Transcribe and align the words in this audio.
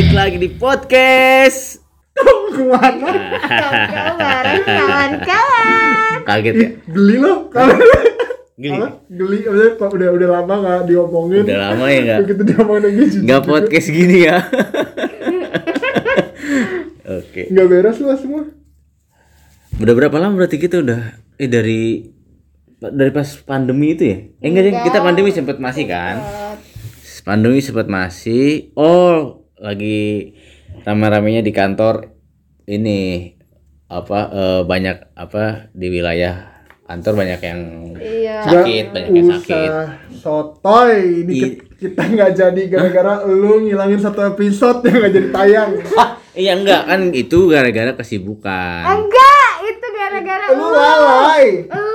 Balik 0.00 0.16
lagi 0.16 0.38
di 0.40 0.48
podcast. 0.56 1.76
Ke 2.16 2.62
mana? 2.64 3.36
Kawan-kawan, 3.36 4.44
kawan-kawan. 4.64 6.16
Kaget 6.24 6.54
ya? 6.56 6.68
Geli 6.88 7.16
lo? 7.20 7.52
Geli 8.56 9.38
kok 9.76 9.92
udah 9.92 10.08
udah 10.08 10.28
lama 10.40 10.54
gak 10.56 10.88
diomongin. 10.88 11.44
Udah 11.44 11.60
lama 11.68 11.84
ya 11.92 12.00
nggak 12.00 12.18
Begitu 12.24 12.42
diomongin 12.48 12.82
lagi 12.88 13.04
nggak 13.28 13.42
podcast 13.44 13.88
gini 13.92 14.16
ya. 14.24 14.40
Oke. 17.20 17.52
Nggak 17.52 17.66
beres 17.68 18.00
lu 18.00 18.08
semua. 18.16 18.48
Udah 19.84 19.94
berapa 20.00 20.16
lama 20.16 20.32
berarti 20.32 20.56
kita 20.56 20.80
udah 20.80 21.12
eh 21.36 21.44
dari 21.44 22.08
dari 22.80 23.12
pas 23.12 23.36
pandemi 23.44 23.92
itu 23.92 24.08
ya? 24.08 24.16
Eh 24.16 24.48
enggak 24.48 24.64
deh, 24.64 24.74
kita 24.80 25.04
pandemi 25.04 25.28
sempat 25.28 25.60
masih 25.60 25.84
kan? 25.84 26.24
Pandemi 27.20 27.60
sempat 27.60 27.84
masih. 27.84 28.72
Oh, 28.80 29.39
lagi 29.60 30.32
rame-ramenya 30.80 31.40
di 31.40 31.52
kantor 31.52 32.08
ini 32.64 33.30
apa 33.86 34.18
eh, 34.30 34.60
banyak 34.62 34.96
apa 35.14 35.68
di 35.70 35.86
wilayah 35.88 36.48
kantor 36.82 37.12
banyak 37.16 37.40
yang 37.40 37.60
Iya. 37.94 38.36
sakit, 38.42 38.84
banyak 38.90 39.10
yang 39.12 39.28
sakit. 39.32 39.70
Sotoy. 40.16 41.22
Ini 41.22 41.30
I- 41.30 41.38
ki- 41.38 41.58
kita 41.78 42.02
nggak 42.04 42.30
jadi 42.32 42.62
gara-gara 42.66 43.22
lu 43.24 43.62
ngilangin 43.62 43.96
satu 43.96 44.26
episode 44.26 44.82
yang 44.84 44.98
nggak 44.98 45.12
jadi 45.12 45.28
tayang. 45.30 45.70
Ah, 46.00 46.10
iya 46.32 46.54
enggak 46.54 46.86
kan 46.86 47.10
itu 47.10 47.46
gara-gara 47.46 47.92
kesibukan. 47.92 48.82
Enggak, 48.86 49.50
itu 49.64 49.86
gara-gara 49.88 50.46
Lu 50.50 50.66
lalai. 50.68 51.46
Lu 51.64 51.86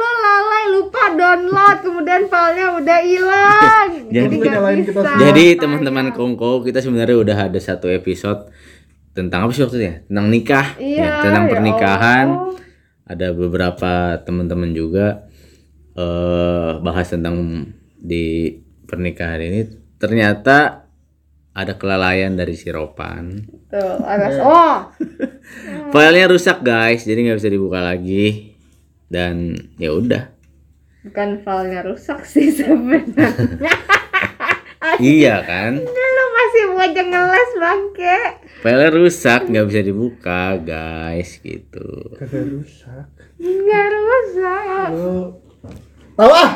lupa 0.67 1.03
download, 1.11 1.77
kemudian 1.81 2.21
filenya 2.25 2.67
udah 2.75 2.99
hilang. 3.01 3.89
Jadi- 4.05 4.15
Jadi 4.15 4.33
nggak 4.35 4.53
Nyalain 4.53 4.79
kita 4.79 4.91
bisa. 4.93 5.01
semua. 5.05 5.21
Jadi 5.21 5.45
teman-teman 5.55 6.07
Kongko 6.11 6.61
kita 6.61 6.79
sebenarnya 6.79 7.17
udah 7.17 7.37
ada 7.45 7.59
satu 7.59 7.87
episode 7.87 8.49
tentang 9.11 9.43
apa 9.43 9.51
sih 9.51 9.61
waktu 9.61 9.75
itu 9.75 9.85
ya? 9.85 9.95
Tentang 10.03 10.27
nikah, 10.27 10.67
Iya, 10.75 11.01
ya, 11.01 11.11
tentang 11.21 11.43
ya 11.43 11.51
pernikahan. 11.51 12.27
Allah. 12.29 12.53
Ada 13.05 13.27
beberapa 13.31 13.91
teman-teman 14.19 14.71
juga 14.71 15.29
eh 15.93 16.71
bahas 16.77 17.07
tentang 17.07 17.69
di 17.95 18.51
pernikahan 18.83 19.39
ini. 19.39 19.61
Ternyata 19.95 20.83
ada 21.51 21.73
kelalaian 21.73 22.35
dari 22.35 22.51
si 22.51 22.67
Ropan. 22.67 23.39
Tuh, 23.65 24.03
alas. 24.03 24.35
Oh, 24.37 24.77
Filenya 25.91 26.27
rusak 26.27 26.59
guys, 26.59 27.07
jadi 27.07 27.15
nggak 27.23 27.39
bisa 27.39 27.47
dibuka 27.47 27.79
lagi. 27.79 28.51
Dan 29.05 29.55
ya 29.77 29.93
udah. 29.93 30.34
Bukan 31.05 31.29
filenya 31.45 31.81
rusak 31.85 32.25
sih 32.25 32.49
sebenarnya. 32.49 33.29
iya 35.01 35.45
kan? 35.45 35.77
Lu 35.77 36.25
masih 36.33 36.63
bocah 36.73 37.05
ngeles 37.05 37.51
bangke. 37.61 38.19
Filenya 38.65 38.89
rusak, 38.89 39.41
nggak 39.45 39.65
bisa 39.69 39.81
dibuka 39.85 40.57
guys, 40.57 41.37
gitu. 41.45 42.17
Kagak 42.17 42.45
rusak. 42.49 43.07
Enggak 43.37 43.85
rusak. 43.93 44.89
Lu 44.93 45.45
Tahu 46.15 46.31
ah. 46.47 46.49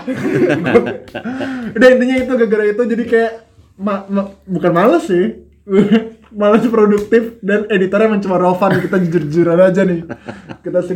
Udah 1.76 1.88
intinya 1.92 2.16
itu 2.16 2.32
gara-gara 2.32 2.64
itu 2.72 2.82
jadi 2.88 3.04
kayak 3.04 3.32
ma- 3.76 4.08
ma- 4.08 4.32
bukan 4.48 4.72
males 4.72 5.04
sih. 5.06 5.46
males 6.30 6.62
produktif 6.70 7.42
dan 7.42 7.66
editornya 7.74 8.06
emang 8.06 8.22
cuma 8.22 8.38
Rovan 8.38 8.78
kita 8.78 9.02
jujur-jujuran 9.02 9.66
aja 9.66 9.82
nih 9.82 10.06
kita 10.62 10.86
sih 10.86 10.94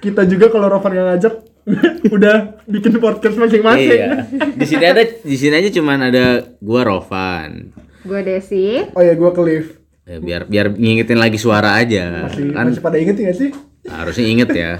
kita 0.00 0.24
juga 0.24 0.48
kalau 0.48 0.72
Rovan 0.72 0.92
yang 0.96 1.06
ngajak 1.12 1.53
udah 2.14 2.36
bikin 2.64 2.96
podcast 2.96 3.34
masing-masing 3.34 3.88
Iya. 3.94 4.28
Di 4.52 4.64
sini 4.64 4.84
ada 4.84 5.00
di 5.00 5.34
sini 5.34 5.54
aja 5.54 5.70
cuman 5.70 5.98
ada 6.04 6.24
gua 6.58 6.84
Rovan. 6.84 7.72
Gue 8.00 8.20
Desi. 8.20 8.84
oh 8.86 9.00
ya 9.00 9.12
gue 9.12 9.30
Cliff 9.32 9.80
Ya, 10.04 10.20
biar 10.20 10.44
biar 10.44 10.68
ngingetin 10.70 11.16
lagi 11.16 11.36
suara 11.36 11.72
aja. 11.74 12.28
masih, 12.28 12.52
Kan 12.52 12.68
masih 12.68 12.80
pada 12.80 12.96
inget 12.96 13.16
gak 13.16 13.32
sih 13.34 13.50
harusnya 13.84 14.26
inget 14.26 14.50
ya. 14.50 14.72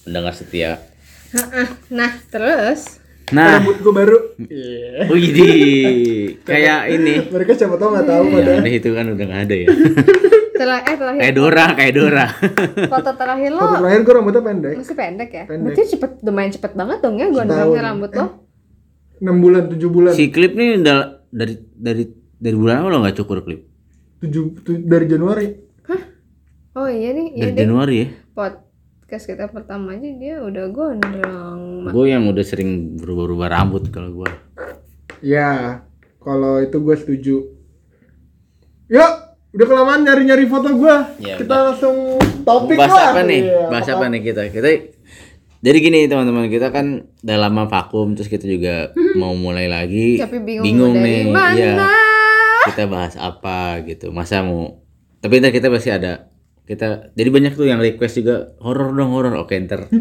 Pendengar 0.00 0.32
setia. 0.32 0.80
Heeh. 1.30 1.66
Nah, 1.90 2.12
terus 2.26 3.04
Nah, 3.26 3.56
rambut 3.56 3.76
gue 3.78 3.92
baru 3.94 4.18
Iya. 4.38 5.08
wih 5.08 5.28
kayak 6.48 6.80
ini. 6.90 7.24
mereka 7.26 7.52
siapa 7.52 7.76
tau 7.76 7.88
nggak 7.90 8.04
tahu 8.06 8.24
Ya 8.26 8.32
pada 8.34 8.52
udah 8.58 8.68
itu 8.70 8.90
kan 8.90 9.04
udah 9.10 9.24
nggak 9.24 9.42
ada 9.42 9.56
ya. 9.56 9.68
telah 10.54 10.78
eh 10.86 10.96
terakhir 10.96 11.20
kayak 11.20 11.34
Dora, 11.34 11.64
kayak 11.74 11.92
Dora. 11.98 12.26
foto 12.94 13.10
terakhir 13.18 13.50
lo 13.50 13.60
foto 13.66 13.76
terakhir 13.82 14.00
gue 14.06 14.14
rambutnya 14.14 14.42
pendek 14.42 14.74
masih 14.78 14.96
pendek 14.96 15.30
ya? 15.34 15.44
Pendek. 15.50 15.64
Berarti 15.74 15.82
cepet 15.98 16.10
lumayan 16.22 16.50
cepet 16.54 16.72
banget 16.78 16.98
dong 17.02 17.16
ya 17.18 17.26
gue 17.28 17.42
nongkrongnya 17.42 17.82
rambut 17.82 18.10
lo. 18.14 18.26
6 19.14 19.30
bulan 19.40 19.62
7 19.70 19.78
bulan 19.94 20.12
si 20.14 20.30
klip 20.30 20.52
nih 20.58 20.82
dari 21.30 21.54
dari 21.74 22.04
dari 22.38 22.56
bulan 22.58 22.82
apa 22.82 22.88
lo 22.90 22.98
nggak 23.02 23.16
cukur 23.18 23.42
klip? 23.42 23.66
7, 24.22 24.84
dari 24.86 25.06
Januari 25.10 25.64
Oh 26.74 26.90
iya 26.90 27.14
nih, 27.14 27.38
iya 27.38 27.44
Dari 27.46 27.54
deh. 27.54 27.62
Januari 27.62 27.94
ya. 28.02 28.08
Podcast 28.34 29.30
kita 29.30 29.46
pertama 29.46 29.94
aja 29.94 30.10
dia 30.10 30.42
udah 30.42 30.66
gondrong. 30.74 31.86
Gue 31.94 32.10
yang 32.10 32.26
udah 32.26 32.42
sering 32.42 32.98
berubah-ubah 32.98 33.46
rambut 33.46 33.94
kalau 33.94 34.10
gue. 34.10 34.30
Ya, 35.22 35.86
kalau 36.18 36.58
itu 36.58 36.74
gue 36.82 36.96
setuju. 36.98 37.36
Yuk, 38.90 39.12
udah 39.54 39.66
kelamaan 39.66 40.02
nyari-nyari 40.02 40.44
foto 40.44 40.68
gue. 40.68 40.96
Ya, 41.20 41.38
Kita 41.38 41.54
langsung 41.64 42.18
topik 42.42 42.74
bahas 42.74 42.90
lah. 42.90 43.06
apa 43.10 43.20
nih? 43.22 43.40
Iya, 43.44 43.60
bahas 43.70 43.86
apa 43.86 44.04
nih 44.06 44.20
kita? 44.20 44.42
Kita 44.50 44.68
jadi 45.64 45.78
gini 45.80 46.04
teman-teman 46.04 46.46
kita 46.46 46.68
kan 46.68 46.86
udah 47.18 47.38
lama 47.38 47.64
vakum 47.64 48.12
terus 48.12 48.26
kita 48.26 48.44
juga 48.44 48.90
mau 49.14 49.32
mulai 49.32 49.64
lagi. 49.64 50.18
Tapi 50.18 50.42
bingung, 50.42 50.92
dari 50.92 51.24
nih. 51.24 51.32
mana. 51.32 51.54
Iya. 51.54 51.74
Kita 52.66 52.84
bahas 52.84 53.14
apa 53.14 53.80
gitu. 53.82 54.10
Masa 54.10 54.42
mau 54.42 54.82
tapi 55.18 55.40
ntar 55.40 55.50
kita 55.50 55.72
pasti 55.72 55.88
ada 55.88 56.28
kita 56.64 57.12
jadi 57.12 57.28
banyak 57.28 57.52
tuh 57.54 57.64
yang 57.64 57.80
request 57.80 58.20
juga 58.20 58.52
horor 58.58 58.92
dong 58.92 59.08
horor 59.08 59.36
oke 59.38 59.56
ntar 59.58 59.88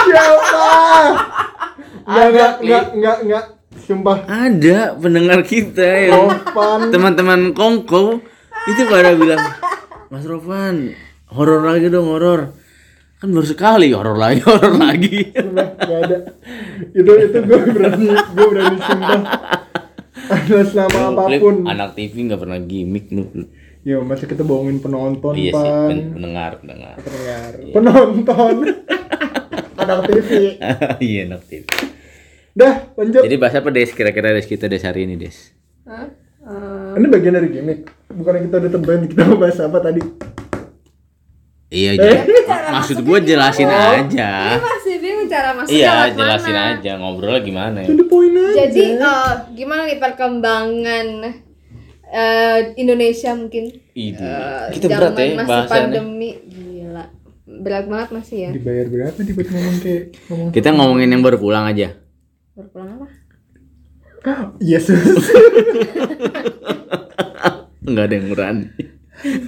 Siapa? 0.00 0.70
Enggak, 2.02 2.26
enggak, 2.26 2.52
enggak, 2.58 2.84
enggak, 2.90 3.16
enggak. 3.22 3.44
Sumpah. 3.90 4.22
ada 4.24 4.94
pendengar 4.94 5.42
kita 5.42 6.06
Rovan. 6.08 6.88
teman-teman 6.88 7.50
kongko 7.50 8.22
itu 8.64 8.82
pada 8.86 9.12
bilang 9.12 9.42
Mas 10.06 10.22
Rovan 10.22 10.94
horor 11.28 11.62
lagi 11.64 11.86
dong 11.86 12.06
horor 12.06 12.54
kan 13.16 13.28
baru 13.28 13.42
sekali 13.44 13.90
horor 13.90 14.14
lagi 14.14 14.40
horor 14.48 14.74
lagi 14.74 15.28
Sumpah, 15.28 15.66
enggak 15.76 16.00
ada. 16.04 16.18
Itu 16.92 17.10
itu 17.12 17.38
gue 17.40 17.58
berani, 17.68 18.06
gue 18.08 18.46
berani 18.48 18.76
sumpah. 18.80 19.20
Atas 20.30 20.70
nama 20.72 21.00
Klip 21.20 21.40
apa 21.40 21.42
pun. 21.42 21.56
anak 21.64 21.90
TV 21.92 22.14
nggak 22.24 22.38
pernah 22.38 22.58
gimmick 22.60 23.10
nu 23.10 23.26
Ya, 23.80 23.96
masa 23.98 24.24
kita 24.24 24.40
bohongin 24.40 24.76
penonton, 24.78 25.32
iya 25.34 25.50
sih 25.50 25.56
pan. 25.56 25.88
pen- 25.88 26.12
pendengar 26.12 26.50
pendengar 26.56 26.94
Pendengar. 26.96 27.50
Penonton. 27.70 28.54
Anak 29.80 29.98
TV. 30.06 30.30
iya 31.02 31.20
anak 31.24 31.42
TV 31.44 31.64
Dah, 32.50 32.90
lanjut. 32.94 33.22
jadi 33.22 33.36
bahasa 33.36 33.62
apa 33.62 33.70
des? 33.70 33.90
Kira-kira 33.90 34.30
des 34.30 34.42
kita 34.42 34.66
des 34.66 34.82
hari 34.82 35.06
ini 35.06 35.14
des? 35.14 35.54
Hah? 35.84 36.10
Eh, 36.40 36.98
Ini 36.98 37.06
bagian 37.06 37.32
dari 37.32 37.48
gimmick. 37.48 37.86
Bukan 38.10 38.42
kita 38.42 38.58
udah 38.58 38.70
tentuin 38.70 39.02
kita 39.06 39.22
mau 39.24 39.38
bahas 39.38 39.58
apa 39.58 39.78
tadi. 39.78 40.02
iya 41.70 41.94
jadi 41.94 42.26
maksud 42.74 42.98
gue 43.00 43.18
jelasin 43.24 43.70
aja. 43.70 44.30
Ini 44.50 44.58
masih 44.58 44.94
bingung 44.98 45.28
cara 45.30 45.54
masuknya 45.54 45.78
iya 45.78 45.94
jelasin 46.10 46.50
mana. 46.50 46.74
aja 46.74 46.92
ngobrolnya 46.98 47.40
gimana 47.40 47.78
ya. 47.80 47.88
Jadi 48.58 48.98
eh, 48.98 49.32
gimana 49.54 49.86
nih 49.86 50.02
perkembangan 50.02 51.06
eh, 52.10 52.58
Indonesia 52.74 53.30
mungkin? 53.38 53.70
Itu 53.94 54.18
eh, 54.18 54.74
kita 54.74 54.86
berat 54.90 55.14
ya 55.14 55.38
masih 55.38 55.46
bahasannya. 55.46 55.70
pandemi. 55.70 56.30
Gila. 56.42 57.04
Berat 57.46 57.84
banget 57.86 58.08
masih 58.10 58.36
ya. 58.40 58.50
Dibayar 58.50 58.86
berapa 58.90 59.18
tiba 59.22 59.42
ngomong 59.46 59.76
kayak 59.78 60.02
ngomong 60.26 60.48
kita 60.50 60.68
ngomongin 60.74 61.08
yang 61.08 61.22
baru 61.22 61.38
pulang 61.38 61.70
aja 61.70 61.99
berpulang 62.54 62.98
apa? 62.98 63.08
Yesus. 64.60 65.32
Nggak 67.80 68.04
ada 68.04 68.14
yang 68.14 68.26
murah 68.28 68.48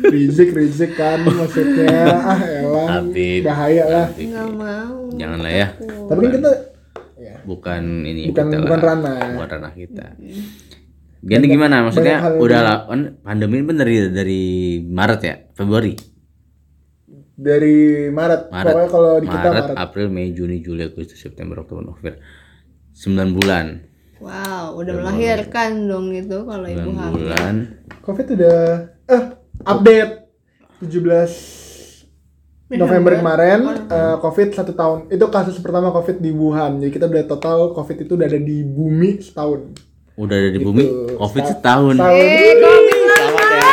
Rizik 0.05 0.53
Rizik 0.53 0.97
kan 0.97 1.25
maksudnya. 1.25 2.13
Ah 2.13 2.41
elah. 2.41 2.87
Habib. 3.01 3.41
bahaya 3.45 3.85
lah. 3.89 4.07
Nggak 4.13 4.49
mau. 4.53 4.97
Janganlah 5.17 5.53
ya. 5.53 5.69
Tapi 5.81 6.21
kan 6.21 6.33
kita 6.37 6.51
ya 7.17 7.35
bukan 7.47 7.83
ini 8.03 8.29
Bukan- 8.33 8.49
kita 8.51 8.57
bukan 8.61 8.81
lah. 8.81 8.89
ranah. 8.93 9.19
bukan 9.37 9.49
ranah 9.49 9.73
kita. 9.73 10.07
Gini 11.23 11.47
gimana? 11.47 11.87
maksudnya 11.87 12.19
udah 12.35 12.61
lah 12.61 12.77
kan 12.85 13.01
pandemi 13.23 13.63
ini 13.63 13.67
kan 13.71 13.77
dari 13.79 13.97
dari 14.11 14.43
Maret 14.83 15.21
ya? 15.23 15.35
Februari? 15.55 15.95
Dari 17.33 18.09
Maret, 18.13 18.51
Maret. 18.53 18.73
Pokoknya 18.77 18.91
kalau 18.91 19.13
di 19.19 19.27
kita 19.27 19.49
Maret, 19.49 19.65
Maret. 19.73 19.77
April 19.79 20.07
Mei 20.11 20.31
Juni 20.31 20.61
Juli 20.61 20.83
Agustus 20.85 21.17
September 21.17 21.63
Oktober 21.63 21.87
November 21.87 22.19
9 22.93 23.37
bulan. 23.37 23.67
Wow 24.23 24.79
udah 24.79 24.95
melahirkan 25.03 25.91
dong 25.91 26.15
itu 26.15 26.47
kalau 26.47 26.67
9 26.67 26.79
ibu 26.79 26.91
hamil. 26.95 27.15
bulan. 27.19 27.55
Covid 28.05 28.27
udah 28.39 28.61
eh 29.11 29.23
update. 29.67 30.13
17 30.83 32.75
November 32.75 33.13
kemarin 33.21 33.87
eh, 33.87 34.17
Covid 34.19 34.49
satu 34.57 34.73
tahun. 34.75 34.99
Itu 35.13 35.29
kasus 35.29 35.61
pertama 35.63 35.93
Covid 35.93 36.19
di 36.19 36.35
Wuhan. 36.35 36.81
Jadi 36.81 36.91
kita 36.91 37.07
udah 37.07 37.25
total 37.29 37.59
Covid 37.77 38.03
itu 38.03 38.13
udah 38.19 38.27
ada 38.27 38.41
di 38.41 38.65
bumi 38.65 39.21
setahun. 39.21 39.77
Udah 40.17 40.37
ada 40.37 40.51
di 40.53 40.61
bumi 40.61 40.85
covid 41.17 41.45
setahun. 41.49 41.95
Tahun. 41.97 42.13
Eh, 42.13 42.53
Covid 42.61 42.99
Selamat 43.23 43.49
ya. 43.49 43.73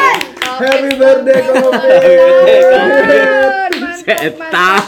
Happy 0.60 0.92
birthday 1.00 1.40
Kopi. 1.48 3.39
Setan. 4.18 4.82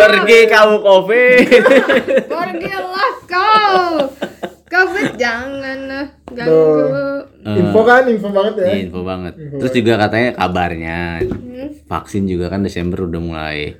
Pergi 0.00 0.40
kamu 0.48 0.76
covid. 0.80 1.48
Pergilah 2.32 3.12
kau. 3.28 3.78
Covid 4.68 5.16
jangan 5.16 5.78
eh, 5.88 6.06
ganggu. 6.32 7.24
Info 7.44 7.80
kan, 7.84 8.04
info 8.08 8.28
banget 8.32 8.54
ya. 8.60 8.66
Ini 8.72 8.78
info 8.88 9.00
banget. 9.04 9.32
Terus 9.36 9.72
juga 9.72 9.92
katanya 9.96 10.30
kabarnya 10.36 10.98
vaksin 11.88 12.28
juga 12.28 12.52
kan 12.52 12.64
Desember 12.64 13.08
udah 13.08 13.20
mulai 13.20 13.76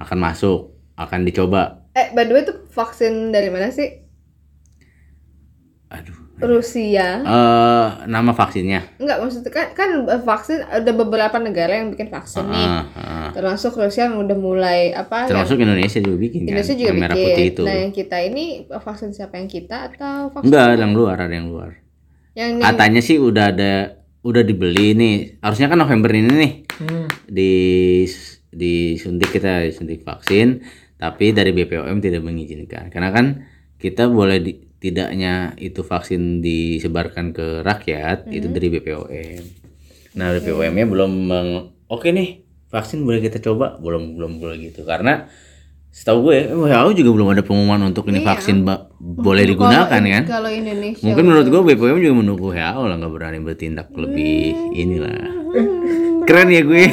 akan 0.00 0.18
masuk, 0.20 0.72
akan 0.96 1.24
dicoba. 1.24 1.84
Eh, 1.92 2.12
by 2.14 2.24
the 2.24 2.32
way 2.32 2.42
itu 2.44 2.54
vaksin 2.72 3.34
dari 3.34 3.50
mana 3.52 3.72
sih? 3.72 4.04
Aduh. 5.92 6.27
Rusia. 6.38 7.08
Eh 7.20 7.86
nama 8.06 8.30
vaksinnya. 8.30 8.96
Enggak, 8.96 9.18
maksudnya 9.18 9.50
kan, 9.50 9.66
kan 9.74 9.90
vaksin 10.22 10.62
ada 10.62 10.90
beberapa 10.90 11.36
negara 11.36 11.82
yang 11.82 11.90
bikin 11.90 12.08
vaksin 12.08 12.46
nih. 12.46 12.66
Ah, 12.66 12.84
ah. 12.94 13.28
Termasuk 13.34 13.74
Rusia 13.74 14.06
yang 14.06 14.22
udah 14.22 14.34
mulai 14.34 14.90
apa? 14.92 15.26
yang 15.26 15.34
Termasuk 15.34 15.58
Indonesia 15.58 15.98
juga 15.98 16.16
bikin 16.16 16.40
kan. 16.42 16.48
Indonesia 16.54 16.74
juga 16.74 16.88
yang 16.88 17.00
merah 17.00 17.16
bikin. 17.16 17.26
putih 17.26 17.44
itu. 17.50 17.62
Nah, 17.66 17.76
yang 17.76 17.92
kita 17.92 18.16
ini 18.22 18.44
vaksin 18.68 19.10
siapa 19.10 19.34
yang 19.36 19.48
kita 19.48 19.76
atau 19.90 20.30
vaksin 20.30 20.46
Enggak, 20.46 20.64
ada 20.68 20.82
yang 20.82 20.94
luar, 20.94 21.16
ada 21.18 21.34
yang 21.34 21.48
luar. 21.50 21.70
yang 22.32 22.50
ini? 22.54 22.62
Katanya 22.62 23.00
sih 23.02 23.18
udah 23.18 23.44
ada 23.50 23.72
udah 24.22 24.42
dibeli 24.42 24.94
nih. 24.94 25.14
Harusnya 25.38 25.66
kan 25.66 25.78
November 25.78 26.10
ini 26.12 26.30
nih 26.30 26.52
Hmm. 26.78 27.10
di 27.26 28.06
disuntik 28.48 29.34
kita 29.34 29.66
disuntik 29.66 30.02
vaksin, 30.02 30.62
tapi 30.94 31.34
dari 31.34 31.50
BPOM 31.50 31.98
tidak 31.98 32.22
mengizinkan. 32.22 32.86
Karena 32.88 33.10
kan 33.10 33.44
kita 33.76 34.06
boleh 34.06 34.38
di, 34.38 34.52
tidaknya 34.78 35.34
itu 35.56 35.82
vaksin 35.82 36.38
disebarkan 36.38 37.30
ke 37.30 37.60
rakyat 37.60 38.26
itu 38.28 38.46
dari 38.46 38.68
BPOM. 38.68 39.42
Nah, 40.14 40.32
BPOM-nya 40.32 40.84
belum 40.84 41.10
meng, 41.26 41.48
oke 41.86 42.08
nih 42.08 42.40
vaksin 42.66 43.02
boleh 43.02 43.18
kita 43.18 43.38
coba, 43.38 43.74
belum 43.76 44.14
belum 44.14 44.32
boleh 44.38 44.56
gitu 44.62 44.82
karena 44.82 45.26
setahu 45.88 46.30
gue 46.30 46.38
WHO 46.52 46.90
juga 46.94 47.10
belum 47.12 47.28
ada 47.28 47.42
pengumuman 47.42 47.80
untuk 47.86 48.06
ini 48.06 48.20
Iya. 48.20 48.28
vaksin 48.28 48.62
ba- 48.62 48.86
boleh 48.94 49.42
digunakan 49.42 49.88
Kalau- 49.88 50.12
kan. 50.12 50.22
Kalau 50.22 50.50
Indonesia 50.52 51.02
Mungkin 51.02 51.24
menurut 51.24 51.46
gue 51.48 51.60
BPOM 51.64 51.98
juga 51.98 52.14
menunggu 52.14 52.46
WHO 52.48 52.82
lah 52.84 52.96
nggak 52.96 53.10
berani 53.10 53.38
bertindak 53.40 53.88
lebih 53.90 54.38
inilah. 54.72 55.32
Keren 56.22 56.48
ya 56.48 56.62
gue. 56.62 56.84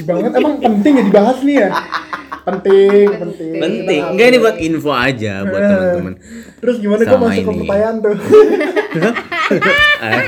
Banget. 0.00 0.30
Emang 0.34 0.56
penting 0.56 0.92
ya 0.94 1.02
dibahas 1.04 1.38
nih 1.42 1.56
ya? 1.60 1.68
Penting, 2.50 3.06
penting. 3.12 3.52
Penting. 3.54 4.02
Enggak 4.08 4.26
ini 4.26 4.38
buat 4.38 4.56
info 4.58 4.90
aja 4.90 5.32
buat 5.42 5.60
teman-teman. 5.60 6.14
Terus 6.58 6.76
gimana 6.78 7.00
kok 7.00 7.10
Sama 7.10 7.24
masuk 7.26 7.42
ke 7.42 7.50
ini. 7.50 7.60
pertanyaan 7.62 7.96
tuh? 7.98 8.16
Eh, 10.00 10.22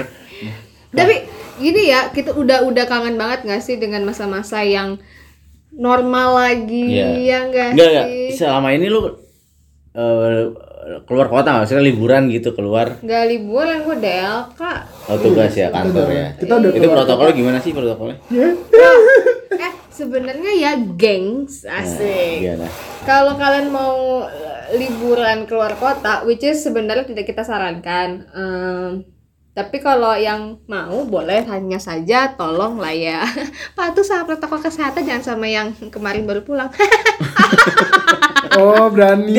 Tapi 0.98 1.14
gini 1.56 1.82
ya, 1.86 2.00
kita 2.08 2.30
udah 2.32 2.62
udah 2.62 2.84
kangen 2.84 3.14
banget 3.14 3.44
nggak 3.44 3.60
sih 3.60 3.76
dengan 3.76 4.02
masa-masa 4.02 4.60
yang 4.60 4.98
normal 5.70 6.34
lagi 6.36 6.92
Iya. 6.92 7.06
ya 7.16 7.38
enggak 7.44 7.68
Enggak 7.72 7.88
enggak. 7.88 8.06
sih? 8.06 8.26
Selama 8.36 8.68
ini 8.70 8.86
lu 8.86 9.00
eh, 9.92 10.42
keluar 11.04 11.26
kota 11.26 11.46
nggak? 11.48 11.62
Maksudnya 11.62 11.84
liburan 11.84 12.22
gitu 12.28 12.50
keluar 12.50 12.98
Nggak 12.98 13.22
liburan 13.28 13.78
gue 13.80 13.96
DLK. 13.98 14.60
oh, 15.06 15.16
tugas 15.16 15.52
ya 15.52 15.68
kantor 15.68 16.06
ya. 16.08 16.26
Kita 16.34 16.52
udah 16.54 16.70
Itu 16.70 16.86
protokolnya 16.86 17.34
gimana 17.34 17.58
sih 17.58 17.70
protokolnya? 17.70 18.18
Sebenarnya 20.00 20.52
ya 20.56 20.72
gengs 20.96 21.68
asik. 21.68 22.40
Gimana? 22.40 22.68
Kalau 23.04 23.36
kalian 23.36 23.68
mau 23.68 24.24
eh, 24.24 24.80
liburan 24.80 25.44
keluar 25.44 25.76
kota, 25.76 26.24
which 26.24 26.40
is 26.40 26.64
sebenarnya 26.64 27.04
tidak 27.04 27.28
kita 27.28 27.44
sarankan. 27.44 28.24
Em, 28.32 29.04
tapi 29.52 29.76
kalau 29.84 30.16
yang 30.16 30.56
mau 30.64 31.04
boleh 31.04 31.44
hanya 31.44 31.76
saja 31.76 32.32
tolong 32.32 32.80
lah 32.80 32.94
ya 32.94 33.26
patuh 33.76 34.00
sama 34.00 34.24
protokol 34.24 34.62
kesehatan 34.62 35.04
jangan 35.04 35.36
sama 35.36 35.50
yang 35.50 35.76
kemarin 35.92 36.24
baru 36.24 36.40
pulang. 36.40 36.72
Oh, 38.50 38.90
berani. 38.90 39.38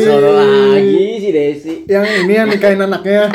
Solo 0.00 0.32
lagi 0.32 1.20
si 1.20 1.28
Desi. 1.28 1.74
Yang 1.84 2.24
ini 2.24 2.32
yang 2.40 2.48
nikahin 2.48 2.80
anaknya. 2.80 3.28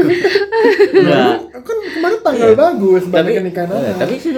Enggak. 0.96 1.36
Kan 1.52 1.76
kemarin 1.92 2.18
tanggal 2.24 2.50
bagus 2.56 3.02
Tapi 3.06 3.12
banyak 3.12 3.32
yang 3.36 3.46
nikahin 3.46 3.70
eh, 3.70 3.92
anak. 3.92 4.00
tapi 4.00 4.14
sih 4.16 4.32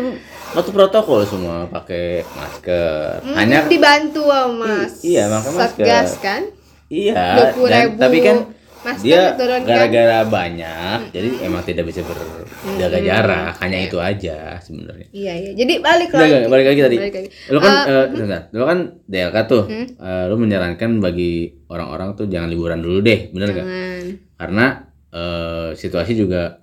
waktu 0.54 0.70
protokol 0.70 1.20
semua 1.22 1.66
pakai 1.66 2.22
masker. 2.24 3.20
Hmm, 3.20 3.34
Hanya 3.34 3.66
dibantu 3.66 4.26
sama 4.26 4.86
I- 4.86 5.02
iya, 5.04 5.26
masker. 5.26 5.52
Satgas 5.52 6.10
kan. 6.18 6.42
Iya, 6.86 7.50
20.000 7.52 7.66
dan, 7.66 7.84
tapi 7.96 8.18
kan 8.20 8.36
masker 8.80 9.02
dia 9.02 9.20
diturunkan. 9.32 9.64
gara-gara 9.66 10.18
banyak, 10.22 10.98
jadi 11.10 11.28
emang 11.42 11.64
tidak 11.64 11.88
bisa 11.88 12.04
berjaga 12.04 12.98
jarak, 13.00 13.52
hanya 13.58 13.78
itu 13.80 13.96
aja 13.96 14.60
sebenarnya. 14.60 15.08
Iya 15.10 15.32
iya. 15.34 15.50
Jadi 15.56 15.72
balik 15.80 16.12
lagi. 16.12 16.28
nggak, 16.30 16.50
balik 16.52 16.66
lagi 16.68 16.80
tadi. 16.82 16.96
Balik 17.00 17.14
lagi. 17.16 17.28
Lu 17.48 17.58
kan, 17.58 17.72
Eh, 17.74 17.88
eh, 17.88 18.04
sebentar, 18.12 18.40
lu 18.52 18.64
kan 18.64 18.78
DLK 19.04 19.36
tuh, 19.46 19.62
eh, 19.72 20.24
lu 20.28 20.36
menyarankan 20.36 20.90
bagi 21.00 21.32
orang-orang 21.66 22.14
tuh 22.14 22.26
jangan 22.28 22.46
liburan 22.46 22.78
dulu 22.78 23.00
deh, 23.00 23.32
bener 23.32 23.48
nggak? 23.50 23.66
Karena 24.36 24.66
eh, 25.10 25.68
situasi 25.72 26.12
juga 26.12 26.58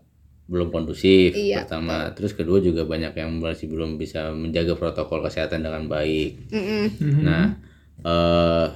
belum 0.51 0.67
kondusif 0.67 1.31
Iya, 1.31 1.63
pertama, 1.63 2.11
terus 2.11 2.35
kedua 2.35 2.59
juga 2.59 2.83
banyak 2.83 3.15
yang 3.15 3.39
masih 3.39 3.71
belum 3.71 3.95
bisa 3.95 4.35
menjaga 4.35 4.75
protokol 4.75 5.23
kesehatan 5.23 5.63
dengan 5.63 5.87
baik. 5.87 6.51
Mm-mm. 6.51 6.85
Nah, 7.23 7.55
eh 8.03 8.67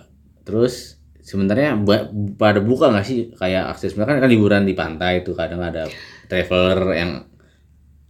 terus 0.41 0.95
sebenarnya 1.19 1.75
pada 2.35 2.61
buka 2.61 2.87
nggak 2.87 3.03
sih 3.03 3.19
kayak 3.33 3.75
akses 3.75 3.93
mereka 3.93 4.21
kan 4.21 4.29
liburan 4.29 4.63
di 4.63 4.71
pantai 4.71 5.19
itu 5.19 5.33
kadang 5.33 5.59
ada 5.59 5.83
traveler 6.25 6.79
yang 6.95 7.11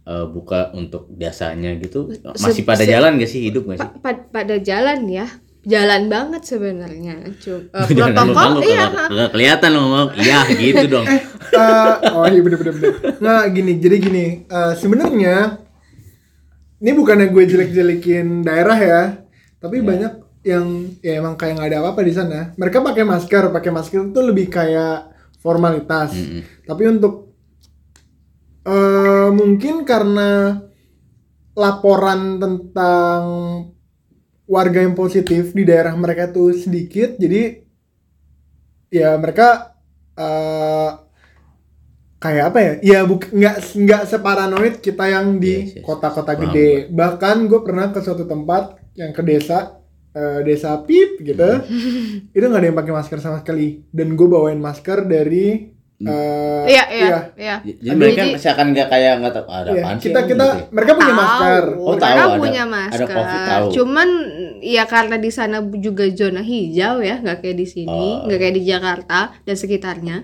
eh, 0.04 0.26
buka 0.26 0.70
untuk 0.70 1.10
jasanya 1.16 1.74
gitu 1.76 2.06
masih 2.38 2.62
pada 2.62 2.84
se- 2.84 2.92
jalan 2.92 3.18
gak 3.18 3.26
sih 3.26 3.50
hidup 3.50 3.66
nggak 3.66 3.78
sih? 3.82 3.90
Pa- 3.98 4.14
pa- 4.14 4.26
pada 4.30 4.56
jalan 4.56 5.10
ya. 5.10 5.26
Jalan 5.66 6.06
banget 6.06 6.46
sebenarnya. 6.46 7.26
Cuma 7.42 7.66
lu 7.90 7.98
protokol 7.98 8.62
iya. 8.62 8.86
nggak 8.86 9.30
kelihatan 9.34 9.68
lo 9.74 9.78
ngomong 9.82 10.08
iya 10.14 10.40
gitu 10.54 10.84
dong. 10.94 11.06
Eh, 11.52 11.94
oh 12.14 12.26
iya 12.26 12.40
bener 12.42 12.58
bener 12.58 12.74
bener. 12.74 12.94
Nah 13.22 13.46
gini, 13.52 13.78
jadi 13.78 13.96
gini, 14.00 14.26
eh, 14.46 14.72
sebenarnya 14.74 15.62
ini 16.82 16.90
bukannya 16.92 17.32
gue 17.32 17.44
jelek-jelekin 17.48 18.44
daerah 18.44 18.78
ya, 18.78 19.02
tapi 19.62 19.80
banyak 19.80 20.44
yang 20.46 20.94
ya 21.02 21.18
emang 21.18 21.34
kayak 21.34 21.58
nggak 21.58 21.70
ada 21.72 21.78
apa-apa 21.82 22.00
di 22.06 22.12
sana. 22.14 22.40
Mereka 22.54 22.84
pakai 22.84 23.02
masker, 23.02 23.50
pakai 23.50 23.70
masker 23.74 24.12
itu 24.12 24.20
lebih 24.22 24.46
kayak 24.52 25.10
formalitas. 25.42 26.14
Mm-mm. 26.14 26.42
Tapi 26.66 26.82
untuk 26.86 27.14
eh 28.66 29.30
mungkin 29.30 29.86
karena 29.86 30.58
laporan 31.56 32.36
tentang 32.36 33.22
warga 34.46 34.78
yang 34.84 34.94
positif 34.94 35.50
di 35.50 35.66
daerah 35.66 35.94
mereka 35.98 36.30
tuh 36.30 36.54
sedikit, 36.54 37.18
jadi 37.18 37.62
ya 38.92 39.18
mereka 39.18 39.74
eh 40.14 40.90
kayak 42.16 42.44
apa 42.48 42.58
ya? 42.58 42.72
Ya 42.82 42.98
buk 43.02 43.28
nggak 43.28 43.56
nggak 43.74 44.02
separanoid 44.06 44.74
kita 44.78 45.04
yang 45.06 45.36
Yes, 45.36 45.40
di 45.40 45.54
yes, 45.72 45.82
kota-kota 45.82 46.32
yes. 46.32 46.40
gede. 46.42 46.70
Bahkan 46.90 47.36
gue 47.44 47.60
pernah 47.60 47.86
ke 47.88 48.00
suatu 48.00 48.24
tempat 48.24 48.62
yang 48.94 49.10
ke 49.10 49.20
desa 49.20 49.76
eh, 50.10 50.40
desa 50.42 50.80
pip 50.80 51.20
gitu, 51.20 51.44
itu 52.32 52.40
nggak 52.42 52.56
ada 52.56 52.66
yang 52.66 52.74
pakai 52.74 52.92
masker 52.94 53.18
sama 53.18 53.38
sekali. 53.38 53.84
Dan 53.86 54.12
gue 54.12 54.24
bawain 54.26 54.56
masker 54.56 55.04
dari 55.04 55.68
eh, 55.98 56.62
Iya 56.66 56.84
iya 56.90 57.18
iya. 57.36 57.56
Jadi 57.60 57.94
mereka 57.94 58.20
Jadi- 58.22 58.36
seakan 58.38 58.66
nggak 58.70 58.88
kayak 58.90 59.12
nggak 59.16 59.32
tahu 59.34 59.44
ada 59.46 59.68
Iya, 59.70 59.80
apaan 59.80 59.96
sih 59.96 60.04
kita 60.06 60.20
kita 60.22 60.44
gitu 60.56 60.72
mereka 60.72 60.90
punya 60.92 61.06
Tahu, 61.06 61.20
masker. 61.20 61.64
Oh, 61.74 61.84
mereka 61.86 62.04
tahu, 62.06 62.16
ada- 62.26 62.40
punya 62.40 62.62
ada 62.62 62.72
masker. 62.74 63.08
COVID, 63.10 63.40
tahu. 63.46 63.66
Cuman 63.72 64.08
ya 64.58 64.84
karena 64.84 65.16
di 65.16 65.30
sana 65.30 65.56
juga 65.76 66.04
zona 66.10 66.40
hijau 66.40 66.96
ya, 67.00 67.14
nggak 67.18 67.38
kayak 67.38 67.56
di 67.56 67.66
sini, 67.66 67.92
Oh. 68.14 68.24
nggak 68.24 68.38
kayak 68.38 68.54
di 68.54 68.64
Jakarta 68.64 69.18
dan 69.38 69.54
sekitarnya. 69.54 70.16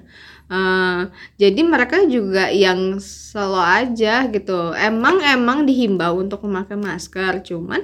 Eh, 0.51 1.01
jadi 1.41 1.61
mereka 1.65 2.05
juga 2.05 2.51
yang 2.53 2.99
selo 3.01 3.61
aja 3.63 4.27
gitu. 4.29 4.75
Emang 4.77 5.23
emang 5.23 5.65
dihimbau 5.65 6.21
untuk 6.21 6.45
memakai 6.45 6.77
masker, 6.77 7.41
cuman 7.47 7.81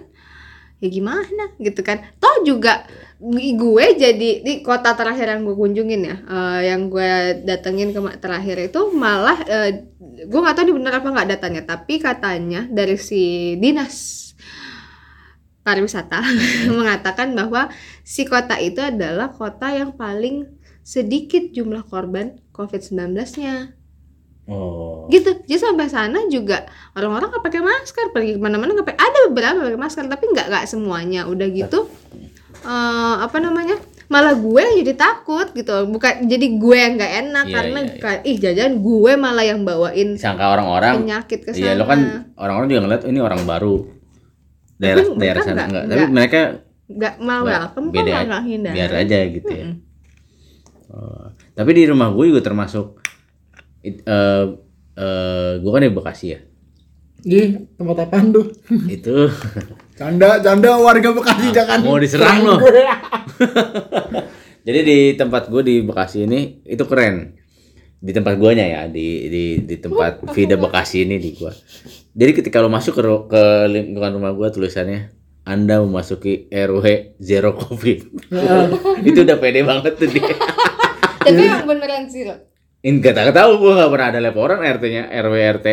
ya 0.78 0.88
gimana 0.92 1.54
gitu 1.58 1.80
kan. 1.82 2.04
Toh 2.22 2.44
juga 2.46 2.86
gue 3.18 3.86
jadi 3.98 4.30
di 4.46 4.62
kota 4.62 4.94
terakhir 4.94 5.26
yang 5.34 5.42
gue 5.42 5.56
kunjungin 5.58 6.02
ya, 6.06 6.16
eh, 6.22 6.60
yang 6.70 6.86
gue 6.92 7.42
datengin 7.42 7.90
ke 7.90 8.00
terakhir 8.22 8.70
itu 8.70 8.80
malah 8.94 9.38
eh, 9.48 9.70
gue 9.98 10.38
nggak 10.38 10.54
tahu 10.54 10.64
ini 10.70 10.74
bener 10.78 10.92
apa 11.02 11.08
nggak 11.14 11.28
datanya, 11.34 11.62
tapi 11.66 11.98
katanya 11.98 12.66
dari 12.70 12.94
si 13.00 13.54
dinas 13.58 14.28
pariwisata 15.68 16.24
mengatakan 16.78 17.36
bahwa 17.36 17.68
si 18.00 18.24
kota 18.24 18.56
itu 18.56 18.80
adalah 18.80 19.28
kota 19.28 19.68
yang 19.72 19.92
paling 19.92 20.48
sedikit 20.88 21.52
jumlah 21.52 21.85
korban 21.85 22.40
COVID-19-nya. 22.57 23.76
Oh. 24.49 25.04
Gitu. 25.12 25.45
Jadi 25.45 25.61
sampai 25.61 25.92
sana 25.92 26.25
juga 26.33 26.64
orang-orang 26.97 27.28
nggak 27.28 27.45
pakai 27.45 27.61
masker, 27.61 28.07
pergi 28.16 28.33
ke 28.35 28.40
mana-mana 28.40 28.73
nggak 28.73 28.88
pakai. 28.88 29.00
Ada 29.04 29.18
beberapa 29.28 29.59
pakai 29.68 29.76
masker, 29.76 30.04
tapi 30.09 30.25
nggak 30.33 30.47
nggak 30.49 30.64
semuanya. 30.64 31.28
Udah 31.28 31.45
gitu, 31.52 31.92
eh, 32.64 33.14
apa 33.21 33.37
namanya? 33.37 33.76
malah 34.09 34.33
gue 34.33 34.57
yang 34.57 34.76
jadi 34.88 34.95
takut 34.97 35.52
gitu 35.52 35.85
bukan 35.85 36.25
jadi 36.25 36.47
gue 36.57 36.76
yang 36.80 36.97
nggak 36.97 37.12
enak 37.28 37.45
Iya, 37.45 37.54
karena 37.61 37.78
iya, 37.78 37.88
iya. 37.92 38.00
kayak, 38.00 38.21
ih 38.25 38.37
jajan 38.40 38.73
gue 38.80 39.12
malah 39.21 39.45
yang 39.45 39.61
bawain 39.68 40.16
Sangka 40.16 40.49
orang-orang 40.49 41.04
penyakit 41.04 41.45
ke 41.45 41.52
sana 41.52 41.61
Iya, 41.61 41.73
lo 41.76 41.85
kan 41.85 42.00
orang-orang 42.40 42.68
juga 42.73 42.80
ngeliat 42.88 43.02
ini 43.04 43.21
orang 43.21 43.45
baru. 43.45 43.85
Daerah 44.80 45.04
Tapi 45.04 45.21
daerah 45.21 45.42
sana 45.45 45.52
nggak- 45.52 45.68
enggak. 45.68 45.85
Tapi 45.85 46.00
nggak. 46.00 46.14
mereka 46.16 46.40
nggak 46.88 47.14
mau 47.21 47.42
nggak, 47.45 47.61
welcome 47.68 47.87
kok 47.92 48.04
malah 48.09 48.42
hindar 48.49 48.73
biar 48.73 48.90
aja 48.97 49.18
gitu 49.28 49.50
ya. 49.52 49.66
Oh, 50.88 51.28
tapi 51.52 51.71
di 51.73 51.85
rumah 51.85 52.09
gue 52.11 52.33
juga 52.33 52.40
termasuk 52.40 52.97
it- 53.83 54.00
eh 54.02 54.45
eh, 54.97 55.52
gue 55.61 55.71
kan 55.71 55.85
di 55.85 55.92
Bekasi 55.92 56.26
ya. 56.33 56.40
Di 57.18 57.40
tempat 57.76 58.09
apaan 58.09 58.30
tuh? 58.30 58.47
Itu 58.97 59.28
Canda, 59.92 60.38
canda 60.40 60.78
warga 60.78 61.12
Bekasi 61.12 61.50
jangan. 61.50 61.83
mau 61.83 61.99
diserang 61.99 62.40
lo. 62.40 62.57
gue. 62.57 62.73
Jadi 64.66 64.80
di 64.80 64.99
tempat 65.12 65.49
gue 65.49 65.61
di 65.61 65.76
Bekasi 65.83 66.25
ini 66.25 66.61
itu 66.64 66.85
keren. 66.85 67.37
Di 67.99 68.14
tempat 68.14 68.38
guanya 68.38 68.62
ya, 68.62 68.83
di 68.87 69.26
di 69.26 69.45
di 69.66 69.76
tempat 69.76 70.23
Vida 70.30 70.54
Bekasi 70.54 71.02
ini 71.02 71.18
di 71.18 71.35
gua. 71.35 71.50
Jadi 72.14 72.30
ketika 72.33 72.62
lo 72.62 72.71
masuk 72.71 72.95
ke 72.95 73.02
ke 73.26 73.42
lingkungan 73.66 74.14
rumah 74.14 74.30
gua 74.30 74.54
tulisannya 74.54 75.17
anda 75.48 75.80
memasuki 75.80 76.44
RW 76.46 76.84
zero 77.16 77.56
covid. 77.56 78.04
itu 79.08 79.18
udah 79.18 79.36
pede 79.36 79.64
banget 79.64 79.96
tuh 79.96 80.04
dia. 80.06 80.28
tapi 81.24 81.40
yang 81.40 81.64
beneran 81.64 82.04
sih 82.06 82.24
lo 82.24 82.36
Ini 82.78 83.00
gak 83.00 83.32
tahu 83.32 83.58
gua 83.58 83.72
nggak 83.74 83.90
pernah 83.90 84.08
ada 84.08 84.20
laporan 84.20 84.60
RT-nya 84.60 85.08
RW 85.10 85.34
RT 85.58 85.66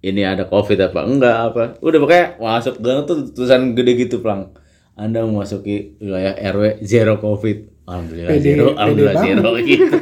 ini 0.00 0.22
ada 0.22 0.44
covid 0.44 0.78
apa 0.84 1.00
enggak 1.02 1.36
apa. 1.48 1.62
Udah 1.80 1.98
pokoknya 1.98 2.26
masuk 2.38 2.78
gang 2.78 3.02
tuh 3.02 3.32
tulisan 3.32 3.72
gede 3.72 3.98
gitu 3.98 4.20
plang. 4.20 4.52
Anda 4.94 5.24
memasuki 5.24 5.98
wilayah 5.98 6.36
RW 6.52 6.84
zero 6.84 7.16
covid. 7.16 7.80
Alhamdulillah 7.82 8.30
Pede- 8.30 8.44
zero, 8.44 8.64
pede 8.66 8.76
alhamdulillah 8.76 9.14
banget. 9.16 9.26
zero 9.32 9.50
gitu. 9.72 9.96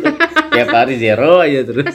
Tiap 0.50 0.68
hari 0.68 0.94
zero 0.98 1.30
aja 1.38 1.60
terus. 1.62 1.94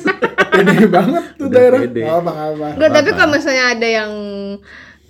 Pede 0.51 0.77
banget 0.87 1.23
tuh 1.35 1.45
Udah 1.45 1.59
daerah. 1.59 1.79
pede. 1.81 2.01
Gak 2.01 2.15
apa, 2.17 2.31
gak 2.31 2.49
apa. 2.79 2.87
Tapi 2.89 3.09
kalau 3.11 3.31
misalnya 3.31 3.65
ada 3.69 3.87
yang 3.91 4.11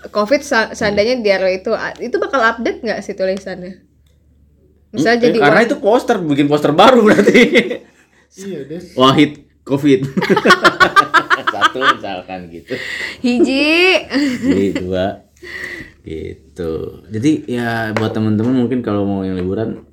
covid 0.10 0.42
seandainya 0.72 1.16
di 1.16 1.30
RW 1.30 1.50
itu 1.56 1.72
itu 2.02 2.16
bakal 2.18 2.42
update 2.42 2.82
nggak 2.82 3.00
sih 3.00 3.14
tulisannya 3.14 3.86
misalnya 4.90 5.20
Eh, 5.20 5.24
jadi 5.26 5.38
karena 5.40 5.62
wah- 5.62 5.68
itu 5.68 5.76
poster, 5.78 6.18
bikin 6.18 6.48
poster 6.48 6.72
baru 6.72 7.00
berarti. 7.08 7.40
Iya, 8.34 8.60
Des. 8.66 8.92
Wahid 8.92 9.40
covid. 9.62 10.04
Satu 11.52 11.80
misalkan 11.80 12.48
gitu. 12.48 12.76
hiji 13.20 14.04
Jadi 14.42 14.68
dua 14.78 15.24
gitu. 16.02 16.72
Jadi 17.08 17.32
ya 17.46 17.92
buat 17.92 18.12
teman-teman 18.12 18.56
mungkin 18.58 18.80
kalau 18.80 19.04
mau 19.04 19.22
yang 19.22 19.36
liburan 19.36 19.84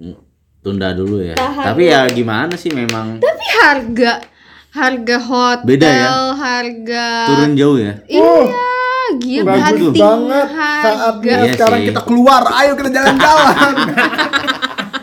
tunda 0.60 0.90
dulu 0.90 1.18
ya. 1.20 1.34
Tapi 1.36 1.90
ya 1.90 2.06
gimana 2.08 2.54
sih 2.54 2.70
memang 2.70 3.18
tapi 3.18 3.44
harga 3.54 4.12
harga 4.70 5.16
hotel 5.20 5.66
Beda 5.66 5.86
ya? 5.86 6.10
harga 6.32 7.06
turun 7.26 7.52
jauh 7.54 7.78
ya. 7.78 8.02
iya 8.04 8.50
gila 9.14 9.44
Bagus 9.46 9.64
hunting 9.64 9.94
banget 9.96 10.46
saatnya 10.50 11.36
Iya 11.38 11.52
sekarang 11.52 11.78
sih. 11.78 11.86
kita 11.88 12.00
keluar. 12.02 12.42
Ayo 12.54 12.72
kita 12.74 12.90
jalan-jalan. 12.90 13.74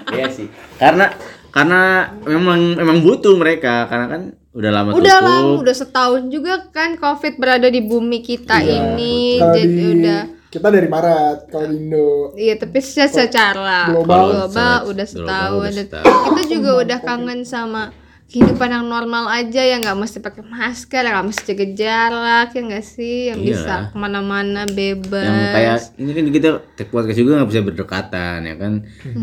Iya 0.08 0.28
sih. 0.30 0.48
Karena 0.76 1.12
karena 1.50 1.82
memang 2.22 2.60
memang 2.74 2.98
butuh 3.00 3.34
mereka 3.34 3.84
karena 3.86 4.06
kan 4.08 4.22
udah 4.52 4.72
lama 4.72 4.90
udah 4.92 5.00
tutup. 5.14 5.26
lama 5.26 5.56
udah 5.58 5.76
setahun 5.76 6.22
juga 6.30 6.54
kan 6.70 6.96
covid 6.96 7.36
berada 7.36 7.68
di 7.68 7.82
bumi 7.82 8.20
kita 8.20 8.60
ini 8.60 9.36
Kalau 9.36 9.52
jadi 9.54 9.68
di 9.68 9.86
udah 9.94 10.22
kita 10.48 10.68
dari 10.70 10.88
Maret, 10.88 11.38
kalau 11.50 11.68
di 11.68 11.76
Indo 11.78 12.32
Iya, 12.34 12.56
tapi 12.56 12.80
se- 12.80 13.04
secara 13.06 13.92
Global. 13.92 14.24
global, 14.24 14.48
Secara 14.48 14.80
udah 14.86 15.06
global 15.06 15.08
setahun. 15.12 15.52
udah 15.52 15.68
Dan 15.68 15.76
setahun. 15.82 16.16
Kita 16.26 16.42
juga 16.50 16.70
udah 16.78 17.00
kangen 17.02 17.40
sama 17.44 17.84
kehidupan 18.26 18.68
yang 18.68 18.86
normal 18.86 19.26
aja 19.28 19.62
yang 19.62 19.80
nggak 19.80 19.96
mesti 19.96 20.18
pakai 20.18 20.44
masker, 20.44 21.04
nggak 21.04 21.26
mesti 21.26 21.42
jaga 21.46 21.66
jarak 21.72 22.48
ya 22.50 22.62
nggak 22.64 22.84
sih, 22.84 23.18
yang 23.30 23.38
Iya. 23.38 23.48
bisa 23.54 23.74
ke 23.86 23.96
mana-mana 23.96 24.66
bebas. 24.68 25.24
yang 25.24 25.54
kayak 25.54 25.78
ini 25.96 26.12
kan 26.12 26.26
kita 26.30 26.50
take 26.74 26.90
podcast 26.90 27.16
juga 27.16 27.32
nggak 27.38 27.50
bisa 27.50 27.62
berdekatan 27.62 28.38
ya 28.42 28.56
kan 28.56 28.74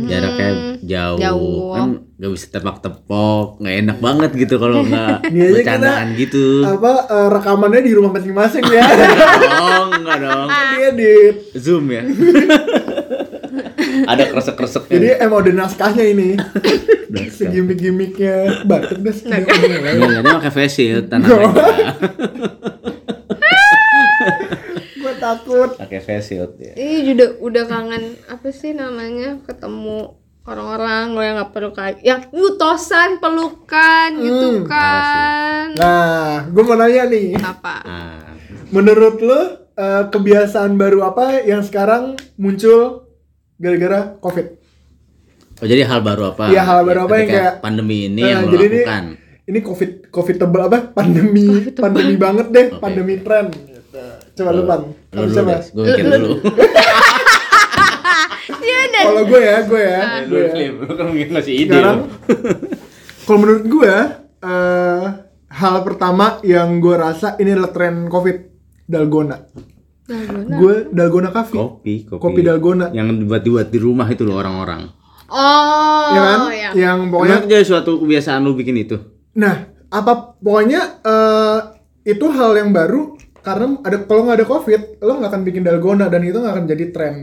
jaraknya 0.07 0.49
jauh, 0.81 1.19
jauh. 1.19 1.71
kan 1.73 1.89
nggak 2.15 2.31
bisa 2.31 2.47
tepak-tepok 2.51 3.47
nggak 3.59 3.77
enak 3.83 3.99
banget 3.99 4.31
gitu 4.39 4.55
kalau 4.57 4.81
nggak 4.87 5.17
bercandaan 5.29 6.07
gitu 6.15 6.63
apa 6.63 6.93
eh, 7.05 7.29
rekamannya 7.33 7.83
di 7.83 7.93
rumah 7.93 8.13
masing-masing 8.13 8.65
ya. 8.65 8.85
oh 9.63 9.91
enggak 9.93 10.19
dong 10.21 10.49
Dia 10.49 10.89
edit. 10.89 11.35
zoom 11.55 11.91
ya 11.91 12.03
ada 14.13 14.25
kresek-kreseknya 14.29 14.93
Jadi 14.93 15.09
emang 15.19 15.39
udah 15.41 15.55
naskahnya 15.57 16.05
ini. 16.05 16.29
Segimik-gimiknya. 17.37 18.65
Batuk 18.65 18.99
deh. 19.01 19.15
Nah, 19.27 19.39
udah 19.39 19.57
mulai. 19.59 19.93
Enggak, 19.95 20.21
dia 20.23 20.33
pakai 20.39 20.53
face 20.53 20.75
shield 20.75 21.05
tanah 21.09 21.29
Gue 24.95 25.13
takut. 25.19 25.71
pakai 25.75 25.99
face 25.99 26.25
shield 26.29 26.55
ya 26.57 26.73
Ini 26.75 27.11
udah 27.13 27.29
udah 27.41 27.65
kangen 27.67 28.03
apa 28.27 28.49
sih 28.51 28.71
namanya 28.73 29.43
ketemu 29.43 30.15
orang-orang 30.43 31.05
lo 31.11 31.21
yang 31.21 31.37
nggak 31.39 31.53
perlu 31.53 31.71
kayak 31.71 31.99
yang 32.01 32.23
utosan 32.29 33.19
pelukan 33.19 34.11
gitu 34.19 34.67
kan. 34.67 35.71
Nah, 35.73 36.43
gue 36.45 36.63
mau 36.63 36.75
nanya 36.75 37.07
nih. 37.07 37.39
apa? 37.39 37.75
Nah, 37.83 38.27
Menurut 38.69 39.21
lo 39.21 39.41
eh, 39.73 40.05
kebiasaan 40.09 40.75
baru 40.75 41.05
apa 41.05 41.43
yang 41.43 41.63
sekarang 41.63 42.19
muncul 42.35 43.07
gara-gara 43.63 44.19
COVID? 44.19 44.47
oh 45.57 45.67
jadi 45.69 45.87
hal 45.87 46.03
baru 46.03 46.23
apa 46.29 46.51
Iya, 46.51 46.63
hal 46.63 46.83
baru 46.83 47.07
apa 47.07 47.15
yang 47.17 47.29
kayak- 47.31 47.57
pandemi 47.61 48.11
ini 48.11 48.19
Nah, 48.19 48.29
yang 48.29 48.43
jadi 48.51 48.65
ini- 48.65 48.83
lakukan 48.83 49.05
Ini 49.43 49.59
COVID 49.61 49.91
COVID 50.09 50.37
tebel 50.39 50.63
apa? 50.65 50.79
Pandemi, 50.93 51.47
pandemi 51.83 52.15
banget 52.15 52.47
deh, 52.49 52.67
pandemi 52.77 53.19
tren. 53.19 53.51
Gitu. 53.51 54.03
Coba 54.35 54.51
lu 54.51 54.63
pan. 54.65 54.81
lu 55.13 55.29
siapa? 55.29 55.67
gue 55.67 55.83
mikir 55.85 56.07
dulu 56.09 56.31
Kalau 59.03 59.23
gue 59.27 59.41
ya, 59.41 59.57
gue 59.63 59.83
ya, 59.83 60.01
lu 60.23 60.31
gue 60.31 60.47
ya. 60.47 60.71
Lu 60.73 60.93
kan 60.95 61.07
mungkin 61.11 61.29
ngasih 61.33 61.55
ide 61.59 61.75
Sekarang, 61.75 61.99
lu. 61.99 62.07
kalau 63.27 63.39
menurut 63.41 63.65
gue, 63.67 63.95
eh, 64.41 65.05
hal 65.51 65.75
pertama 65.83 66.39
yang 66.43 66.79
gue 66.79 66.95
rasa 66.95 67.35
ini 67.37 67.51
adalah 67.51 67.75
tren 67.75 68.07
COVID 68.07 68.37
dalgona. 68.85 69.43
Dalgona. 70.03 70.55
Gue 70.59 70.75
dalgona 70.91 71.31
coffee. 71.31 71.55
kopi 71.55 71.95
kopi 72.05 72.19
Kopi 72.19 72.41
dalgona. 72.43 72.91
yang 72.91 73.09
dibuat-buat 73.15 73.71
di 73.71 73.79
rumah 73.79 74.11
itu 74.11 74.27
loh 74.27 74.37
orang-orang 74.37 74.91
oh 75.31 76.07
ya 76.13 76.21
kan? 76.21 76.39
ya. 76.53 76.71
Yang 76.75 76.99
pokoknya 77.09 77.37
Pokoknya 77.39 77.51
jadi 77.51 77.65
suatu 77.65 77.93
kebiasaan 77.99 78.43
lu 78.43 78.53
bikin 78.53 78.77
itu 78.77 78.97
Nah, 79.33 79.65
apa 79.89 80.37
pokoknya 80.37 81.01
eh, 81.01 81.59
itu 82.05 82.27
hal 82.29 82.53
yang 82.53 82.69
baru 82.69 83.17
karena 83.41 83.81
ada 83.81 84.05
kalau 84.05 84.29
nggak 84.29 84.39
ada 84.39 84.47
covid, 84.47 84.81
lo 85.01 85.19
nggak 85.19 85.31
akan 85.33 85.43
bikin 85.43 85.63
dalgona 85.65 86.07
dan 86.07 86.23
itu 86.23 86.37
nggak 86.37 86.53
akan 86.53 86.67
jadi 86.69 86.85
tren. 86.93 87.15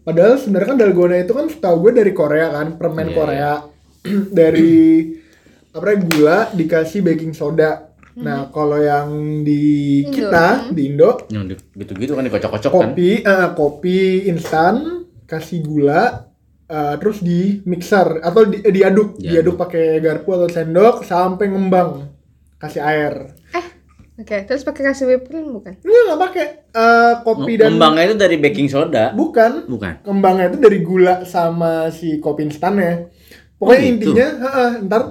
Padahal 0.00 0.38
sebenarnya 0.38 0.68
kan 0.72 0.78
dalgona 0.78 1.16
itu 1.18 1.32
kan 1.34 1.46
setahu 1.50 1.76
gue 1.84 1.92
dari 1.98 2.12
Korea 2.14 2.54
kan, 2.54 2.78
permen 2.78 3.10
Iya, 3.10 3.16
Korea 3.16 3.52
dari 4.38 4.72
apa 5.70 5.88
ya, 5.90 5.96
gula 6.00 6.38
dikasih 6.54 7.00
baking 7.02 7.34
soda. 7.34 7.89
Nah, 8.20 8.48
kalau 8.48 8.76
yang 8.76 9.08
di 9.40 9.62
Indo. 10.02 10.12
kita 10.12 10.46
di 10.68 10.82
Indo 10.86 11.10
yang 11.28 11.44
di- 11.44 11.56
gitu-gitu 11.74 12.12
kan 12.12 12.22
dikocok-kocok 12.22 12.70
kan? 12.70 12.78
kopi 12.92 13.10
eh, 13.18 13.48
kopi 13.50 13.98
instan 14.26 14.74
kasih 15.24 15.60
gula 15.60 16.28
eh, 16.66 16.94
terus 16.96 17.18
di 17.18 17.64
mixer 17.64 18.20
atau 18.20 18.44
di, 18.44 18.58
eh, 18.58 18.68
diaduk. 18.68 19.16
Diaduk. 19.16 19.24
diaduk 19.24 19.54
pakai 19.56 19.84
garpu 19.98 20.28
atau 20.30 20.46
sendok 20.46 21.02
sampai 21.02 21.46
ngembang 21.46 22.12
kasih 22.56 22.82
air. 22.82 23.14
Oke 24.14 24.36
terus 24.44 24.60
pakai 24.60 24.84
kasih 24.86 25.08
whipped 25.08 25.26
cream 25.26 25.48
bukan? 25.50 25.80
Ini 25.80 25.96
nggak 26.06 26.20
pakai. 26.20 26.46
Eh, 26.70 27.14
kopi 27.22 27.56
dan 27.56 27.72
Kembangnya 27.72 28.04
itu 28.04 28.16
dari 28.16 28.36
baking 28.36 28.68
soda? 28.68 29.10
Bukan. 29.10 29.64
Bukan. 29.64 30.04
Kembangnya 30.04 30.52
itu 30.52 30.60
dari 30.60 30.78
gula 30.80 31.24
sama 31.24 31.88
si 31.88 32.16
kopi 32.18 32.44
instannya 32.44 33.08
pokoknya 33.56 33.76
Oh, 33.76 33.80
gitu? 33.82 33.90
intinya 33.90 34.26
heeh, 34.38 34.70
ntar 34.84 35.02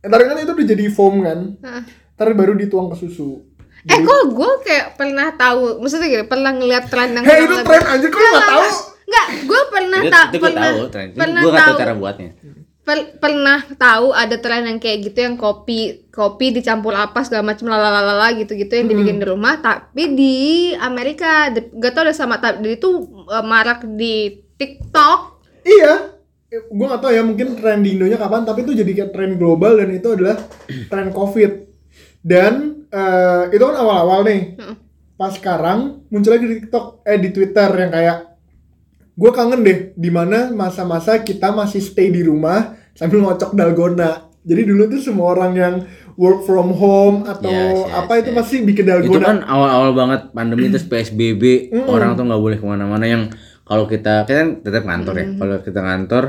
ntar 0.00 0.20
kan 0.20 0.36
itu 0.36 0.50
udah 0.52 0.66
jadi 0.68 0.84
foam 0.88 1.14
kan? 1.20 1.38
Heeh. 1.56 1.82
Ntar 2.16 2.32
baru 2.32 2.56
dituang 2.56 2.88
ke 2.88 2.96
susu. 2.96 3.44
Eh 3.86 4.02
kok 4.02 4.20
gue 4.34 4.50
kayak 4.66 4.98
pernah 4.98 5.30
tahu? 5.36 5.78
Maksudnya 5.78 6.08
gini 6.10 6.24
pernah 6.26 6.50
ngeliat 6.50 6.90
tren 6.90 7.14
yang 7.14 7.22
hei 7.22 7.44
itu 7.44 7.56
tren 7.62 7.82
anjir 7.86 8.08
kok 8.10 8.18
lu 8.18 8.28
nggak 8.32 8.48
tahu? 8.50 8.64
Nggak, 9.06 9.26
gue 9.46 9.60
pernah 9.70 10.00
tahu 10.00 10.26
itu 10.26 10.36
gue 10.36 10.42
pernah 10.42 10.64
tahu 10.66 10.78
tren 10.90 11.06
pernah 11.14 11.42
gue 11.44 11.52
nggak 11.52 11.68
tahu 11.68 11.78
cara 11.78 11.94
buatnya. 11.94 12.30
Per- 12.86 13.18
pernah 13.18 13.58
tahu 13.66 14.06
ada 14.14 14.36
tren 14.38 14.62
yang 14.66 14.78
kayak 14.78 15.10
gitu 15.10 15.18
yang 15.26 15.34
kopi 15.34 16.06
kopi 16.14 16.54
dicampur 16.54 16.94
apa 16.94 17.26
segala 17.26 17.50
macam 17.50 17.66
lalalala 17.66 18.30
gitu-gitu 18.38 18.72
yang 18.78 18.86
dibikin 18.86 19.18
di 19.22 19.26
rumah. 19.26 19.58
Tapi 19.58 20.14
di 20.14 20.36
Amerika 20.78 21.50
di- 21.50 21.70
gak 21.82 21.92
tau 21.98 22.06
udah 22.06 22.14
sama 22.14 22.38
tapi 22.38 22.78
itu 22.78 22.90
uh, 23.26 23.42
marak 23.42 23.82
di 23.84 24.38
TikTok. 24.54 25.42
Iya, 25.66 26.14
gue 26.50 26.86
gak 26.86 27.02
tau 27.02 27.10
ya 27.10 27.26
mungkin 27.26 27.58
tren 27.58 27.82
di 27.82 27.98
Indonya 27.98 28.22
kapan, 28.22 28.46
tapi 28.46 28.62
itu 28.62 28.70
jadi 28.78 28.90
kayak 29.02 29.10
tren 29.10 29.34
global 29.34 29.82
dan 29.82 29.90
itu 29.90 30.06
adalah 30.14 30.38
tren 30.86 31.10
COVID. 31.10 31.75
Dan 32.26 32.82
eh, 32.90 33.54
itu 33.54 33.62
kan 33.62 33.76
awal-awal 33.78 34.26
nih. 34.26 34.58
Heeh. 34.58 34.76
Pas 35.14 35.30
sekarang 35.32 36.02
muncul 36.10 36.34
lagi 36.34 36.44
di 36.50 36.54
TikTok, 36.60 37.06
eh 37.06 37.16
di 37.22 37.30
Twitter 37.30 37.70
yang 37.70 37.90
kayak 37.94 38.18
gue 39.16 39.30
kangen 39.32 39.64
deh, 39.64 39.78
di 39.96 40.10
mana 40.12 40.50
masa-masa 40.52 41.22
kita 41.22 41.54
masih 41.54 41.80
stay 41.80 42.10
di 42.12 42.26
rumah 42.26 42.74
sambil 42.92 43.22
ngocok 43.24 43.54
dalgona. 43.54 44.28
Jadi 44.44 44.62
dulu 44.66 44.90
tuh 44.92 45.00
semua 45.00 45.32
orang 45.32 45.52
yang 45.56 45.74
work 46.16 46.42
from 46.48 46.72
home 46.74 47.28
atau 47.28 47.52
Yes, 47.52 47.76
yes, 47.86 47.92
apa 47.92 48.12
itu 48.24 48.30
yes. 48.32 48.36
pasti 48.40 48.56
bikin 48.64 48.84
itu 48.84 48.90
dalgona. 48.90 49.24
kan 49.24 49.38
awal-awal 49.44 49.90
banget 49.92 50.20
pandemi 50.32 50.66
terus 50.72 50.88
PSBB 50.90 51.70
orang 51.86 52.16
tuh 52.16 52.24
nggak 52.24 52.42
boleh 52.42 52.56
ke 52.56 52.66
mana-mana 52.66 53.04
yang 53.04 53.22
kalau 53.68 53.84
kita 53.84 54.24
kita 54.24 54.34
kan 54.40 54.48
tetap 54.64 54.84
kantor 54.88 55.14
ya 55.20 55.26
kalau 55.36 55.56
kita 55.60 55.80
kantor 55.84 56.24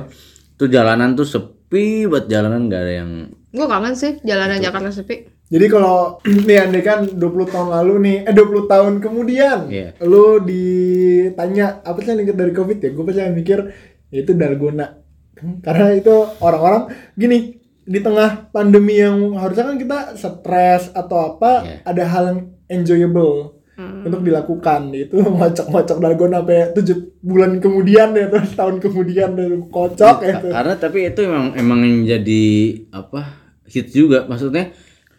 tuh 0.60 0.68
jalanan 0.68 1.16
tuh 1.16 1.24
sepi 1.24 2.04
buat 2.06 2.28
jalanan 2.28 2.68
nggak 2.68 2.82
ada 2.84 2.94
yang 3.00 3.12
Gue 3.58 3.66
kangen 3.66 3.98
sih 3.98 4.22
jalanan 4.22 4.62
Jakarta 4.62 4.94
sepi. 4.94 5.26
Jadi 5.50 5.66
kalau 5.72 6.22
nih 6.48 6.58
andai 6.62 6.84
kan 6.86 7.10
20 7.10 7.18
tahun 7.50 7.70
lalu 7.74 7.94
nih, 8.06 8.18
eh 8.30 8.34
20 8.36 8.70
tahun 8.70 8.94
kemudian, 9.02 9.58
Iya. 9.66 9.98
lu 10.06 10.38
ditanya 10.44 11.82
apa 11.82 11.98
sih 12.06 12.14
yang 12.14 12.38
dari 12.38 12.54
covid 12.54 12.78
ya? 12.78 12.90
Gue 12.94 13.04
pasti 13.08 13.26
mikir 13.34 13.60
ya 14.14 14.20
itu 14.22 14.32
dalgona. 14.38 15.02
Karena 15.66 15.94
itu 15.94 16.14
orang-orang 16.42 16.94
gini 17.14 17.58
di 17.88 18.00
tengah 18.04 18.52
pandemi 18.52 19.00
yang 19.00 19.34
harusnya 19.40 19.74
kan 19.74 19.78
kita 19.80 19.98
stres 20.14 20.94
atau 20.94 21.34
apa, 21.34 21.52
Iya. 21.66 21.76
ada 21.88 22.04
hal 22.06 22.24
yang 22.30 22.40
enjoyable 22.68 23.58
untuk 23.78 24.26
dilakukan 24.26 24.90
itu 24.90 25.22
ngocok-ngocok 25.38 25.98
dalgona 26.02 26.42
sampai 26.42 26.74
tujuh 26.74 26.98
bulan 27.22 27.62
kemudian 27.62 28.10
ya 28.18 28.26
terus 28.26 28.58
tahun 28.58 28.82
kemudian 28.82 29.38
dan 29.38 29.70
kocok 29.70 30.18
ya 30.26 30.34
itu. 30.42 30.48
karena 30.50 30.74
tapi 30.82 31.00
itu 31.06 31.20
emang 31.22 31.54
emang 31.54 31.80
yang 31.86 32.02
jadi 32.18 32.46
apa 32.90 33.47
hit 33.68 33.88
juga 33.88 34.24
maksudnya 34.24 34.72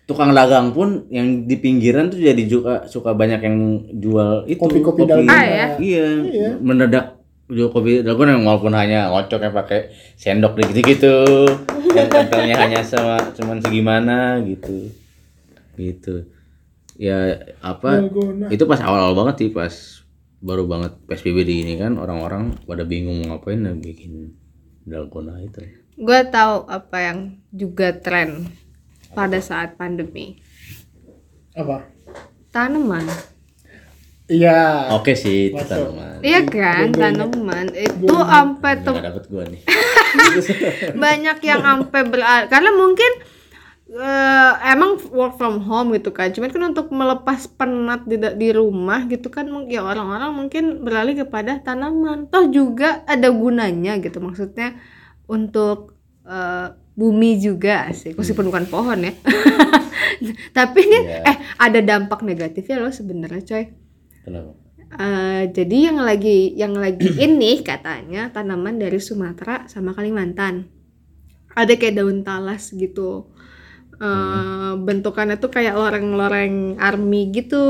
tukang 0.04 0.32
dagang 0.32 0.72
pun 0.72 1.04
yang 1.08 1.44
di 1.44 1.54
pinggiran 1.54 2.08
tuh 2.08 2.16
jadi 2.16 2.42
juga 2.42 2.84
suka 2.84 3.12
banyak 3.12 3.40
yang 3.40 3.56
jual 3.94 4.44
itu 4.44 4.56
Kopi-kopi 4.56 5.04
dalgona. 5.04 5.28
Ah, 5.30 5.44
ya? 5.44 5.66
iya, 5.78 6.06
Iya. 6.18 6.48
mendadak 6.58 7.20
jual 7.46 7.68
kopi 7.68 8.00
dalgona 8.00 8.32
yang 8.32 8.44
walaupun 8.44 8.72
hanya 8.72 9.08
ngocoknya 9.08 9.52
pakai 9.52 9.88
sendok 10.14 10.56
gitu 10.64 10.80
gitu 10.82 11.16
yang 11.90 12.08
tempelnya 12.08 12.56
hanya 12.64 12.80
sama 12.80 13.20
cuman 13.32 13.60
segimana 13.60 14.16
gitu 14.42 14.92
gitu 15.74 16.28
ya 16.94 17.38
apa 17.60 18.02
Dalgona. 18.02 18.48
itu 18.48 18.64
pas 18.64 18.80
awal-awal 18.80 19.14
banget 19.14 19.34
sih 19.38 19.50
pas 19.50 19.72
baru 20.38 20.64
banget 20.64 20.92
PSBB 21.04 21.38
di 21.42 21.54
ini 21.62 21.74
kan 21.74 21.94
orang-orang 21.94 22.58
pada 22.62 22.82
bingung 22.82 23.22
mau 23.22 23.36
ngapain 23.36 23.60
dan 23.60 23.78
bikin 23.78 24.34
dalgona 24.82 25.38
itu 25.40 25.62
Gue 25.98 26.20
tahu 26.30 26.64
apa 26.70 26.98
yang 27.02 27.18
juga 27.50 27.90
tren 27.90 28.46
pada 29.12 29.42
saat 29.42 29.74
pandemi. 29.74 30.38
Apa? 31.58 31.90
Tanaman. 32.54 33.04
Iya. 34.28 34.92
oke 34.92 35.16
sih 35.16 35.48
itu 35.48 35.64
tanaman 35.64 36.20
Iya 36.20 36.44
kan, 36.44 36.92
tanaman. 36.92 37.72
Itu 37.72 38.12
sampai 38.12 38.72
tem- 38.84 39.00
dapet 39.00 39.24
gua 39.32 39.48
nih 39.48 39.64
banyak 41.04 41.38
yang 41.44 41.60
sampai 41.64 42.00
beralih 42.04 42.46
karena 42.52 42.70
mungkin 42.76 43.12
eh, 43.88 44.52
emang 44.68 45.00
work 45.12 45.40
from 45.40 45.64
home 45.64 45.96
gitu 45.96 46.12
kan 46.12 46.28
cuman 46.28 46.52
kan 46.52 46.62
untuk 46.68 46.92
melepas 46.92 47.48
penat 47.56 48.04
di, 48.04 48.20
di 48.20 48.48
rumah 48.52 49.08
gitu 49.08 49.32
kan 49.32 49.48
ya 49.68 49.80
orang-orang 49.80 50.30
mungkin 50.36 50.84
beralih 50.84 51.24
kepada 51.24 51.60
tanaman 51.64 52.28
toh 52.28 52.48
juga 52.52 53.00
ada 53.08 53.32
gunanya 53.32 53.96
gitu 53.96 54.20
maksudnya 54.20 54.76
untuk 55.28 55.94
eh, 56.24 56.68
bumi 56.92 57.38
juga 57.38 57.92
sih 57.92 58.10
meskipun 58.12 58.50
bukan 58.50 58.66
pohon 58.66 58.98
ya 59.00 59.12
tapi 60.56 60.78
ini 60.82 60.98
Iya. 60.98 61.22
eh 61.24 61.36
ada 61.56 61.80
dampak 61.80 62.20
negatifnya 62.22 62.80
loh 62.80 62.90
sebenarnya 62.90 63.42
coy 63.44 63.64
kenapa 64.24 64.52
Eh, 64.88 65.52
jadi 65.52 65.92
yang 65.92 66.00
lagi 66.00 66.56
yang 66.56 66.72
lagi 66.72 67.12
ini 67.28 67.60
katanya 67.60 68.32
tanaman 68.32 68.80
dari 68.80 68.96
Sumatera 68.96 69.68
sama 69.68 69.92
Kalimantan. 69.92 70.64
Ada 71.52 71.76
kayak 71.76 72.00
daun 72.00 72.24
talas 72.24 72.72
gitu. 72.72 73.28
Eh, 74.00 74.72
bentukannya 74.80 75.36
tuh 75.36 75.52
kayak 75.52 75.76
loreng-loreng 75.76 76.80
army 76.80 77.28
gitu, 77.36 77.60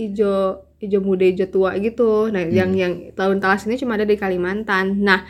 ijo 0.00 0.64
ijo 0.80 0.98
muda 1.04 1.28
ijo 1.28 1.52
tua 1.52 1.76
gitu. 1.76 2.32
Nah, 2.32 2.40
yang 2.48 2.72
yang 2.72 3.12
daun 3.12 3.44
talas 3.44 3.68
ini 3.68 3.76
cuma 3.76 4.00
ada 4.00 4.08
di 4.08 4.16
Kalimantan. 4.16 5.04
Nah, 5.04 5.20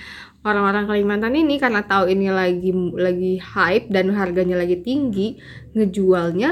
orang-orang 0.44 0.85
Kalimantan 0.87 1.35
ini 1.35 1.57
karena 1.57 1.83
tahu 1.83 2.12
ini 2.12 2.28
lagi 2.28 2.70
lagi 2.94 3.40
hype 3.40 3.88
dan 3.88 4.12
harganya 4.12 4.61
lagi 4.61 4.76
tinggi, 4.85 5.40
ngejualnya 5.72 6.50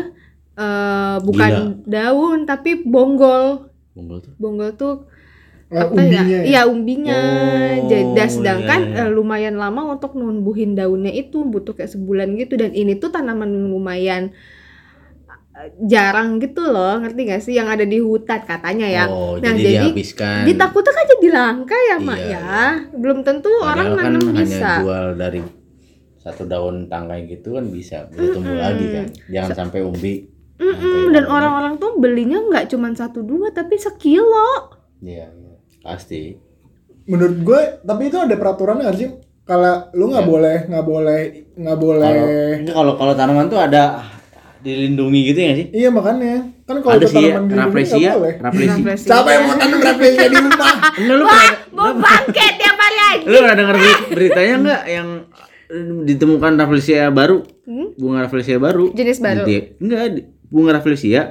eh, 0.56 1.16
bukan 1.22 1.84
daun 1.84 2.44
tapi 2.48 2.82
bonggol 2.84 3.68
bonggol 3.92 4.18
tuh 4.24 4.32
bonggol 4.40 4.70
tuh 4.76 4.94
Eh, 5.72 5.80
apa 5.80 5.88
umbinya 5.88 6.20
ya? 6.20 6.36
ya? 6.36 6.40
Iya 6.44 6.60
umbinya. 6.68 7.16
Oh, 7.80 7.88
Jadi 7.88 8.22
sedangkan 8.28 8.80
iya, 8.92 8.92
iya. 8.92 9.04
eh, 9.08 9.10
lumayan 9.10 9.56
lama 9.56 9.96
untuk 9.96 10.12
numbuhin 10.20 10.76
daunnya 10.76 11.08
itu 11.08 11.48
butuh 11.48 11.72
kayak 11.72 11.96
sebulan 11.96 12.36
gitu 12.36 12.60
dan 12.60 12.76
ini 12.76 13.00
tuh 13.00 13.08
tanaman 13.08 13.48
lumayan 13.72 14.36
jarang 15.84 16.40
gitu 16.40 16.62
loh 16.66 16.98
ngerti 16.98 17.20
gak 17.28 17.42
sih? 17.42 17.54
Yang 17.54 17.68
ada 17.78 17.84
di 17.86 17.98
hutan 17.98 18.40
katanya 18.42 18.86
ya. 18.88 19.04
oh 19.06 19.38
nah 19.38 19.52
jadi, 19.54 19.62
jadi 19.62 19.86
dihabiskan. 19.90 20.42
ditakutnya 20.46 20.92
kan 20.92 21.04
jadi 21.16 21.28
langka 21.30 21.76
ya 21.76 21.96
mak 22.00 22.18
Iya, 22.18 22.30
ya. 22.30 22.60
Belum 22.94 23.18
tentu 23.22 23.50
orang 23.62 23.92
Padahal 23.92 23.98
kan 23.98 24.12
nanam 24.16 24.22
hanya 24.32 24.42
bisa. 24.44 24.70
jual 24.82 25.06
dari 25.14 25.40
satu 26.22 26.42
daun 26.46 26.86
tangkai 26.86 27.26
gitu 27.26 27.58
kan 27.58 27.66
bisa 27.66 28.06
bisa 28.06 28.30
tumbuh 28.30 28.54
lagi 28.54 28.86
kan. 28.90 29.06
Jangan 29.26 29.50
sampai 29.66 29.82
umbi. 29.82 30.14
Mm-mm, 30.62 31.10
dan 31.10 31.26
orang-orang 31.26 31.74
tuh 31.82 31.98
belinya 31.98 32.38
nggak 32.38 32.70
cuma 32.70 32.94
satu 32.94 33.26
dua 33.26 33.50
tapi 33.50 33.74
sekilo. 33.74 34.70
iya 35.02 35.26
iya. 35.26 35.54
pasti. 35.82 36.38
Menurut 37.10 37.42
gue 37.42 37.60
tapi 37.82 38.06
itu 38.06 38.14
ada 38.14 38.38
peraturan 38.38 38.78
nggak 38.78 38.94
sih? 38.94 39.10
Kalau 39.42 39.90
lu 39.98 40.14
nggak 40.14 40.22
boleh 40.22 40.58
nggak 40.70 40.86
boleh 40.86 41.20
nggak 41.58 41.78
boleh 41.82 42.14
kalau 42.70 42.94
kalau 42.94 43.12
tanaman 43.18 43.50
tuh 43.50 43.58
ada 43.58 43.98
dilindungi 44.62 45.20
gitu 45.26 45.38
ya 45.38 45.44
nggak 45.44 45.58
sih? 45.58 45.66
Iya 45.74 45.88
makanya. 45.90 46.34
Kan 46.62 46.76
kalau 46.78 46.94
ada 46.94 47.06
sih 47.06 47.18
ya 47.20 47.34
raplesia 47.42 48.10
Rafflesia. 48.38 48.94
siapa 48.96 49.28
yang 49.28 49.42
mau 49.44 49.56
tanam 49.56 49.78
raplesia 49.78 50.24
di 50.24 50.36
rumah? 50.36 50.74
Enggak, 50.98 51.16
lu 51.16 51.24
pernah, 51.24 51.52
Mau 51.72 51.90
bangke 51.94 52.46
tiap 52.54 52.76
hari 52.76 52.98
aja. 53.02 53.24
lu 53.24 53.36
pernah 53.36 53.56
dengar 53.56 53.76
beri- 53.76 54.06
beritanya 54.08 54.54
enggak 54.56 54.82
yang 54.86 55.08
eh, 55.66 55.84
ditemukan 56.06 56.52
rafflesia 56.56 57.10
baru? 57.10 57.36
Hmm? 57.62 57.86
bunga 57.94 58.18
rafflesia 58.22 58.56
baru. 58.56 58.84
Jenis 58.92 59.18
baru. 59.18 59.42
Di- 59.42 59.66
enggak 59.78 60.02
bunga 60.46 60.70
rafflesia 60.74 61.22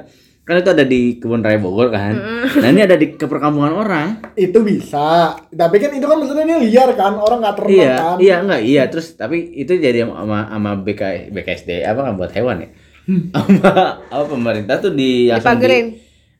kan 0.42 0.58
itu 0.58 0.68
ada 0.68 0.82
di 0.82 1.16
kebun 1.16 1.38
raya 1.38 1.54
Bogor 1.56 1.88
kan? 1.88 2.18
Nah 2.58 2.68
ini 2.68 2.82
ada 2.82 2.98
di 2.98 3.14
ke 3.14 3.24
perkampungan 3.24 3.70
orang. 3.72 4.08
Itu 4.34 4.60
bisa. 4.60 5.38
Tapi 5.46 5.78
kan 5.78 5.94
itu 5.94 6.02
kan 6.02 6.18
maksudnya 6.18 6.42
ini 6.44 6.66
liar 6.66 6.90
kan? 6.92 7.14
Orang 7.14 7.40
nggak 7.40 7.54
ternak 7.56 7.70
iya 7.72 7.94
kan? 7.94 8.16
iya 8.18 8.36
enggak 8.42 8.60
iya. 8.60 8.82
Terus 8.90 9.14
tapi 9.14 9.54
itu 9.54 9.72
jadi 9.72 10.02
sama 10.02 10.50
sama 10.50 10.70
BK, 10.76 11.30
BKSD 11.30 11.86
apa 11.86 11.98
nggak 12.02 12.16
buat 12.18 12.32
hewan 12.34 12.58
ya 12.58 12.70
sama 13.04 13.70
apa 14.04 14.24
pemerintah 14.26 14.76
tuh 14.78 14.92
di 14.92 15.26
langsung 15.26 15.58
di, 15.58 15.98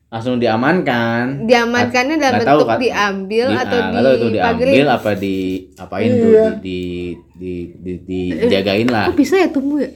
langsung 0.09 0.37
diamankan 0.37 1.25
Diamankannya 1.43 2.17
dalam 2.17 2.33
Nggak 2.37 2.47
tahu, 2.47 2.59
bentuk 2.59 2.69
Kak. 2.69 2.79
diambil 2.79 3.47
Di- 3.47 3.59
atau 3.59 3.79
ah, 3.79 4.13
itu 4.13 4.27
dipagerin. 4.29 4.73
diambil 4.73 4.87
apa 4.91 5.11
di 5.15 5.37
apain 5.75 6.11
tuh 6.13 6.31
Iya. 6.31 6.47
di 6.55 6.81
di 7.33 7.55
di, 7.75 7.93
di, 7.99 8.19
dijagain 8.37 8.87
lah 8.87 9.09
Kok 9.09 9.17
bisa 9.17 9.35
ya 9.37 9.49
tumbuh 9.49 9.81
ya? 9.81 9.91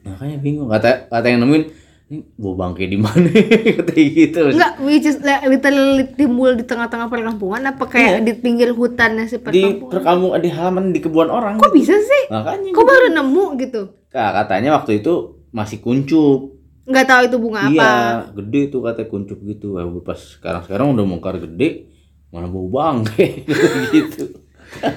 makanya 0.00 0.36
bingung 0.38 0.66
kata 0.66 1.06
kata 1.06 1.26
yang 1.26 1.42
nemuin 1.42 1.64
ini 2.08 2.24
bau 2.34 2.56
bangke 2.56 2.84
di 2.84 2.96
mana 2.96 3.28
kata 3.76 3.92
gitu 3.92 4.40
Enggak, 4.48 4.80
which 4.80 5.04
is 5.04 5.20
like, 5.20 5.44
literally 5.44 6.08
timbul 6.10 6.48
di 6.50 6.62
tengah-tengah 6.62 7.04
perkampungan 7.06 7.60
apa 7.66 7.84
kayak 7.84 8.22
di 8.22 8.32
pinggir 8.34 8.70
hutannya 8.70 9.24
si 9.24 9.36
Iya. 9.36 9.40
di 9.42 9.44
perkampungan? 9.44 9.90
perkampungan 9.90 10.40
di 10.40 10.50
halaman 10.50 10.84
di 10.88 11.00
kebun 11.00 11.28
orang 11.28 11.56
Kok 11.56 11.68
bisa 11.70 11.92
sih? 11.94 12.22
makanya 12.28 12.68
Kok 12.70 12.80
baru 12.82 13.06
nemu 13.12 13.44
gitu? 13.58 13.80
Kak, 14.08 14.30
katanya 14.34 14.72
waktu 14.74 15.00
itu 15.00 15.37
masih 15.58 15.82
kuncup. 15.82 16.54
Nggak 16.86 17.06
tahu 17.10 17.22
itu 17.26 17.36
bunga 17.42 17.60
apa. 17.66 17.74
iya 17.74 17.92
gede 18.32 18.60
tuh 18.70 18.80
katanya 18.86 19.08
kuncup 19.10 19.38
gitu. 19.42 19.74
Wah, 19.74 19.84
pas 20.06 20.16
sekarang 20.16 20.62
sekarang 20.62 20.86
udah 20.94 21.04
mengkar 21.04 21.36
gede 21.42 21.90
mana 22.30 22.46
bau 22.46 22.70
bangke. 22.70 23.42
Gitu. 23.94 24.24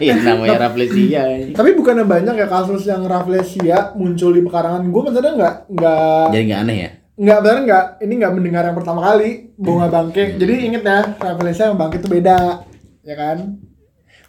Yang 0.04 0.20
namanya 0.28 0.68
raplesia 0.68 1.32
ini. 1.32 1.56
tapi 1.56 1.72
bukannya 1.80 2.04
banyak 2.04 2.36
ya 2.36 2.48
kasus 2.52 2.84
yang 2.84 3.08
rafflesia 3.08 3.96
muncul 3.96 4.36
di 4.36 4.44
pekarangan? 4.44 4.84
Gue 4.92 5.02
maksudnya 5.08 5.34
nggak 5.40 5.56
nggak 5.72 6.26
jadi 6.36 6.44
nggak 6.44 6.62
aneh 6.68 6.78
ya? 6.78 6.90
Nggak 7.16 7.40
benar 7.40 7.58
nggak. 7.64 7.86
Ini 8.04 8.14
nggak 8.20 8.34
mendengar 8.36 8.64
yang 8.68 8.76
pertama 8.76 9.00
kali 9.00 9.56
bunga 9.56 9.88
bangke. 9.88 10.36
Jadi 10.36 10.54
inget 10.68 10.84
ya 10.84 11.00
rafflesia 11.16 11.72
sama 11.72 11.88
bangke 11.88 12.04
itu 12.04 12.10
beda 12.12 12.68
ya 13.08 13.16
kan? 13.16 13.38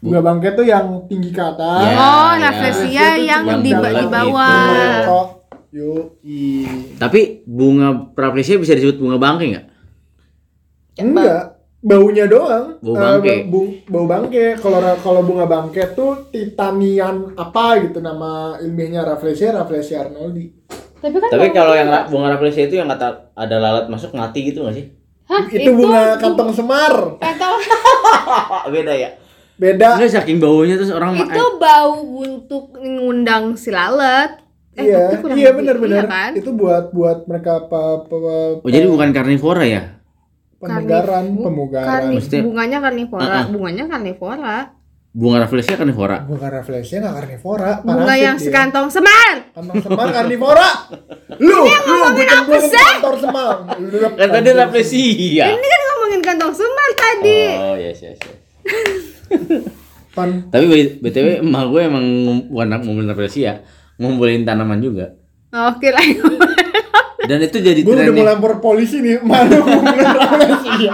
Bunga 0.03 0.19
bangke 0.19 0.59
tuh 0.59 0.67
yang 0.67 1.07
tinggi 1.07 1.31
ke 1.31 1.39
atas. 1.39 1.87
Ya, 1.87 1.95
oh, 1.95 2.33
ya. 2.91 3.09
yang 3.23 3.47
cuma 3.47 3.63
di, 3.63 3.71
gitu. 3.71 4.11
bawah. 4.11 4.67
Oh, 5.07 5.12
yo 5.73 6.13
tapi 6.97 7.41
bunga 7.43 8.13
raplesia 8.13 8.61
bisa 8.61 8.77
disebut 8.77 9.01
bunga 9.01 9.17
bangke 9.17 9.47
nggak? 9.49 9.67
Enggak 10.95 11.43
baunya 11.81 12.29
doang. 12.29 12.77
Bau 12.79 12.93
Eh, 12.93 13.01
bangke. 13.01 13.35
bau, 13.49 13.65
bau 13.89 14.07
bangke 14.07 14.45
kalau 14.55 14.79
kalau 15.01 15.25
bunga 15.25 15.49
bangke 15.49 15.83
tuh 15.91 16.29
titanian 16.29 17.33
apa 17.35 17.81
gitu 17.81 17.99
nama 17.99 18.61
ilmiahnya 18.61 19.03
rafflesia 19.03 19.51
rafflesia 19.51 20.07
arnoldi. 20.07 20.53
Tapi 21.01 21.17
kan 21.17 21.29
tapi 21.33 21.47
kalau 21.51 21.73
yang 21.73 21.89
ra- 21.89 22.07
bunga 22.07 22.31
raplesia 22.31 22.69
itu 22.69 22.77
yang 22.77 22.87
kata 22.87 23.33
ada 23.33 23.57
lalat 23.57 23.89
masuk 23.89 24.13
mati 24.13 24.47
gitu 24.47 24.63
nggak 24.63 24.77
sih? 24.77 24.87
Hah, 25.25 25.49
itu 25.49 25.73
bunga 25.73 26.21
kantong 26.21 26.53
semar. 26.53 27.17
Atau 27.19 27.53
beda 28.75 28.93
ya? 28.93 29.11
Beda. 29.57 29.97
Enggak 29.97 30.13
saking 30.13 30.37
baunya 30.37 30.77
terus 30.77 30.93
orang 30.93 31.17
ma- 31.17 31.25
itu 31.25 31.45
bau 31.57 31.97
untuk 32.21 32.77
ngundang 32.77 33.57
si 33.57 33.73
lalat 33.73 34.37
Eh, 34.73 34.89
iya 34.89 35.13
iya 35.31 35.51
benar-benar 35.53 36.05
iya 36.05 36.09
kan? 36.09 36.31
itu 36.33 36.49
buat 36.51 36.91
buat 36.91 37.29
mereka 37.29 37.61
apa, 37.61 37.81
apa, 38.03 38.17
Oh 38.59 38.69
jadi 38.69 38.89
bukan 38.89 39.13
karnivora 39.13 39.65
ya? 39.65 39.83
pemugaran 40.57 41.25
Karnif- 41.27 41.45
pemugaran 41.45 41.89
Karni- 41.91 42.17
Maksudnya- 42.17 42.43
bunganya 42.43 42.79
karnivora, 42.81 43.27
Uh-uh. 43.27 43.45
bunganya 43.51 43.85
karnivora. 43.87 44.57
Bunga 45.13 45.45
rafflesnya 45.45 45.77
karnivora. 45.77 46.25
bukan 46.25 46.49
refleksnya 46.51 46.99
nggak 47.03 47.17
karnivora 47.19 47.73
Bunga 47.85 48.01
parasit 48.01 48.25
yang 48.25 48.33
dia. 48.35 48.45
sekantong 48.49 48.89
semar. 48.89 49.37
kantong 49.53 49.81
semar 49.83 50.09
karnivora 50.09 50.69
lu 51.37 51.53
lu 51.53 51.61
gue 51.61 51.77
cemplungin 51.77 52.25
ke 52.25 52.81
kantor 52.81 53.15
semar 53.21 53.57
Kan 54.17 54.29
tadi 54.33 54.51
rafflesia. 54.55 55.45
Ini 55.51 55.67
kan 55.69 55.81
ngomongin 55.85 56.21
kantong 56.23 56.53
semar 56.55 56.91
tadi. 56.97 57.41
Oh 57.61 57.77
yes 57.77 57.99
yes. 58.01 58.17
yes. 58.17 59.63
pan 60.13 60.49
Tapi 60.49 60.65
btw 60.99 61.41
emak 61.41 61.65
gue 61.67 61.81
emang 61.83 62.05
bukan 62.49 62.67
ngumpulin 62.79 63.05
rafflesia, 63.07 63.61
ngumpulin 64.03 64.43
tanaman 64.43 64.83
juga. 64.83 65.15
Oke 65.71 65.89
lah. 65.89 66.03
Dan 67.23 67.39
itu 67.39 67.63
jadi 67.63 67.79
gue 67.79 67.95
udah 67.95 68.11
mau 68.11 68.27
lapor 68.27 68.59
polisi 68.59 68.99
nih 68.99 69.23
malu 69.23 69.63
refleksi 69.63 70.91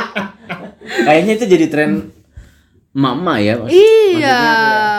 Kayaknya 1.08 1.32
itu 1.34 1.44
jadi 1.48 1.66
tren 1.68 1.90
mama 2.92 3.40
ya. 3.40 3.64
Iya, 3.64 4.40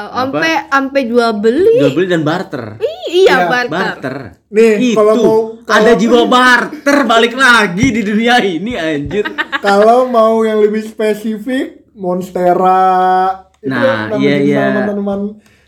sampai 0.09 0.53
sampai 0.65 1.01
jual 1.05 1.37
beli. 1.37 1.77
Jual 1.77 1.93
beli 1.93 2.07
dan 2.07 2.23
barter. 2.23 2.81
Iya, 2.81 2.97
Iya, 3.09 3.35
barter. 3.45 3.69
Barter. 3.69 4.15
Nih, 4.49 4.73
itu 4.79 4.97
kalau 4.97 5.13
mau- 5.15 5.45
kalau- 5.65 5.81
ada 5.85 5.93
jiwa 5.93 6.21
barter 6.25 6.97
balik 7.05 7.33
lagi 7.33 7.87
di 7.89 8.01
dunia 8.01 8.37
ini 8.39 8.73
anjir. 8.73 9.25
kalau 9.59 10.07
mau 10.07 10.41
yang 10.41 10.61
lebih 10.61 10.81
spesifik 10.81 11.89
monstera 11.91 13.43
Nah, 13.59 14.07
nama 14.07 14.15
iya, 14.17 14.35
iya. 14.39 14.57
tanaman-tanaman 14.71 15.21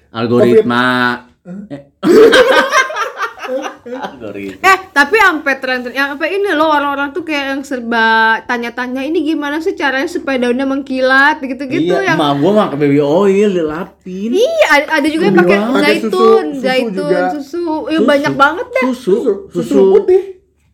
Algoritma. 0.10 0.86
Eh. 1.42 1.82
Eh, 4.62 4.78
tapi 4.94 5.18
sampai 5.18 5.56
tren 5.60 5.84
yang 5.92 6.14
sampai 6.16 6.40
ini 6.40 6.54
loh 6.54 6.70
orang-orang 6.72 7.12
tuh 7.12 7.26
kayak 7.26 7.58
yang 7.58 7.62
serba 7.66 8.40
tanya-tanya 8.46 9.02
ini 9.04 9.26
gimana 9.26 9.60
sih 9.60 9.74
caranya 9.74 10.08
supaya 10.08 10.38
daunnya 10.38 10.64
mengkilat 10.70 11.42
gitu-gitu 11.42 11.98
iya, 11.98 12.14
yang 12.14 12.18
emak 12.22 12.32
gua 12.40 12.52
mah 12.54 12.68
baby 12.78 13.02
oil 13.02 13.50
dilapin. 13.52 14.32
Iya, 14.38 14.68
ada, 14.70 14.86
ada 15.02 15.08
juga 15.10 15.24
yang 15.28 15.38
pakai 15.42 15.58
zaitun, 15.58 16.08
susu- 16.08 16.54
susu 16.54 16.62
zaitun, 16.62 16.94
juga. 16.96 17.20
susu. 17.36 17.66
Ya 17.90 18.00
banyak 18.06 18.34
banget 18.38 18.68
deh. 18.70 18.84
Susu, 18.94 18.94
susu, 18.94 19.34
susu, 19.50 19.62
susu 19.66 19.82
putih 19.98 20.22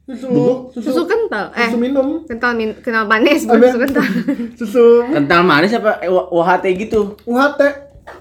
susu 0.07 0.27
susu, 0.71 0.79
Susu 0.79 1.01
kental. 1.03 1.45
Eh, 1.51 1.67
susu 1.67 1.79
minum 1.79 2.07
kental 2.23 2.51
min 2.55 2.69
kental 2.79 3.03
manis, 3.07 3.43
bukan 3.43 3.59
susu 3.67 3.79
kental. 3.83 4.05
susu 4.59 4.85
Kental 5.11 5.41
manis 5.43 5.71
apa 5.75 5.99
eh, 5.99 6.11
UHT 6.11 6.65
gitu? 6.79 7.19
UHT 7.27 7.61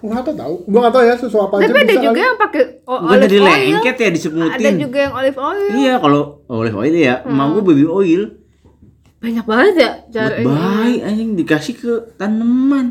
UHT 0.03 0.29
tahu 0.35 0.55
gua 0.67 0.79
nggak 0.87 0.95
tahu 0.99 1.05
ya 1.07 1.15
susu 1.15 1.39
apa 1.39 1.55
aja 1.63 1.71
Tapi 1.71 1.79
ada 1.79 1.87
bisa 1.87 2.03
juga 2.03 2.11
kali. 2.13 2.27
yang 2.27 2.37
pakai 2.37 2.63
olive 2.87 3.23
jadi 3.23 3.37
oil. 3.39 3.47
lengket 3.47 3.97
ya 3.97 4.09
disebutin. 4.11 4.59
Ada 4.59 4.71
juga 4.83 4.99
yang 4.99 5.15
olive 5.15 5.39
oil. 5.39 5.71
Iya, 5.79 5.95
kalau 6.03 6.23
olive 6.51 6.77
oil 6.77 6.95
ya, 6.95 7.15
emak 7.23 7.47
gua 7.55 7.63
baby 7.63 7.87
oil. 7.87 8.23
Banyak 9.17 9.45
banget 9.49 9.75
ya 9.79 9.91
Buat 9.97 10.13
cara 10.13 10.37
baik 10.45 11.01
anjing 11.07 11.31
dikasih 11.39 11.75
ke 11.79 11.93
tanaman. 12.19 12.87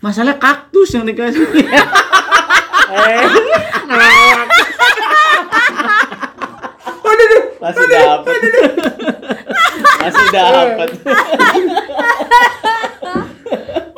Masalah 0.00 0.36
kaktus 0.36 0.92
yang 0.96 1.04
dikasih. 1.04 1.44
eh, 2.92 3.24
masih 7.66 7.86
dapat. 7.88 8.36
masih 10.00 10.26
dapat. 10.30 10.88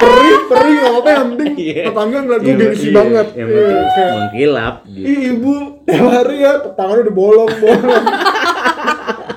Perih 0.09 0.39
perih 0.47 0.73
nggak 0.75 0.91
apa-apa 0.91 1.11
yang 1.11 1.27
penting 1.31 1.55
Iya. 1.69 1.83
tetangga 1.87 2.19
ngeliat 2.19 2.41
gue 2.41 2.49
Iya, 2.49 2.59
gengsi 2.59 2.83
iya. 2.83 2.95
banget 2.95 3.27
Yang 3.31 3.49
Iya, 3.49 3.57
penting 3.59 3.89
kayak, 3.89 4.13
mengkilap 4.15 4.75
gitu. 4.87 5.05
Ih 5.05 5.19
ibu 5.31 5.53
tiap 5.85 6.07
hari 6.09 6.37
ya 6.39 6.53
tetangga 6.59 6.95
udah 6.99 7.15
bolong 7.15 7.51
bolong 7.63 8.05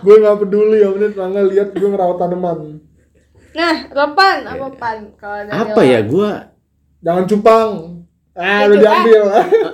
gue 0.02 0.16
nggak 0.18 0.38
peduli 0.40 0.78
ya 0.78 0.88
penting 0.90 1.12
tetangga 1.12 1.42
lihat 1.46 1.68
gue 1.72 1.88
ngerawat 1.88 2.18
tanaman 2.18 2.60
Nah, 3.52 3.76
Ropan, 3.86 4.48
apa 4.48 4.68
pan? 4.72 4.98
Kalau 5.14 5.52
Apa 5.52 5.84
ya 5.84 6.00
gua 6.02 6.56
jangan 6.98 7.28
cupang 7.28 7.72
ah 8.32 8.64
Ya, 8.64 8.64
udah 8.64 8.80
cupang. 8.80 8.96
diambil 9.04 9.24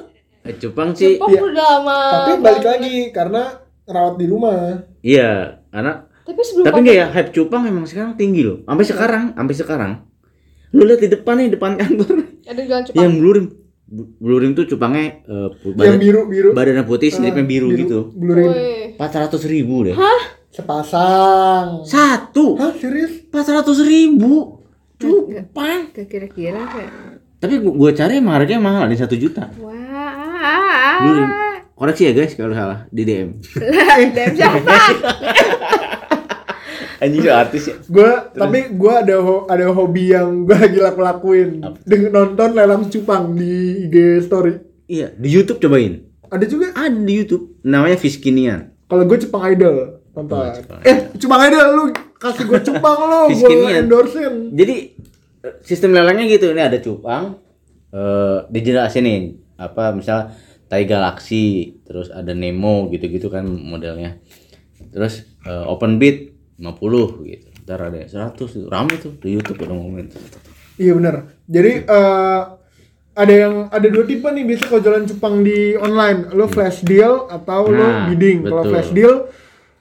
eh, 0.47 0.55
cupang 0.57 0.89
sih. 0.91 1.13
Cupang 1.15 1.29
Iya. 1.29 1.41
udah 1.45 1.65
lama. 1.77 1.99
tapi 2.11 2.31
balik 2.39 2.65
lagi 2.65 2.95
karena 3.11 3.43
ngerawat 3.85 4.15
di 4.17 4.25
rumah 4.25 4.81
Iya, 4.99 5.61
karena 5.69 5.93
Tapi 6.25 6.41
sebelum 6.41 6.65
tapi 6.65 6.77
enggak 6.81 6.97
ya 6.97 7.07
hype 7.07 7.31
cupang 7.31 7.61
memang 7.63 7.85
sekarang 7.85 8.11
tinggi 8.15 8.41
loh. 8.41 8.65
Sampai 8.65 8.83
sekarang, 8.83 9.23
sampai 9.31 9.55
sekarang. 9.55 9.91
Lu 10.69 10.83
lihat 10.83 10.99
di 10.99 11.09
depan 11.09 11.35
nih, 11.37 11.47
depan 11.49 11.71
kantor. 11.75 12.15
ada 12.43 12.55
yang 12.55 12.67
jualan 12.67 12.83
cupang. 12.87 12.99
yang 12.99 13.13
blurim. 13.15 13.45
Blurim 14.17 14.51
tuh 14.51 14.67
cupangnya 14.67 15.23
eh, 15.23 15.47
pu- 15.55 15.71
yang 15.71 15.95
badan, 15.95 15.97
biru 15.97 16.21
biru 16.25 16.49
badannya 16.51 16.83
putih, 16.83 17.07
snipnya 17.07 17.41
biru, 17.41 17.71
gitu. 17.71 18.11
blurin 18.11 18.51
Wih. 18.51 18.99
400 18.99 19.39
ribu 19.47 19.87
deh. 19.87 19.95
sepasang 20.49 21.83
Satu. 21.83 22.57
hah 22.57 22.73
serius 22.73 23.23
400 23.27 23.63
ribu. 23.81 24.59
Cupang. 24.97 25.93
Gak 25.93 26.07
kira-kira 26.07 26.59
kayak. 26.65 26.91
Tapi 27.37 27.61
gua, 27.61 27.73
gua 27.77 27.91
cari 27.93 28.17
emang 28.17 28.35
harganya 28.35 28.59
mahal 28.59 28.85
di 28.87 28.97
1 28.97 29.07
juta. 29.15 29.47
Wah. 29.55 30.99
Blurim. 30.99 31.29
Koreksi 31.71 32.03
ya 32.03 32.11
guys 32.11 32.33
kalau 32.33 32.51
salah 32.51 32.89
di 32.89 33.05
DM. 33.05 33.37
Dan 34.11 34.27
siapa? 34.33 34.65
Anjing 36.97 37.19
itu 37.19 37.29
artis 37.29 37.63
ya. 37.63 37.75
gue 37.79 38.09
tapi 38.33 38.59
gue 38.71 38.93
ada 38.95 39.15
ho- 39.17 39.45
ada 39.45 39.65
hobi 39.67 40.09
yang 40.09 40.43
gue 40.43 40.55
lagi 40.55 40.77
laku 40.77 40.99
lakuin 40.99 41.49
dengan 41.81 42.11
nonton 42.15 42.49
lelang 42.51 42.87
cupang 42.87 43.31
di 43.31 43.51
IG 43.85 43.95
story 44.23 44.53
Iya, 44.85 45.11
di 45.11 45.27
YouTube 45.27 45.59
cobain. 45.59 45.99
ada 46.25 46.43
juga 46.43 46.71
Ada 46.71 46.95
di 46.97 47.13
YouTube. 47.13 47.59
Namanya 47.61 47.95
Fiskinian. 47.95 48.71
kalau 48.85 49.03
gue 49.03 49.17
cupang 49.19 49.43
idol 49.47 49.75
tonton 50.09 50.37
Oh, 50.39 50.49
Cupang 50.49 50.79
eh 50.81 50.97
cupang 51.13 51.41
idol 51.43 51.65
lu 51.69 51.83
kasih 52.15 52.43
gue 52.43 52.59
cupang 52.63 52.97
lu 52.99 53.19
gue 53.29 53.71
endorsein 53.75 54.35
Jadi 54.49 54.75
sistem 55.61 55.91
lelangnya 55.91 56.27
gitu, 56.27 56.49
ini 56.49 56.59
ada 56.59 56.75
cupang, 56.77 57.39
eh 57.89 58.37
dijelasin 58.47 59.05
apa 59.55 59.91
misal 59.91 60.33
Tai 60.65 60.83
Galaxy, 60.83 61.45
terus 61.81 62.09
ada 62.09 62.33
Nemo 62.33 62.87
gitu-gitu 62.87 63.27
kan 63.27 63.47
modelnya. 63.47 64.19
Terus 64.89 65.23
eh, 65.41 65.63
open 65.65 65.95
bid 65.95 66.35
50 66.57 67.25
gitu. 67.25 67.47
Ntar 67.63 67.79
ada 67.83 67.99
100 68.01 68.33
tuh. 68.35 68.65
Rame 68.65 68.95
tuh 68.95 69.13
di 69.15 69.29
YouTube 69.31 69.59
udah 69.59 69.71
ngomongin. 69.71 70.07
iya 70.75 70.93
benar 70.93 71.15
jadi 71.43 71.71
eh, 71.83 72.41
ada 73.13 73.33
yang 73.33 73.65
ada 73.67 73.87
dua 73.87 74.05
tipe 74.05 74.23
nih 74.23 74.45
biasa 74.45 74.63
kalau 74.67 74.77
jualan 74.79 75.05
cupang 75.07 75.35
di 75.41 75.57
online 75.75 76.29
lo 76.31 76.45
flash 76.45 76.81
deal 76.81 77.25
atau 77.27 77.65
lo 77.67 77.73
Nah, 77.73 78.05
bidding 78.07 78.41
kalau 78.43 78.61
flash 78.63 78.91
deal 78.91 79.25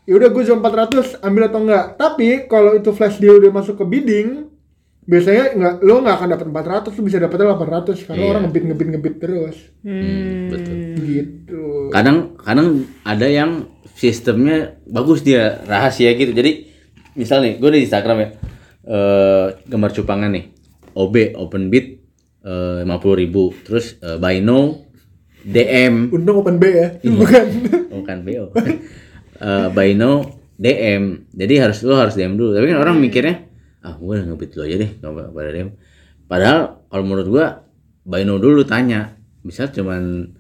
ya 0.02 0.14
udah 0.14 0.28
gue 0.30 0.42
jual 0.42 0.56
400 0.56 1.20
ambil 1.20 1.42
atau 1.44 1.60
enggak 1.60 1.84
tapi 1.94 2.28
kalau 2.46 2.72
itu 2.72 2.88
flash 2.90 3.18
deal 3.18 3.36
udah 3.36 3.52
masuk 3.52 3.76
ke 3.76 3.84
bidding 3.84 4.48
biasanya 5.02 5.44
nggak 5.52 5.74
lo 5.80 6.00
nggak 6.00 6.16
akan 6.16 6.28
dapat 6.32 6.46
400 6.48 6.88
lo 6.88 7.02
bisa 7.04 7.18
dapetnya 7.18 7.46
800 7.52 8.02
karena 8.02 8.16
Iya. 8.18 8.30
orang 8.32 8.42
ngebit 8.44 8.62
ngebit 8.64 8.88
ngebit 8.88 9.14
terus 9.18 9.56
Hmm, 9.82 10.48
betul. 10.48 10.76
gitu 10.98 11.62
Kadang 11.88 12.16
kadang 12.36 12.68
ada 13.02 13.26
yang 13.26 13.68
sistemnya 13.96 14.76
bagus 14.84 15.24
dia 15.24 15.64
rahasia 15.64 16.12
gitu. 16.12 16.30
Jadi 16.30 16.68
misal 17.16 17.40
nih, 17.40 17.56
gue 17.56 17.70
di 17.72 17.80
Instagram 17.88 18.16
ya 18.20 18.28
eh 18.86 19.46
gambar 19.66 19.90
cupangan 19.96 20.30
nih. 20.30 20.44
OB 20.96 21.34
open 21.34 21.68
bid 21.68 21.98
eh 22.46 22.80
50.000 22.84 23.64
terus 23.66 23.98
eh, 23.98 24.16
buy 24.16 24.38
now 24.38 24.78
DM 25.42 26.10
untung 26.10 26.42
open 26.42 26.58
B 26.58 26.64
ya 26.66 26.88
Iya. 27.02 27.10
bukan 27.14 27.46
bukan 27.98 28.16
BO. 28.22 28.44
Eh 29.36 29.66
buy 29.72 29.90
now 29.94 30.22
DM. 30.56 31.26
Jadi 31.34 31.54
harus 31.58 31.82
lo 31.82 31.98
harus 31.98 32.14
DM 32.14 32.38
dulu. 32.38 32.54
Tapi 32.54 32.70
kan 32.70 32.78
orang 32.78 32.96
mikirnya 33.00 33.42
ah 33.82 33.94
gue 33.94 34.12
udah 34.12 34.26
ngebit 34.26 34.50
lo 34.54 34.62
aja 34.66 34.76
deh 34.78 34.90
nggak 34.98 35.32
pada 35.34 35.50
DM. 35.50 35.70
Padahal 36.26 36.60
kalau 36.90 37.04
menurut 37.06 37.26
gua 37.26 37.46
buy 38.02 38.22
now 38.22 38.38
dulu 38.38 38.62
tanya. 38.62 39.14
Misal 39.42 39.70
cuman 39.70 40.30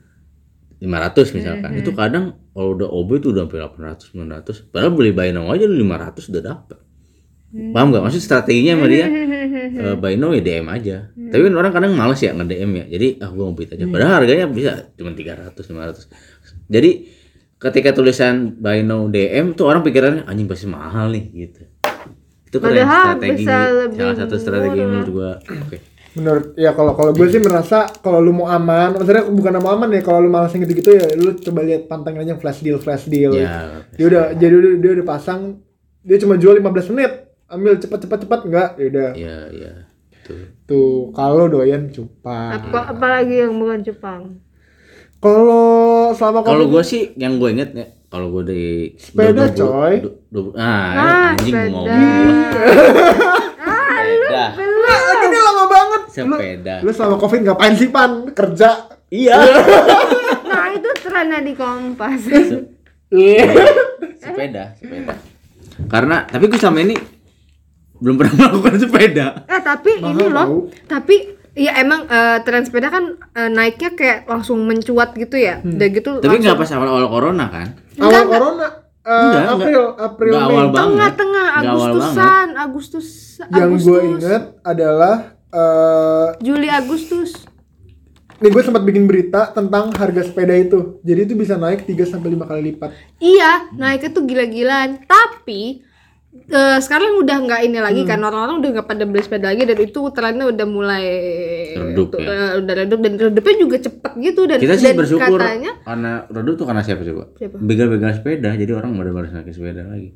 500 0.78 1.36
misalkan. 1.36 1.70
Itu 1.78 1.94
kadang 1.94 2.34
kalau 2.56 2.72
udah 2.72 2.88
OB 2.88 3.10
tuh 3.20 3.36
udah 3.36 3.44
sampai 3.44 3.60
800 3.68 4.16
900. 4.16 4.72
Padahal 4.72 4.92
beli 4.96 5.12
buy 5.12 5.28
now 5.28 5.52
aja 5.52 5.68
lu 5.68 5.76
500 5.84 6.32
udah 6.32 6.42
dapet. 6.42 6.78
Paham 7.52 7.92
gak? 7.92 8.02
Maksud 8.08 8.22
strateginya 8.24 8.80
sama 8.80 8.86
dia 8.88 9.06
eh, 9.84 9.96
buy 10.00 10.16
now 10.16 10.32
ya 10.32 10.40
DM 10.40 10.66
aja. 10.72 11.12
Tapi 11.12 11.40
kan 11.44 11.52
orang 11.52 11.72
kadang 11.76 11.92
males 11.92 12.16
ya 12.24 12.32
nge-DM 12.32 12.70
ya. 12.80 12.84
Jadi 12.96 13.08
ah 13.20 13.28
gua 13.28 13.52
ngebit 13.52 13.76
aja. 13.76 13.84
Padahal 13.84 14.12
harganya 14.24 14.46
bisa 14.48 14.88
cuma 14.96 15.12
300 15.12 15.52
500. 15.52 16.72
Jadi 16.72 16.90
ketika 17.60 17.92
tulisan 17.92 18.56
buy 18.56 18.80
now 18.80 19.04
DM 19.04 19.52
tuh 19.52 19.68
orang 19.68 19.84
pikirannya 19.84 20.24
anjing 20.24 20.48
pasti 20.48 20.64
mahal 20.64 21.12
nih 21.12 21.24
gitu. 21.36 21.60
Itu 22.48 22.56
Padahal 22.56 23.20
strategi 23.20 23.44
salah 23.44 24.16
satu 24.16 24.34
strategi 24.40 24.80
menurut 24.80 25.10
gua. 25.12 25.32
Oke. 25.44 25.95
Menurut 26.16 26.46
ya 26.54 26.72
kalau 26.72 26.92
kalau 26.92 27.12
gue 27.12 27.26
sih 27.26 27.38
merasa 27.38 27.84
kalau 27.96 28.18
lu 28.18 28.32
mau 28.32 28.48
aman 28.48 28.94
maksudnya 28.94 29.22
bukan 29.22 29.52
mau 29.58 29.70
aman 29.70 29.88
ya 29.90 30.00
kalau 30.00 30.18
lu 30.18 30.28
malas 30.28 30.50
yang 30.50 30.64
gitu-gitu 30.64 30.90
ya 30.90 31.12
lu 31.14 31.32
coba 31.34 31.60
lihat 31.62 31.86
pantengin 31.86 32.24
aja 32.24 32.34
flash 32.34 32.60
deal 32.60 32.76
flash 32.76 33.04
deal 33.04 33.32
Ya. 33.32 33.84
dia 33.92 34.06
udah 34.06 34.24
jadi 34.32 34.54
udah 34.54 34.72
dia 34.76 34.90
udah 34.94 35.06
pasang 35.06 35.60
dia 36.00 36.16
cuma 36.16 36.34
jual 36.34 36.54
15 36.54 36.64
menit 36.90 37.12
ambil 37.46 37.76
cepet 37.76 37.98
cepet 38.00 38.18
cepet 38.22 38.40
enggak 38.42 38.68
ya 38.74 38.86
udah 38.86 39.10
Iya, 39.12 39.38
iya. 39.50 39.72
Tuh, 40.64 41.12
kalau 41.12 41.46
doyan 41.46 41.86
cupang. 41.88 42.58
Apa 42.66 42.90
apalagi 42.90 43.38
yang 43.38 43.54
bukan 43.54 43.78
Jepang? 43.80 44.42
Kalau 45.16 46.10
selama 46.10 46.42
Kalau 46.42 46.66
gue 46.66 46.82
sih 46.82 47.14
yang 47.14 47.36
gue 47.36 47.48
inget 47.48 47.70
ya, 47.72 47.86
kalau 48.06 48.28
gue 48.30 48.42
di 48.44 48.62
Sepeda, 48.96 49.46
20 49.46 49.54
coy. 49.54 49.94
du- 50.00 50.18
du- 50.28 50.54
ah, 50.54 50.66
Ah, 50.92 51.26
anjing 51.32 51.54
sepeda. 51.54 51.70
ngomong. 51.70 51.86
sepeda. 53.56 54.44
Nah, 54.58 54.98
ini 55.22 55.38
lama 55.38 55.64
Lu, 56.18 56.32
Sepeda. 56.32 56.74
lu 56.80 56.90
selama 56.90 57.16
Covid 57.16 57.40
ngapain 57.42 57.74
sih, 57.74 57.88
Pan? 57.88 58.30
Kerja. 58.30 58.70
Iya. 59.06 59.36
Nah 60.46 60.72
itu 60.72 60.88
trennya 61.00 61.40
di 61.40 61.52
Kompas. 61.52 62.22
Iya. 63.08 63.44
sepeda, 64.22 64.72
sepeda. 64.74 65.14
Karena 65.86 66.24
tapi 66.24 66.46
gue 66.46 66.56
sama 66.56 66.80
ini 66.80 66.96
belum 67.94 68.16
pernah 68.16 68.32
melakukan 68.42 68.76
sepeda. 68.78 69.26
eh 69.46 69.60
tapi 69.60 69.90
Mahal 69.98 70.12
ini 70.12 70.24
loh, 70.26 70.46
tau. 70.46 70.56
tapi 70.86 71.16
ya 71.52 71.76
emang 71.76 72.04
eh, 72.04 72.38
tren 72.40 72.62
sepeda 72.62 72.88
kan 72.88 73.04
eh, 73.32 73.48
naiknya 73.48 73.90
kayak 73.92 74.18
langsung 74.26 74.62
mencuat 74.62 75.12
gitu 75.12 75.36
ya. 75.36 75.60
Udah 75.60 75.88
gitu 75.88 76.10
Tapi 76.18 76.36
nggak 76.36 76.56
pas 76.56 76.70
awal-awal 76.70 77.06
corona 77.06 77.46
kan? 77.46 77.68
Awal 77.96 78.06
Enggak, 78.06 78.24
corona 78.26 78.66
eh, 79.02 79.12
Enggak, 79.12 79.42
enggak. 79.42 79.54
April, 79.54 79.82
April 79.96 80.32
Nggak 80.32 80.48
Mei. 80.48 80.74
tengah-tengah 80.74 81.46
awal 81.54 81.68
Agustusan, 81.68 82.46
Agustus, 82.54 83.06
Yang 83.48 83.70
gue 83.82 84.00
inget 84.10 84.42
adalah 84.62 85.35
eh 85.56 86.28
Juli 86.38 86.68
Agustus. 86.68 87.32
nih 88.36 88.52
gue 88.52 88.60
sempat 88.60 88.84
bikin 88.84 89.04
berita 89.04 89.48
tentang 89.50 89.88
harga 89.90 90.20
sepeda 90.22 90.52
itu. 90.52 91.00
Jadi 91.00 91.20
itu 91.22 91.34
bisa 91.34 91.56
naik 91.56 91.82
3 91.82 92.04
sampai 92.06 92.28
5 92.30 92.44
kali 92.44 92.60
lipat. 92.66 92.92
Iya, 93.16 93.72
naiknya 93.72 94.10
tuh 94.10 94.22
gila-gilaan. 94.22 95.00
Tapi 95.02 95.80
eh, 96.46 96.78
sekarang 96.78 97.16
udah 97.16 97.36
nggak 97.42 97.60
ini 97.64 97.78
lagi 97.78 98.04
Hmm. 98.04 98.10
kan 98.10 98.20
orang-orang 98.20 98.60
udah 98.60 98.70
nggak 98.74 98.86
pada 98.86 99.04
beli 99.04 99.24
sepeda 99.24 99.48
lagi 99.48 99.64
dan 99.64 99.78
itu 99.78 100.00
trennya 100.12 100.44
udah 100.46 100.66
mulai 100.68 101.04
Redup 101.72 102.12
tuh, 102.12 102.20
ya? 102.20 102.28
eh, 102.28 102.52
udah 102.60 102.74
redup 102.76 103.00
dan 103.00 103.12
redupnya 103.16 103.54
juga 103.56 103.76
cepet 103.80 104.12
gitu 104.20 104.40
dan 104.44 104.58
Kita 104.58 104.74
sih 104.76 104.84
dan 104.84 104.96
bersyukur 104.96 105.38
katanya 105.40 105.72
karena 105.80 106.12
redup 106.28 106.54
tuh 106.54 106.66
karena 106.68 106.82
siapa 106.84 107.02
coba? 107.02 107.24
Siapa? 107.34 107.56
Begal-begal 107.56 108.10
sepeda, 108.14 108.50
jadi 108.52 108.72
orang 108.74 108.92
benar-benar 108.92 109.32
naik 109.32 109.48
sepeda 109.48 109.80
lagi. 109.82 110.12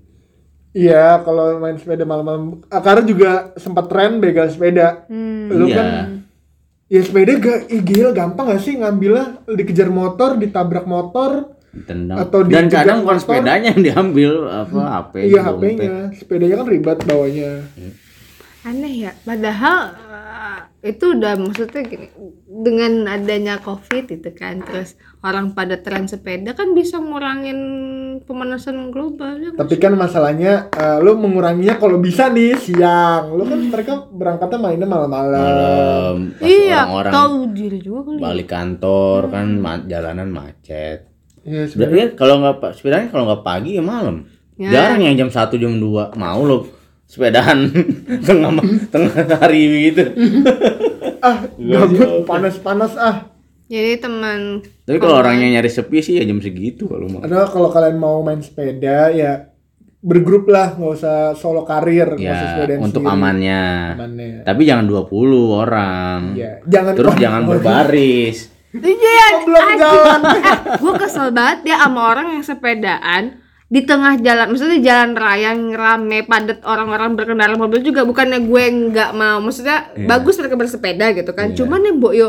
Iya, 0.70 1.18
kalau 1.20 1.58
main 1.58 1.74
sepeda 1.74 2.02
malam-malam. 2.02 2.62
Ah, 2.66 2.78
Karena 2.78 3.02
juga 3.02 3.30
sempat 3.56 3.90
tren 3.90 4.18
begal 4.18 4.46
sepeda. 4.46 5.02
hmm, 5.04 5.50
Lu 5.50 5.66
Iya. 5.66 5.76
kan 5.76 5.86
Ya 6.86 7.00
sepeda 7.00 7.38
gak, 7.38 7.70
ih 7.70 7.80
gila 7.80 8.10
gampang 8.10 8.50
gak 8.50 8.60
sih 8.60 8.74
ngambilnya 8.74 9.46
dikejar 9.46 9.86
motor, 9.88 10.34
ditabrak 10.34 10.84
motor, 10.84 11.54
Tendang. 11.70 12.18
Atau 12.18 12.42
Dan 12.42 12.66
kadang 12.66 13.06
bukan 13.06 13.14
sepedanya 13.16 13.70
yang 13.70 13.78
diambil, 13.78 14.42
apa 14.42 14.78
HP. 14.90 15.12
iya. 15.24 15.40
HP-nya. 15.40 15.90
Sepedanya 16.12 16.54
kan 16.56 16.66
ribet 16.66 16.98
bawanya. 17.06 17.50
aneh 18.60 18.92
ya 19.00 19.16
padahal 19.22 19.96
eh, 20.82 20.92
itu 20.92 21.16
udah 21.16 21.32
maksudnya 21.32 21.80
gini 21.80 22.12
dengan 22.44 23.08
adanya 23.08 23.56
covid 23.56 24.04
itu 24.04 24.28
kan 24.34 24.60
terus 24.60 25.00
orang 25.20 25.52
pada 25.52 25.76
tren 25.76 26.08
sepeda 26.08 26.56
kan 26.56 26.72
bisa 26.72 26.96
ngurangin 26.96 27.58
pemanasan 28.24 28.88
global 28.88 29.36
ya 29.36 29.50
Tapi 29.52 29.76
kan 29.76 29.92
masalahnya 29.92 30.72
eh, 30.72 30.98
lu 31.04 31.16
menguranginya 31.20 31.76
kalau 31.76 32.00
bisa 32.00 32.32
nih 32.32 32.56
siang. 32.56 33.36
Lu 33.36 33.44
kan 33.44 33.60
mereka 33.60 34.08
berangkatnya 34.08 34.58
mainnya 34.58 34.88
malam-malam. 34.88 36.32
Iya 36.40 36.88
orang-orang 36.88 37.12
tahu 37.12 37.36
diri 37.52 37.78
juga 37.84 38.00
kali 38.12 38.18
balik 38.20 38.48
kantor 38.48 39.20
kan 39.28 39.46
ma- 39.60 39.84
jalanan 39.84 40.28
macet. 40.32 41.08
Iya, 41.44 41.68
sebenarnya 41.68 42.16
kalau 42.16 42.40
nggak 42.40 42.76
sepedanya 42.76 43.08
kalau 43.12 43.24
nggak 43.28 43.44
pagi 43.44 43.76
ya 43.76 43.84
malam. 43.84 44.24
Ya. 44.60 44.72
Jarang 44.72 45.00
yang 45.00 45.16
jam 45.16 45.30
1 45.32 45.56
jam 45.56 45.72
2 45.80 46.16
mau 46.20 46.40
lo 46.44 46.68
sepedahan 47.08 47.58
tengah 48.28 48.52
tengah 48.92 49.12
hari 49.40 49.90
gitu. 49.90 50.04
ah 51.20 51.44
gabut 51.72 52.24
panas-panas 52.24 52.94
ah. 52.96 53.28
jadi 53.66 53.98
teman 53.98 54.64
Tapi 54.90 54.98
kalau 54.98 55.22
orangnya 55.22 55.46
nyari 55.54 55.70
sepi 55.70 56.02
sih 56.02 56.18
ya 56.18 56.26
jam 56.26 56.42
segitu 56.42 56.90
kalau 56.90 57.06
mau. 57.06 57.22
Ada 57.22 57.46
kalau 57.46 57.70
kalian 57.70 57.94
mau 57.94 58.18
main 58.26 58.42
sepeda 58.42 59.14
ya 59.14 59.46
bergrup 60.00 60.48
lah, 60.48 60.74
nggak 60.74 60.92
usah 60.96 61.16
solo 61.36 61.62
karir, 61.62 62.16
Ya, 62.16 62.58
untuk 62.80 63.04
sendiri. 63.04 63.12
amannya. 63.14 63.62
Amannya. 64.00 64.28
Tapi 64.48 64.62
jangan 64.64 64.88
20 64.88 65.06
orang. 65.52 66.20
Ya, 66.34 66.58
jangan 66.64 66.96
Terus 66.96 67.12
oh, 67.14 67.20
jangan 67.20 67.42
oh, 67.44 67.48
berbaris. 67.54 68.38
Iya, 68.72 69.24
oh, 69.36 69.40
belum 69.44 69.66
jalan. 69.76 70.20
gue 70.82 70.92
kesel 70.98 71.28
banget 71.30 71.74
ya 71.74 71.76
sama 71.84 72.00
orang 72.16 72.26
yang 72.32 72.42
sepedaan 72.42 73.22
di 73.70 73.86
tengah 73.86 74.18
jalan, 74.18 74.50
maksudnya 74.50 74.82
jalan 74.82 75.14
raya 75.14 75.54
yang 75.54 75.70
rame 75.70 76.26
padat 76.26 76.58
orang-orang 76.66 77.14
berkendara 77.14 77.54
mobil 77.54 77.86
juga 77.86 78.02
bukannya 78.02 78.42
gue 78.42 78.64
nggak 78.90 79.10
mau, 79.14 79.38
maksudnya 79.38 79.94
Iya. 79.94 80.10
bagus 80.10 80.34
mereka 80.42 80.58
bersepeda 80.58 81.14
gitu 81.14 81.30
kan, 81.30 81.54
cuman 81.54 81.86
ya 81.86 81.92
Mbok 81.94 82.14
yo 82.18 82.28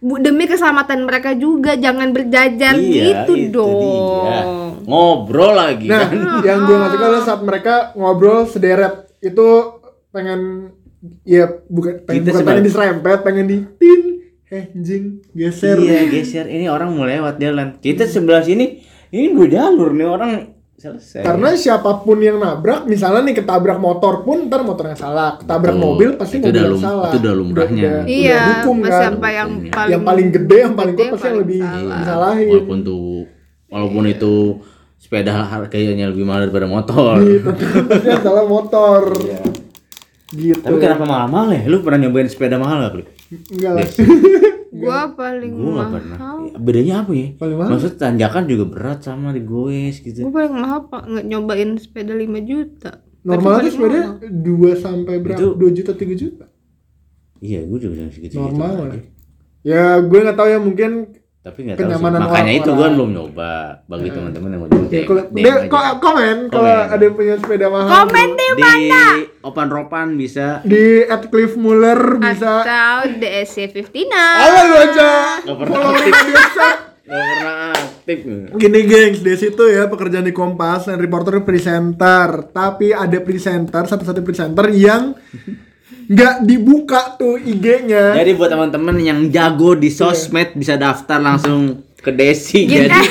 demi 0.00 0.44
keselamatan 0.44 1.02
mereka 1.02 1.34
juga 1.34 1.74
jangan 1.74 2.10
berjajar 2.10 2.74
Iya, 2.74 3.26
gitu 3.26 3.32
itu 3.34 3.50
dong. 3.50 3.80
dia. 4.22 4.38
Ngobrol 4.84 5.52
lagi 5.52 5.86
Nah, 5.86 6.06
kan. 6.06 6.14
yang 6.46 6.58
gue 6.62 6.76
nggak 6.76 6.92
suka 6.92 7.04
adalah 7.04 7.22
saat 7.22 7.40
mereka 7.42 7.74
ngobrol 7.92 8.44
sederet 8.44 8.94
itu 9.18 9.46
pengen 10.08 10.70
ya 11.22 11.46
bukan 11.64 12.02
pengen, 12.02 12.16
Kita 12.16 12.30
bukan 12.32 12.44
pengen 12.44 12.64
diserempet, 12.64 13.18
pengen 13.20 13.46
di 13.46 13.56
tin, 13.76 14.00
eh 14.48 14.64
anjing 14.70 15.04
geser. 15.30 15.76
Iya, 15.76 16.08
geser. 16.08 16.46
Ini 16.46 16.66
orang 16.66 16.90
mau 16.90 17.04
lewat 17.04 17.36
jalan. 17.36 17.76
Kita 17.76 18.02
sebelah 18.04 18.40
sini 18.40 18.80
ini 19.08 19.26
dua 19.30 19.46
jalur 19.46 19.90
nih 19.90 20.06
orang 20.06 20.30
selesai. 20.78 21.20
Karena 21.20 21.52
siapa 21.52 22.00
pun 22.00 22.16
yang 22.16 22.38
nabrak, 22.38 22.86
misalnya 22.86 23.26
nih 23.26 23.36
ketabrak 23.36 23.76
motor 23.76 24.22
pun 24.22 24.46
ntar 24.46 24.62
motornya 24.62 24.94
salah, 24.94 25.34
ketabrak 25.36 25.74
Betul. 25.74 25.84
mobil 25.84 26.08
pasti 26.14 26.36
Itu 26.36 26.46
mobil 26.46 26.54
yang 26.56 26.70
lum- 26.70 26.80
salah. 26.80 27.08
itu 27.08 27.18
udah 27.18 27.34
lumrahnya. 27.34 27.90
Udah, 27.98 28.06
Iya, 28.06 28.30
udah 28.32 28.46
hukum 28.56 28.76
kan. 28.78 28.88
yang 28.88 29.12
Hukumnya. 29.12 29.18
paling 29.68 29.90
yang 29.90 30.02
paling 30.04 30.28
gede, 30.30 30.56
yang 30.60 30.74
paling 30.74 30.94
kuat 30.94 31.10
pasti 31.12 31.26
yang 31.26 31.38
lebih 31.38 31.60
salah. 31.60 31.98
disalahin. 31.98 32.48
walaupun 32.48 32.78
tuh 32.80 33.06
walaupun 33.68 34.04
itu 34.06 34.34
sepeda 34.96 35.32
harganya 35.44 36.06
lebih 36.06 36.22
mahal 36.22 36.46
daripada 36.46 36.66
motor. 36.66 37.14
Gitu, 37.20 37.50
salah 38.20 38.46
motor. 38.46 39.02
Gitu. 40.28 40.60
Tapi 40.60 40.76
kenapa 40.76 41.02
mahal-mahal 41.02 41.48
ya? 41.52 41.62
Lu 41.66 41.80
pernah 41.80 41.98
nyobain 42.00 42.28
sepeda 42.28 42.54
mahal 42.54 42.82
gak, 42.82 42.92
Kli? 42.94 43.04
Enggak 43.50 43.72
lah. 43.74 43.86
Gua 44.78 45.00
paling 45.12 45.52
Gue 45.52 45.72
gak 45.74 45.74
mahal. 45.74 45.94
pernah. 45.98 46.18
Bedanya 46.58 46.94
apa 47.02 47.12
ya? 47.12 47.28
Paling 47.34 47.56
mahal? 47.58 47.70
Maksud 47.74 47.92
tanjakan 47.98 48.44
juga 48.46 48.64
berat 48.70 48.98
sama 49.02 49.34
di 49.34 49.42
goes 49.42 49.96
gitu. 49.98 50.18
Gue 50.22 50.32
paling 50.32 50.54
mahal 50.54 50.86
pak 50.86 51.02
nggak 51.04 51.26
nyobain 51.26 51.70
sepeda 51.76 52.14
5 52.14 52.38
juta. 52.46 52.90
Normal 53.26 53.52
tuh 53.60 53.72
sepeda 53.74 54.00
2 54.22 54.78
sampai 54.78 55.14
berapa? 55.18 55.58
2 55.58 55.76
juta 55.76 55.92
3 55.92 56.14
juta. 56.14 56.46
Iya, 57.38 57.66
gue 57.66 57.78
juga 57.78 57.92
bilang 57.98 58.10
segitu. 58.10 58.38
Normal. 58.38 59.02
Ya 59.62 59.98
gue 59.98 60.18
nggak 60.22 60.38
tahu 60.38 60.48
ya 60.48 60.58
mungkin 60.58 60.90
Tapi 61.48 61.64
nggak 61.64 61.76
tahu 61.80 61.88
sih. 61.88 62.04
Makanya 62.20 62.52
itu 62.52 62.70
gue 62.70 62.88
belum 62.92 63.10
nyoba. 63.10 63.52
Bagi 63.88 64.08
teman-teman 64.12 64.48
yang 64.52 64.60
mau 64.60 64.68
nyoba. 64.68 64.92
ya, 64.92 65.00
kalau 65.08 65.22
dia 65.32 65.52
ko- 65.64 65.98
komen 65.98 66.36
kalau 66.52 66.74
ada 66.84 67.00
yang 67.00 67.16
punya 67.16 67.34
sepeda 67.40 67.66
mahal. 67.72 67.88
Komen 67.88 68.28
di 68.36 68.46
di 68.52 68.68
Open 69.40 69.68
Ropan 69.72 70.08
bisa. 70.20 70.60
Di 70.60 71.08
at 71.08 71.24
Cliff 71.32 71.56
Muller 71.56 72.20
bisa. 72.20 72.52
atau 72.60 72.96
DSC 73.16 73.72
59. 73.72 74.12
Halo 74.12 74.60
lu 74.60 74.76
aja. 74.76 75.10
Gak 75.40 75.56
pernah 75.56 75.72
Follow 75.72 75.96
aktif. 75.96 76.12
Radio 76.12 76.36
Set. 76.52 76.78
Gak 77.08 77.24
pernah 77.24 77.56
aktif. 77.72 78.18
Gini 78.52 78.80
gengs, 78.84 79.20
di 79.20 79.34
situ 79.34 79.62
ya 79.64 79.88
pekerjaan 79.88 80.28
di 80.28 80.32
Kompas 80.32 80.84
dan 80.84 81.00
reporter 81.00 81.40
presenter. 81.40 82.52
Tapi 82.52 82.92
ada 82.92 83.18
presenter, 83.18 83.88
satu-satu 83.88 84.20
presenter 84.20 84.68
yang 84.68 85.16
nggak 86.08 86.34
dibuka 86.42 87.14
tuh 87.14 87.36
IG-nya. 87.36 88.16
Jadi 88.16 88.30
buat 88.32 88.48
teman-teman 88.48 88.96
yang 88.96 89.28
jago 89.28 89.72
di 89.72 89.88
sosmed 89.88 90.56
bisa 90.56 90.74
daftar 90.74 91.18
langsung 91.18 91.84
ke 91.94 92.10
Desi. 92.10 92.64
Gitu. 92.64 92.80
Jadi 92.82 93.04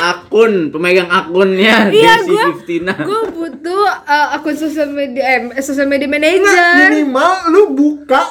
akun 0.00 0.70
pemegang 0.70 1.06
akunnya 1.06 1.90
Iya, 1.90 2.22
Desi 2.22 2.30
gua- 2.30 2.54
59. 2.56 3.04
Gue 3.04 3.22
butuh 3.30 3.82
uh, 4.00 4.28
akun 4.32 4.54
sosial 4.54 4.88
media 4.88 5.22
eh, 5.50 5.60
sosial 5.60 5.84
media 5.84 6.06
manager. 6.06 6.88
minimal 6.88 7.32
lu 7.48 7.62
buka 7.72 8.22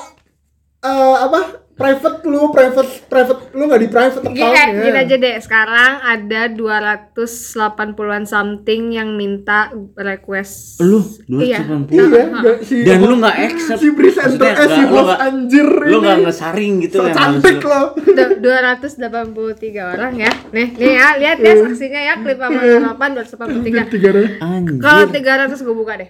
eh, 0.79 1.15
apa 1.19 1.39
private 1.79 2.19
lu 2.25 2.51
private 2.51 3.07
private 3.07 3.39
lu 3.49 3.63
nggak 3.65 3.79
di 3.79 3.87
private 3.87 4.23
Gini, 4.25 4.35
eh, 4.37 4.51
account 4.51 4.83
gini 4.83 4.97
aja 4.99 5.15
deh, 5.15 5.35
sekarang 5.39 5.91
ada 6.01 6.41
280-an 6.51 8.23
something 8.25 8.91
yang 8.91 9.15
minta 9.15 9.71
request. 9.95 10.77
Lu 10.79 10.99
Iya. 11.31 11.63
280. 11.63 11.95
iya 11.95 12.23
nggak 12.29 12.57
si 12.61 12.75
Dan 12.83 12.99
lu 13.01 13.15
nggak 13.15 13.37
accept. 13.41 13.79
si 13.79 13.87
presenter 13.91 14.43
Maksudnya 14.43 14.59
eh 14.59 14.67
si 14.69 14.81
nggak- 14.83 15.19
anjir 15.21 15.67
Lu 15.85 15.97
nggak 15.99 16.17
ngesaring 16.21 16.73
gitu 16.81 16.95
so 16.95 17.01
harus 17.01 17.15
cantik 17.15 17.57
lo 17.61 17.81
Du- 17.95 18.35
283 18.41 19.79
orang 19.89 20.13
ya. 20.17 20.31
Nih, 20.51 20.67
nih 20.73 20.93
ya, 20.93 21.07
lihat 21.15 21.37
ya 21.39 21.53
saksinya 21.63 22.01
ya 22.01 22.13
klip 22.19 22.37
sama 22.37 22.59
283. 22.59 23.87
tiga 23.87 24.09
deh 24.11 24.29
Anjir. 24.37 24.77
Kalau 24.77 25.03
300 25.07 25.55
gue 25.57 25.73
buka 25.73 25.95
deh. 25.95 26.09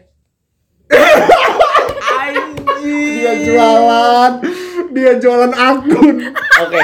dia 2.79 3.33
jualan 3.43 4.31
dia 4.93 5.17
jualan 5.17 5.53
akun 5.53 6.17
Oke. 6.59 6.81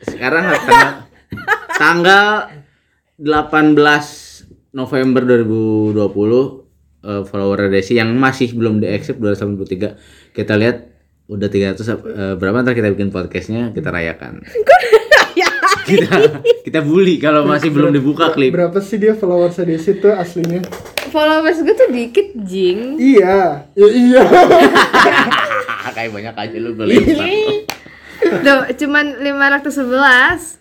Sekarang 0.00 0.48
tanggal 0.64 0.90
tanggal 1.76 2.24
18 3.20 4.72
November 4.72 5.22
2020 5.26 5.98
eh, 5.98 7.22
follower 7.26 7.68
Desi 7.68 7.98
yang 8.00 8.16
masih 8.16 8.54
belum 8.56 8.80
di 8.80 8.88
accept 8.88 9.20
283 9.20 10.32
kita 10.36 10.54
lihat 10.56 10.88
udah 11.30 11.48
300 11.48 11.78
eh, 11.78 12.34
berapa 12.40 12.64
ntar 12.64 12.74
kita 12.74 12.90
bikin 12.90 13.12
podcastnya 13.14 13.70
kita 13.70 13.92
rayakan. 13.92 14.42
kita 15.90 16.16
kita 16.62 16.80
bully 16.86 17.18
kalau 17.18 17.46
masih 17.46 17.70
belum 17.74 17.90
dibuka 17.90 18.30
klip. 18.30 18.54
Berapa 18.54 18.78
sih 18.78 18.98
dia 18.98 19.14
followersnya 19.14 19.66
di 19.66 19.76
situ 19.78 20.06
aslinya? 20.10 20.62
Followers 21.10 21.66
gue 21.66 21.74
tuh 21.74 21.90
dikit, 21.90 22.38
jing. 22.46 22.94
Iya, 22.94 23.66
ya 23.74 23.88
iya. 23.90 24.22
Kayak 25.96 26.10
banyak 26.10 26.34
aja 26.36 26.56
lu 26.56 26.70
beli. 26.72 26.96
Tuh, 28.20 28.60
cuman 28.76 29.04
511. 29.16 30.60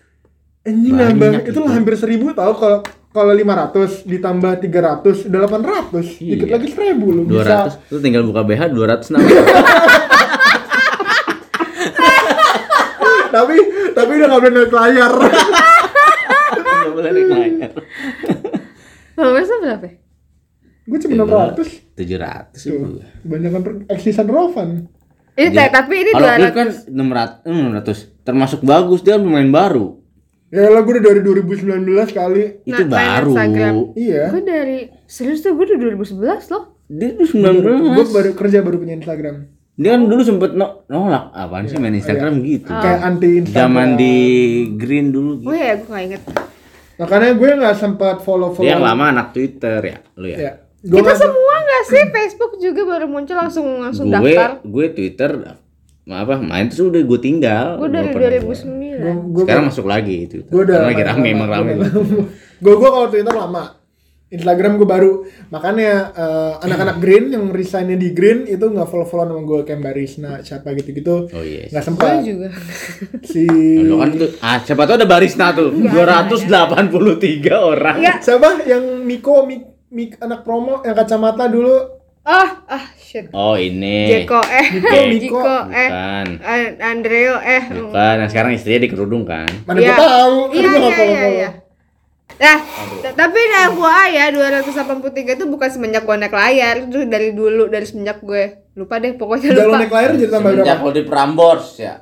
Anjing 0.62 0.94
Banyak 0.94 1.10
nambah, 1.14 1.30
itu. 1.42 1.50
itu 1.50 1.60
lah 1.60 1.72
hampir 1.72 1.96
seribu 1.96 2.32
tau 2.32 2.52
kalau 2.54 2.80
kalau 3.10 3.32
500 3.32 4.06
ditambah 4.06 4.52
300 4.62 5.02
udah 5.26 5.40
800 5.42 6.20
dikit 6.22 6.46
Iya. 6.46 6.54
lagi 6.54 6.68
1000 6.70 7.00
lu 7.10 7.22
bisa 7.26 7.66
200 7.66 7.90
lu 7.90 7.98
tinggal 8.00 8.24
buka 8.24 8.42
BH 8.44 8.62
200 8.70 9.10
nambah. 9.10 9.40
tapi 13.30 13.56
tapi 13.92 14.12
udah 14.14 14.28
gak 14.28 14.40
boleh 14.40 14.54
naik 14.54 14.74
layar 14.74 15.14
Nggak 16.60 16.92
boleh 16.92 17.10
naik 17.10 17.28
layar. 17.30 17.72
Followersnya 19.12 19.58
berapa? 19.60 19.86
ya? 19.86 19.94
gue 20.86 20.98
cuma 21.00 21.14
600 21.54 21.94
700 21.94 22.50
tuh 22.58 22.78
kebanyakan 23.22 23.62
per- 23.62 23.86
eksisan 23.90 24.26
Rovan 24.28 24.70
Ini 25.40 25.50
Dia- 25.50 25.72
tapi 25.72 25.94
ini 25.98 26.12
Kalau 26.12 26.28
200. 26.28 26.52
kan 26.52 26.68
600, 26.86 27.32
eh, 27.42 27.54
600 27.54 27.98
termasuk 28.22 28.60
bagus 28.62 29.00
dia 29.00 29.16
pemain 29.16 29.48
baru. 29.48 29.96
ya 30.50 30.66
lah 30.68 30.82
gue 30.82 30.92
udah 30.92 31.04
dari 31.06 31.22
2019 31.22 32.10
kali 32.10 32.44
Itu 32.64 32.82
Nah, 32.82 32.90
baru. 32.90 33.32
Instagram. 33.32 33.74
iya 33.96 34.24
Gue 34.28 34.42
dari 34.42 34.80
serius 35.06 35.40
tuh 35.40 35.54
gue 35.54 35.64
udah 35.64 35.78
2011 35.80 36.50
loh. 36.50 36.64
Dia 36.86 37.14
tuh 37.14 37.30
gue 37.30 37.38
19. 37.38 38.10
baru 38.10 38.30
kerja 38.34 38.60
baru 38.60 38.78
punya 38.78 38.96
Instagram 38.96 39.46
Dia 39.76 39.94
kan 39.94 40.02
dulu 40.04 40.20
sempet 40.20 40.52
no, 40.52 40.84
nolak 40.86 41.32
apaan 41.32 41.64
sih 41.64 41.78
main 41.78 41.94
Instagram 41.94 42.42
gitu. 42.42 42.68
kayak 42.68 43.00
anti 43.00 43.30
Instagram 43.40 43.62
Zaman 43.72 43.90
di 43.96 44.14
Green 44.76 45.08
dulu 45.10 45.38
gitu. 45.38 45.48
Oh 45.48 45.56
ya, 45.56 45.78
gue 45.78 45.88
gak 45.88 46.04
inget. 46.04 46.22
makanya 46.98 47.32
gue 47.32 47.50
nggak 47.56 47.76
sempat 47.78 48.16
follow 48.20 48.50
follow 48.50 48.66
Dia 48.66 48.76
yang 48.76 48.84
lama 48.84 49.06
anak 49.08 49.32
Twitter 49.32 49.80
ya, 49.80 49.98
lu 50.14 50.28
ya. 50.28 50.38
ya 50.38 50.52
gue 50.82 50.98
Kita 50.98 51.14
semua 51.16 51.49
gak 51.70 51.84
sih 51.86 52.04
Facebook 52.10 52.54
juga 52.58 52.82
baru 52.88 53.06
muncul 53.06 53.36
langsung 53.36 53.66
langsung 53.78 54.06
gue 54.08 54.18
daftar. 54.28 54.50
gue 54.60 54.86
Twitter 54.90 55.32
apa 56.06 56.36
main 56.38 56.66
terus 56.66 56.82
udah 56.84 57.00
gue 57.00 57.20
tinggal. 57.20 57.78
Gue 57.78 57.88
dari 57.88 58.10
Gua 58.10 58.18
pernah- 58.18 58.42
2009. 58.42 59.30
gue 59.30 59.44
Sekarang 59.46 59.66
masuk 59.68 59.86
lagi 59.86 60.16
itu. 60.26 60.38
gue 60.42 60.62
udah 60.64 60.78
lagi 60.84 61.02
rame 61.04 61.28
emang 61.30 61.48
rame. 61.48 61.72
gue 61.76 61.86
gue 62.76 62.90
kalau 62.90 63.08
Twitter 63.08 63.30
lama 63.32 63.78
Instagram 64.28 64.78
gue 64.78 64.86
baru 64.86 65.12
makanya 65.50 65.92
eh, 66.12 66.54
anak-anak 66.62 66.98
Green 67.04 67.30
yang 67.30 67.50
resignnya 67.50 67.94
di 67.96 68.10
Green 68.12 68.46
itu 68.46 68.62
nggak 68.64 68.86
follow 68.86 69.02
follow 69.04 69.26
sama 69.28 69.42
gue 69.44 69.60
kayak 69.64 69.82
Barisna 69.82 70.32
siapa 70.40 70.74
gitu 70.74 70.90
gitu 70.94 71.16
Oh 71.28 71.42
iya. 71.42 71.66
nggak 71.68 71.78
Gue 71.80 71.88
sempat 71.88 72.10
juga. 72.24 72.48
si 73.24 73.46
Lo 73.82 73.98
kan 73.98 74.10
tuh, 74.12 74.30
ah 74.40 74.58
siapa 74.60 74.82
tahu 74.84 74.96
ada 74.96 75.08
barista 75.08 75.50
tuh. 75.52 75.70
283 75.74 76.50
orang. 77.56 77.96
Enggak. 77.98 78.18
siapa 78.20 78.48
yang 78.64 78.84
Miko 79.02 79.44
Mik, 79.44 79.62
Mik 79.90 80.18
anak 80.20 80.42
promo 80.42 80.82
yang 80.82 80.94
kacamata 80.94 81.46
dulu 81.46 81.98
Ah, 82.22 82.62
ah 82.70 82.86
shit. 82.94 83.26
Oh 83.32 83.58
ini. 83.58 84.06
Jeko 84.06 84.38
eh 84.44 84.66
Miko, 84.70 84.86
Miko. 84.86 85.18
Jiko 85.18 85.50
eh 85.68 85.90
Bukan. 85.90 86.26
An- 86.40 86.78
Andreo 86.80 87.36
eh 87.40 87.64
Bukan. 87.66 88.14
Nah, 88.16 88.28
sekarang 88.28 88.54
istrinya 88.54 88.86
di 88.86 88.90
kerudung 88.92 89.24
kan. 89.24 89.50
mana 89.64 89.80
Iya. 89.80 89.90
gue 89.90 89.98
tahu 89.98 90.36
Iya 90.52 90.70
iya 90.70 90.98
iya 91.02 91.28
iya. 91.32 91.50
Nah, 92.38 92.58
t- 93.02 93.14
tapi 93.14 93.36
ini 93.36 93.58
FYI 93.70 94.08
ya 94.14 94.26
283 94.30 95.02
itu 95.34 95.46
bukan 95.46 95.68
semenjak 95.68 96.02
gue 96.02 96.16
naik 96.16 96.32
layar, 96.32 96.76
itu 96.82 97.04
dari 97.04 97.34
dulu 97.34 97.66
dari 97.66 97.84
semenjak 97.84 98.22
gue 98.22 98.44
lupa 98.74 98.96
deh 98.96 99.12
pokoknya 99.14 99.50
lupa. 99.52 99.76
naik 99.78 99.92
layar 99.92 100.12
jadi 100.14 100.30
tambah 100.30 100.52
Semenjak 100.54 100.78
berapa 100.78 100.86
lo 100.86 100.92
di 100.94 101.04
Prambors 101.04 101.68
ya. 101.78 101.96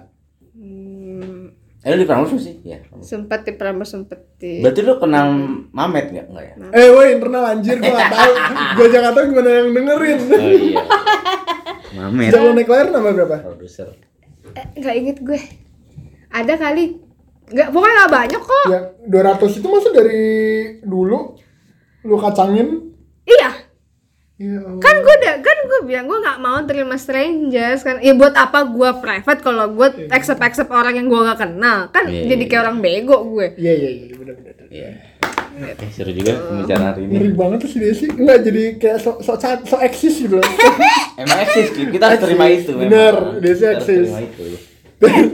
Eh 1.87 1.95
lu 1.95 2.03
di 2.03 2.05
Prambors 2.05 2.35
sih? 2.35 2.59
Ya. 2.61 2.83
sempet 2.99 3.41
di 3.41 3.53
Prambors 3.53 3.87
sempet 3.87 4.35
di 4.35 4.59
Berarti 4.59 4.81
lu 4.81 4.97
kenal 4.97 5.31
Mamet 5.71 6.05
nggak? 6.09 6.25
Nggak 6.27 6.43
ya? 6.43 6.53
eh 6.73 6.87
woi 6.89 7.07
internal 7.13 7.43
anjir 7.47 7.77
gue 7.77 7.87
nggak 7.87 8.11
tahu 8.11 8.31
gue 8.75 8.85
aja 8.85 8.97
nggak 8.99 9.13
tahu 9.13 9.23
gimana 9.25 9.49
yang 9.53 9.67
dengerin 9.71 10.19
Oh 10.27 10.51
iya. 10.51 10.83
Mamet. 11.97 12.29
Jalan 12.29 12.53
naik 12.53 12.67
layar 12.67 12.87
nambah 12.89 13.13
berapa 13.15 13.35
Produser. 13.41 13.87
eh, 14.49 14.65
nggak 14.75 14.95
inget 14.97 15.17
gue. 15.21 15.39
Ada 16.29 16.53
kali 16.55 16.83
nggak 17.47 17.67
pokoknya 17.69 17.95
nggak 17.97 18.13
banyak 18.13 18.41
kok. 18.41 18.65
ya 18.67 18.79
200 19.07 19.57
itu 19.57 19.67
masa 19.69 19.89
dari 19.89 20.23
dulu 20.81 21.39
lu 22.03 22.15
kacangin 22.17 22.91
Iya, 23.23 23.56
ya 24.37 24.61
Allah. 24.61 24.81
kan 24.81 24.95
gue 25.01 25.15
udah 25.17 25.35
kan 25.41 25.57
gue 25.65 25.79
bilang 25.89 26.05
gue 26.05 26.19
nggak 26.21 26.39
mau 26.39 26.57
terima 26.63 26.95
strangers 26.95 27.81
kan. 27.81 27.97
Ya 28.05 28.13
buat 28.13 28.37
apa 28.37 28.69
gue 28.69 28.89
private 29.01 29.41
kalau 29.41 29.65
gue 29.73 29.87
accept 30.13 30.41
accept 30.41 30.69
orang 30.69 30.93
yang 30.97 31.09
gue 31.09 31.19
gak 31.25 31.41
kenal 31.41 31.89
kan 31.89 32.05
Iya, 32.05 32.37
jadi 32.37 32.43
iya, 32.45 32.49
kayak 32.49 32.63
orang 32.69 32.77
bego 32.79 33.17
gue. 33.25 33.47
Iya 33.57 33.73
iya 33.73 33.89
iya 33.89 34.13
benar 34.13 34.35
benar. 34.37 34.55
Iya. 34.69 34.89
Eh, 35.57 35.89
seru 35.89 36.13
juga 36.13 36.37
pembicaraan 36.37 36.85
hari 36.93 37.01
ini. 37.09 37.13
Ngeri 37.17 37.29
banget 37.33 37.57
tuh 37.65 37.69
si 37.73 37.77
Desi. 37.81 38.05
Enggak 38.13 38.45
jadi 38.45 38.63
kayak 38.77 38.97
so 39.01 39.17
so, 39.25 39.33
so, 39.41 39.47
so 39.65 39.75
eksis 39.81 40.21
gitu. 40.21 40.37
Emang 41.21 41.37
eksis, 41.41 41.73
kita 41.73 42.03
harus 42.05 42.21
terima 42.21 42.45
itu. 42.53 42.71
memang. 42.77 42.85
Bener, 42.85 43.15
dia 43.41 43.53
sih 43.57 43.67
eksis. 43.73 44.05
terima 44.05 44.21
itu. 44.21 44.43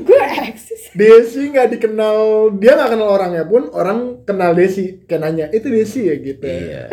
gue 0.08 0.22
eksis. 0.48 0.73
Desi 0.94 1.50
nggak 1.50 1.74
dikenal, 1.74 2.18
dia 2.58 2.78
nggak 2.78 2.92
kenal 2.94 3.10
orangnya 3.10 3.44
pun 3.44 3.66
orang 3.74 4.22
kenal 4.24 4.54
Desi. 4.54 5.02
Kayak 5.04 5.22
nanya, 5.22 5.46
itu 5.50 5.68
Desi 5.68 6.06
ya 6.06 6.16
gitu. 6.18 6.46
Iya. 6.46 6.84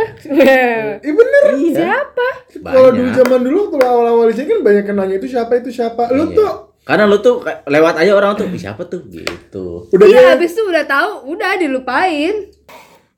Iya 1.01 1.13
bener. 1.13 1.43
Siapa? 1.71 2.29
Kalau 2.61 2.91
dulu 2.91 3.09
zaman 3.13 3.41
dulu 3.41 3.59
waktu 3.69 3.77
awal-awal 3.85 4.27
di 4.29 4.35
sini 4.35 4.49
kan 4.49 4.61
banyak 4.65 4.85
yang 4.85 4.97
nanya 4.97 5.17
itu 5.17 5.29
siapa 5.29 5.53
itu 5.57 5.71
siapa. 5.71 6.09
Lu 6.11 6.29
Iya. 6.29 6.37
tuh 6.37 6.53
Karena 6.81 7.05
lu 7.07 7.21
tuh 7.21 7.45
kayak 7.45 7.69
lewat 7.69 7.95
aja 8.03 8.13
orang 8.17 8.35
tuh, 8.35 8.49
"Ih, 8.51 8.57
siapa 8.57 8.83
tuh 8.89 9.05
gitu. 9.07 9.87
udah 9.93 10.07
Iya, 10.11 10.17
ya. 10.17 10.29
habis 10.35 10.57
itu 10.57 10.65
udah 10.65 10.83
tahu, 10.89 11.37
udah 11.37 11.61
dilupain. 11.61 12.51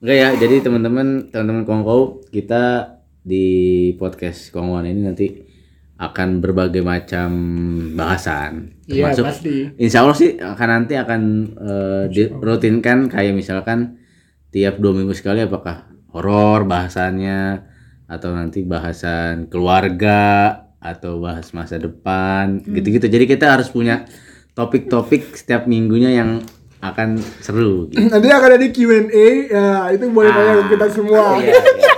Enggak 0.02 0.16
ya, 0.18 0.28
jadi 0.34 0.66
teman-teman 0.66 1.30
teman-teman 1.30 1.62
Kongkow 1.64 2.26
kita 2.28 2.90
di 3.22 3.46
podcast 3.96 4.50
Kongkowan 4.50 4.90
ini 4.90 5.00
nanti 5.06 5.26
akan 6.02 6.42
berbagai 6.42 6.82
macam 6.82 7.30
bahasan. 7.94 8.74
Iya 8.90 9.14
Termasuk 9.14 9.24
pasti. 9.30 9.54
Insya 9.78 10.02
Allah 10.02 10.16
sih 10.18 10.34
akan 10.34 10.68
nanti 10.68 10.94
akan 10.98 11.20
eh, 11.54 12.04
dirutinkan 12.10 13.06
kayak 13.06 13.38
misalkan 13.38 14.02
tiap 14.50 14.82
dua 14.82 14.92
minggu 14.98 15.14
sekali 15.14 15.46
apakah 15.46 15.86
horor 16.10 16.66
bahasannya 16.66 17.70
atau 18.10 18.34
nanti 18.34 18.66
bahasan 18.66 19.46
keluarga 19.46 20.50
atau 20.82 21.22
bahas 21.22 21.46
masa 21.54 21.78
depan 21.78 22.58
gitu-gitu. 22.66 23.06
Jadi 23.06 23.24
kita 23.30 23.54
harus 23.54 23.70
punya 23.70 24.02
topik-topik 24.58 25.38
setiap 25.38 25.70
minggunya 25.70 26.10
yang 26.10 26.42
akan 26.82 27.22
seru. 27.38 27.86
Gitu. 27.88 28.10
Nanti 28.10 28.26
akan 28.26 28.50
ada 28.58 28.66
Q&A, 28.66 29.28
ya 29.46 29.66
itu 29.94 30.04
boleh 30.10 30.34
tanya 30.34 30.52
ke 30.58 30.64
kita 30.74 30.86
semua. 30.90 31.38
Iya, 31.38 31.54
iya. 31.54 31.92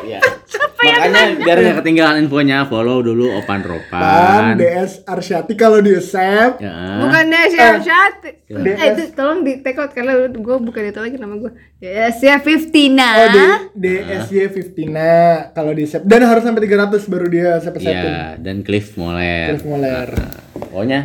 Makanya 0.84 1.22
biar 1.40 1.56
nggak 1.64 1.76
ketinggalan 1.80 2.16
infonya 2.24 2.68
follow 2.68 3.00
dulu 3.00 3.32
Opan 3.40 3.60
Pan 3.60 3.62
Ropan. 3.64 4.54
DS 4.60 5.08
Arsyati 5.08 5.54
kalau 5.56 5.80
di 5.80 5.96
accept 5.96 6.60
Ya. 6.60 7.00
Bukan 7.00 7.24
Desya 7.32 7.68
Syati. 7.80 8.30
DS. 8.46 8.76
Eh 8.78 8.86
itu 8.92 9.02
tolong 9.16 9.40
di 9.42 9.64
take 9.64 9.80
out 9.80 9.90
karena 9.96 10.28
gue 10.28 10.56
bukan 10.60 10.82
itu 10.84 11.00
lagi 11.00 11.16
nama 11.16 11.34
gue. 11.40 11.52
Desya 11.80 12.38
Fiftina. 12.44 13.08
Oh, 13.16 13.28
D 13.32 13.38
DSY 13.74 14.52
15 14.52 14.92
nah 14.94 15.50
kalau 15.50 15.72
di 15.74 15.88
accept 15.88 16.04
dan 16.06 16.22
harus 16.22 16.42
sampai 16.44 16.62
300 16.62 17.12
baru 17.12 17.26
dia 17.26 17.48
acceptin. 17.58 17.90
Iya, 17.90 18.38
dan 18.38 18.62
Cliff 18.62 18.94
Moller. 18.94 19.54
Cliff 19.54 19.64
Moller. 19.66 20.08
Nah, 20.12 20.32
pokoknya 20.70 21.00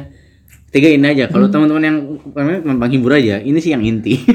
tiga 0.69 0.87
ini 0.89 1.05
aja. 1.07 1.25
Kalau 1.27 1.49
teman-teman 1.49 1.83
yang 1.83 1.97
namanya 2.34 2.59
gampang 2.61 2.91
hibur 2.93 3.13
aja, 3.15 3.41
ini 3.41 3.57
sih 3.57 3.73
yang 3.73 3.84
inti. 3.84 4.15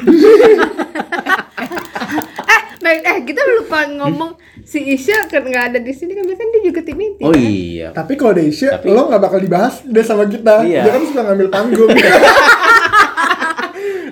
Eh, 2.45 2.61
baik 2.85 3.01
eh 3.03 3.19
kita 3.25 3.41
lupa 3.57 3.89
ngomong 3.89 4.37
si 4.65 4.81
Isya 4.83 5.29
kan 5.29 5.43
nggak 5.43 5.65
ada 5.71 5.79
di 5.79 5.93
sini 5.93 6.13
kan 6.13 6.25
biasanya 6.25 6.51
dia 6.51 6.63
juga 6.65 6.81
tim 6.81 6.99
inti. 6.99 7.21
oh 7.21 7.31
kan? 7.31 7.39
iya. 7.39 7.89
Tapi 7.91 8.13
kalau 8.15 8.33
Desya, 8.33 8.71
Tapi- 8.75 8.89
lo 8.89 9.07
nggak 9.07 9.23
bakal 9.23 9.39
dibahas 9.39 9.75
deh 9.83 10.01
sama 10.01 10.25
kita. 10.25 10.65
Iya. 10.65 10.83
Dia 10.83 10.93
kan 10.93 11.03
suka 11.05 11.21
ngambil 11.23 11.49
panggung. 11.49 11.91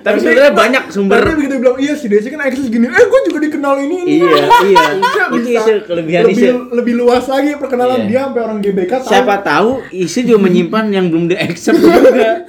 Tapi 0.03 0.19
sebenarnya 0.19 0.51
banyak 0.51 0.83
sumber. 0.91 1.15
Tapi 1.15 1.31
begitu 1.37 1.55
bilang, 1.57 1.79
iya 1.79 1.95
si 1.95 2.05
Desya 2.05 2.27
kan 2.29 2.43
eksis 2.43 2.67
gini. 2.67 2.85
Eh, 2.85 3.05
gue 3.07 3.19
juga 3.23 3.39
dikenal 3.39 3.73
ini. 3.81 3.95
ini." 4.03 4.11
Iya, 4.19 4.35
iya. 4.67 4.83
Isya 4.99 5.23
Itu 5.23 5.37
bisa 5.39 5.59
isu 5.63 5.73
kelebihan 5.87 6.21
lebih, 6.23 6.35
Isya. 6.37 6.53
lebih 6.75 6.93
luas 6.93 7.23
lagi 7.25 7.51
perkenalan 7.55 7.99
Iya. 7.99 8.07
dia 8.07 8.19
sampai 8.21 8.41
orang 8.43 8.59
GBK 8.59 8.91
tahu. 8.93 9.07
Siapa 9.07 9.35
tahu 9.41 9.69
isi 9.91 10.19
juga 10.21 10.39
menyimpan 10.43 10.85
yang 10.91 11.05
belum 11.07 11.25
di 11.25 11.35
accept 11.35 11.79
juga. 11.79 12.43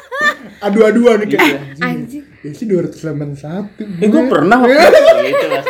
Adu-aduan 0.68 1.16
nih 1.22 1.28
kayak. 1.32 1.60
Anjing. 1.80 2.24
Desi 2.38 2.64
281. 2.64 3.98
Eh 3.98 4.06
gue 4.06 4.22
pernah 4.28 4.56
waktu 4.60 4.76
itu 4.76 5.10
gitu 5.26 5.46
Mas. 5.48 5.66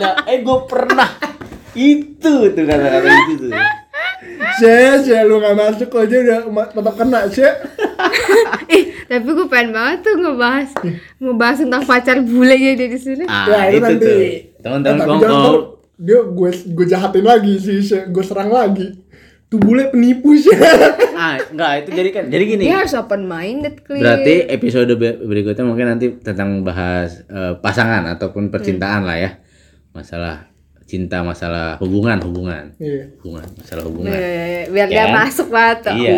Ada 0.00 0.24
eh 0.26 0.40
gue 0.40 0.58
pernah 0.64 1.10
itu 1.70 2.16
tuh 2.48 2.64
kata-kata 2.64 3.08
itu 3.28 3.34
tuh. 3.38 3.50
Cie, 4.52 5.00
cie, 5.00 5.20
lu 5.22 5.38
gak 5.38 5.54
masuk 5.54 5.92
aja 5.94 6.16
udah 6.18 6.38
tetap 6.66 6.94
kena, 6.94 7.20
cie. 7.26 7.46
Ih, 8.70 8.84
tapi 9.06 9.28
gue 9.28 9.46
pengen 9.46 9.70
banget 9.70 9.98
tuh 10.02 10.14
ngebahas 10.16 10.70
ngebahas 11.16 11.56
tentang 11.58 11.82
pacar 11.84 12.16
bule 12.20 12.52
ya 12.52 12.72
dia 12.74 12.88
di 12.88 12.98
sini. 12.98 13.24
Ah, 13.24 13.46
Ya, 13.46 13.60
itu 13.68 13.76
itu 13.76 13.84
nanti. 13.86 14.04
tuh. 14.04 14.18
Teman-teman 14.60 15.06
ntar 15.16 15.54
dia 15.96 16.18
gue 16.22 16.50
gue 16.50 16.86
jahatin 16.86 17.22
lagi 17.22 17.54
sih, 17.56 17.78
gue 17.86 18.24
serang 18.24 18.48
lagi. 18.50 18.96
tuh 19.46 19.58
bule 19.58 19.90
penipu 19.90 20.30
sih 20.32 20.54
ah 21.18 21.34
enggak 21.42 21.82
itu 21.82 21.90
jadi 21.90 22.10
kan 22.12 22.24
jadi 22.30 22.44
gini 22.46 22.62
Dia 22.62 22.76
harus 22.78 22.94
open 22.94 23.26
minded, 23.26 23.82
Kli. 23.82 23.98
berarti 23.98 24.46
episode 24.46 24.94
be- 24.94 25.18
berikutnya 25.20 25.66
mungkin 25.66 25.86
nanti 25.88 26.06
tentang 26.16 26.62
bahas 26.62 27.26
eh, 27.26 27.58
pasangan 27.58 28.06
ataupun 28.08 28.46
percintaan 28.46 29.02
lah 29.02 29.18
ya 29.18 29.30
masalah 29.90 30.50
cinta 30.90 31.22
masalah 31.22 31.78
hubungan 31.78 32.18
hubungan. 32.26 32.74
Iya. 32.82 33.14
Hubungan 33.22 33.46
masalah 33.54 33.82
hubungan. 33.86 34.10
Eh, 34.10 34.66
biar 34.74 34.88
Ya 34.90 34.92
dia 34.92 35.04
kan? 35.06 35.14
masuk 35.22 35.46
banget. 35.54 35.78
Iya. 35.94 36.14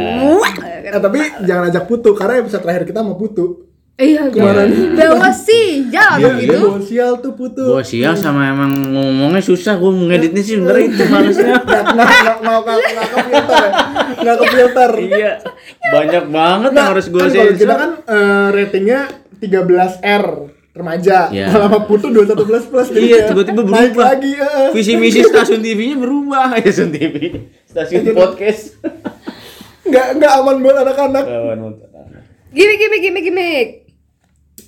Eh, 0.89 1.01
tapi 1.01 1.21
jangan 1.45 1.65
ajak 1.69 1.85
putu 1.85 2.11
karena 2.17 2.41
episode 2.41 2.65
terakhir 2.65 2.89
kita 2.89 3.05
mau 3.05 3.21
putu. 3.21 3.69
Iya, 3.93 4.33
Kemarin. 4.33 4.97
Bawa 4.97 5.29
sih, 5.37 5.93
jalan 5.93 6.41
dia 6.41 6.49
gitu. 6.49 6.65
bawa 6.65 6.81
sial 6.81 7.13
tuh 7.21 7.37
putu. 7.37 7.61
Gua 7.61 7.85
sial 7.85 8.17
sama 8.17 8.49
emang 8.49 8.73
ngomongnya 8.89 9.45
susah, 9.45 9.77
gua 9.77 9.93
mau 9.93 10.09
ngeditnya 10.09 10.41
sih 10.43 10.57
sebenernya 10.57 10.85
itu 10.89 11.05
malesnya. 11.13 11.55
nggak 11.69 11.85
nggak 11.93 12.09
nggak 12.41 12.59
nggak 12.65 12.79
nggak 12.81 12.89
nggak 12.97 13.07
ke 13.13 13.19
filter 13.29 13.63
ya 13.63 13.71
nggak 14.23 14.37
ke 14.39 14.47
filter 14.49 14.91
iya, 14.97 15.33
banyak 15.93 16.25
banget 16.33 16.71
yang 16.73 16.89
harus 16.89 17.07
gua 17.13 17.21
kan 17.21 17.29
kalau 17.29 17.45
sensor. 17.45 17.61
kita 17.61 17.75
kan 17.77 17.91
eh, 18.09 18.47
ratingnya 18.57 19.01
13 19.45 20.01
R 20.01 20.27
remaja 20.73 21.29
Iya. 21.29 21.47
kalau 21.49 21.67
sama 21.67 21.81
putu 21.85 22.07
21 22.09 22.33
plus 22.43 22.65
plus 22.65 22.89
jadi 22.89 23.05
Iya, 23.07 23.19
tiba-tiba 23.29 23.61
naik 23.63 23.93
berubah. 23.93 24.07
lagi 24.09 24.33
eh. 24.33 24.69
Visi 24.73 24.93
misi 24.95 25.21
stasiun 25.21 25.61
TV-nya 25.61 25.97
berubah, 25.97 26.47
ya 26.55 26.65
stasiun 26.65 26.91
TV, 26.91 27.15
stasiun 27.63 28.03
podcast. 28.11 28.81
nggak 29.83 30.07
nggak 30.17 30.33
aman 30.35 30.57
buat 30.59 30.77
anak-anak 30.79 31.25
Kawan 31.25 31.59
motor. 31.61 31.89
Gimik, 32.51 32.77
gimik, 32.79 33.01
gimik, 33.03 33.23
gimik. 33.23 33.67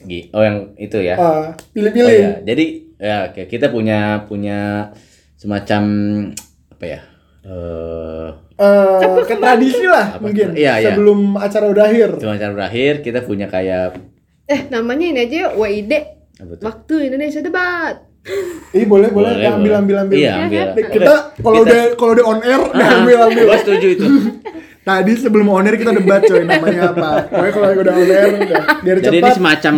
Gi- 0.03 0.29
Oh 0.31 0.41
yang 0.41 0.73
itu 0.75 0.97
ya. 0.99 1.15
Ah, 1.15 1.21
Oh, 1.21 1.45
pilih-pilih 1.71 2.09
iya. 2.11 2.33
Jadi 2.43 2.65
ya 2.97 3.17
kayak 3.31 3.49
kita 3.51 3.67
punya 3.69 3.99
punya 4.25 4.89
semacam 5.35 5.83
apa 6.71 6.85
ya? 6.87 7.01
Eh 7.43 8.29
Eh, 8.55 9.25
ke 9.25 9.35
tradisi 9.35 9.83
lah 9.83 10.15
Apa? 10.15 10.23
mungkin 10.23 10.55
Iya, 10.55 10.79
iya. 10.79 10.89
sebelum 10.91 11.35
acara 11.35 11.67
udah 11.67 11.85
akhir 11.85 12.09
cuma 12.17 12.37
cara 12.37 12.55
berakhir 12.55 13.03
kita 13.03 13.21
punya 13.21 13.45
kayak 13.45 13.99
Eh, 14.45 14.61
namanya 14.69 15.07
ini 15.07 15.21
aja 15.21 15.37
yuk, 15.49 15.53
WID. 15.57 15.93
Waktu 16.61 16.95
Indonesia 17.09 17.41
Debat. 17.41 17.97
Ih 18.73 18.89
boleh 18.89 19.13
boleh, 19.13 19.37
Boleh, 19.37 19.47
ambil 19.47 19.61
boleh. 19.61 19.77
ambil 19.79 19.97
ambil. 20.03 20.17
Iya, 20.17 20.33
ambil. 20.41 20.67
Kita 20.89 21.15
kalau 21.37 21.59
udah 21.61 21.81
kalau 21.95 22.11
udah 22.17 22.25
on 22.25 22.41
air 22.41 22.61
udah 22.63 22.89
ambil 22.99 23.17
ambil. 23.29 23.45
Gua 23.47 23.59
setuju 23.61 23.87
itu. 23.93 24.07
Tadi 24.89 25.13
sebelum 25.17 25.47
on 25.49 25.65
air 25.65 25.77
kita 25.77 25.93
debat 25.93 26.21
coy 26.25 26.41
namanya 26.43 26.93
apa. 26.93 27.11
Pokoknya 27.29 27.53
kalau 27.53 27.69
udah 27.79 27.93
on 27.95 28.09
air 28.11 28.33
udah 28.35 28.63
biar 28.81 28.97
Jadi 28.99 29.17
ini 29.17 29.23
cepat. 29.23 29.37
semacam 29.37 29.75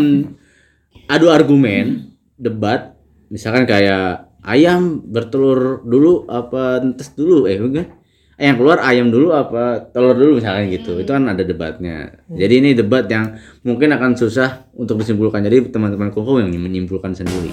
adu 1.06 1.26
argumen, 1.28 1.86
debat, 2.34 2.94
misalkan 3.28 3.66
kayak 3.66 4.30
ayam 4.42 5.02
bertelur 5.02 5.82
dulu 5.82 6.26
apa 6.26 6.82
ntes 6.82 7.10
dulu 7.12 7.46
eh 7.46 7.58
enggak. 7.58 7.90
Eh, 8.36 8.44
yang 8.44 8.60
keluar 8.60 8.84
ayam 8.84 9.08
dulu 9.08 9.32
apa 9.32 9.80
telur 9.88 10.12
dulu 10.12 10.36
misalkan 10.36 10.68
gitu. 10.68 11.00
Itu 11.00 11.08
kan 11.08 11.24
ada 11.24 11.40
debatnya. 11.40 12.20
Jadi 12.28 12.54
ini 12.60 12.70
debat 12.76 13.08
yang 13.08 13.32
mungkin 13.64 13.88
akan 13.90 14.12
susah 14.12 14.68
untuk 14.76 15.00
disimpulkan. 15.00 15.40
Jadi 15.40 15.72
teman-teman 15.72 16.12
koko 16.12 16.36
yang 16.36 16.52
menyimpulkan 16.52 17.16
sendiri. 17.16 17.48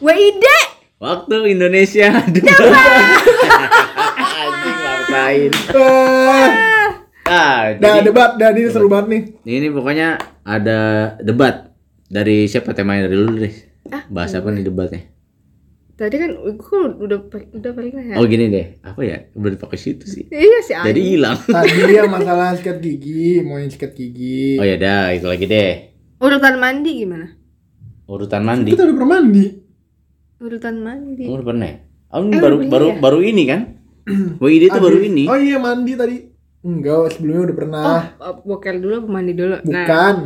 WID. 0.00 0.44
Waktu 0.96 1.36
Indonesia 1.50 2.22
debat. 2.34 2.54
Anjing. 5.10 5.50
Eh, 5.74 6.50
Ah, 7.26 7.70
Dah 7.78 7.98
jadi 7.98 8.10
debat 8.10 8.34
dan 8.34 8.58
ini 8.58 8.66
seru 8.66 8.90
banget 8.90 9.06
nih. 9.06 9.22
ini 9.54 9.68
pokoknya 9.70 10.18
ada 10.42 10.78
debat 11.18 11.70
dari 12.06 12.46
siapa 12.46 12.74
temanya 12.74 13.06
dari 13.06 13.16
lu 13.16 13.38
deh. 13.38 13.54
Bahas 14.10 14.34
apa 14.34 14.50
nih 14.50 14.66
debatnya? 14.66 15.06
Tadi 16.00 16.16
kan 16.16 16.32
gue 16.32 16.80
udah 16.96 17.18
udah 17.28 17.70
paling 17.76 17.92
ya. 17.92 18.16
Oh 18.16 18.24
gini 18.24 18.48
deh, 18.48 18.80
apa 18.80 19.04
ya? 19.04 19.28
Udah 19.36 19.52
dipakai 19.52 19.76
situ 19.76 20.08
sih. 20.08 20.24
Iya 20.26 20.64
sih. 20.64 20.72
Jadi 20.72 21.00
hilang. 21.04 21.36
Tadi 21.52 21.76
yang 21.92 22.08
masalah 22.08 22.56
sikat 22.56 22.80
gigi, 22.80 23.44
mau 23.44 23.60
yang 23.60 23.68
sikat 23.68 23.92
gigi. 23.92 24.56
Oh 24.56 24.64
ya 24.64 24.80
dah, 24.80 25.12
itu 25.12 25.28
lagi 25.28 25.44
deh. 25.44 25.92
Urutan 26.16 26.56
mandi 26.56 27.04
gimana? 27.04 27.28
Urutan 28.08 28.40
mandi. 28.40 28.72
Kita 28.72 28.88
udah 28.88 28.96
pernah 28.96 29.10
mandi. 29.14 29.44
Urutan 30.40 30.74
mandi. 30.80 31.24
Kamu 31.28 31.36
udah 31.36 31.46
pernah? 31.46 31.66
ya? 31.68 31.76
Oh, 32.10 32.20
Eh, 32.24 32.40
baru 32.40 32.54
udah 32.56 32.70
baru 32.72 32.86
ya? 32.86 32.94
baru 32.96 33.18
ini 33.20 33.42
kan? 33.44 33.60
WID 34.40 34.64
itu 34.66 34.78
baru 34.80 34.96
Abis- 34.96 35.08
ini. 35.12 35.24
Oh 35.28 35.36
iya 35.36 35.60
mandi 35.60 35.92
tadi. 35.94 36.16
Enggak, 36.60 37.12
sebelumnya 37.12 37.42
udah 37.44 37.56
pernah. 37.60 37.84
Oh, 38.16 38.34
bokel 38.48 38.80
dulu 38.80 39.04
mandi 39.04 39.36
dulu? 39.36 39.60
Nah, 39.60 39.84
Bukan. 39.84 40.16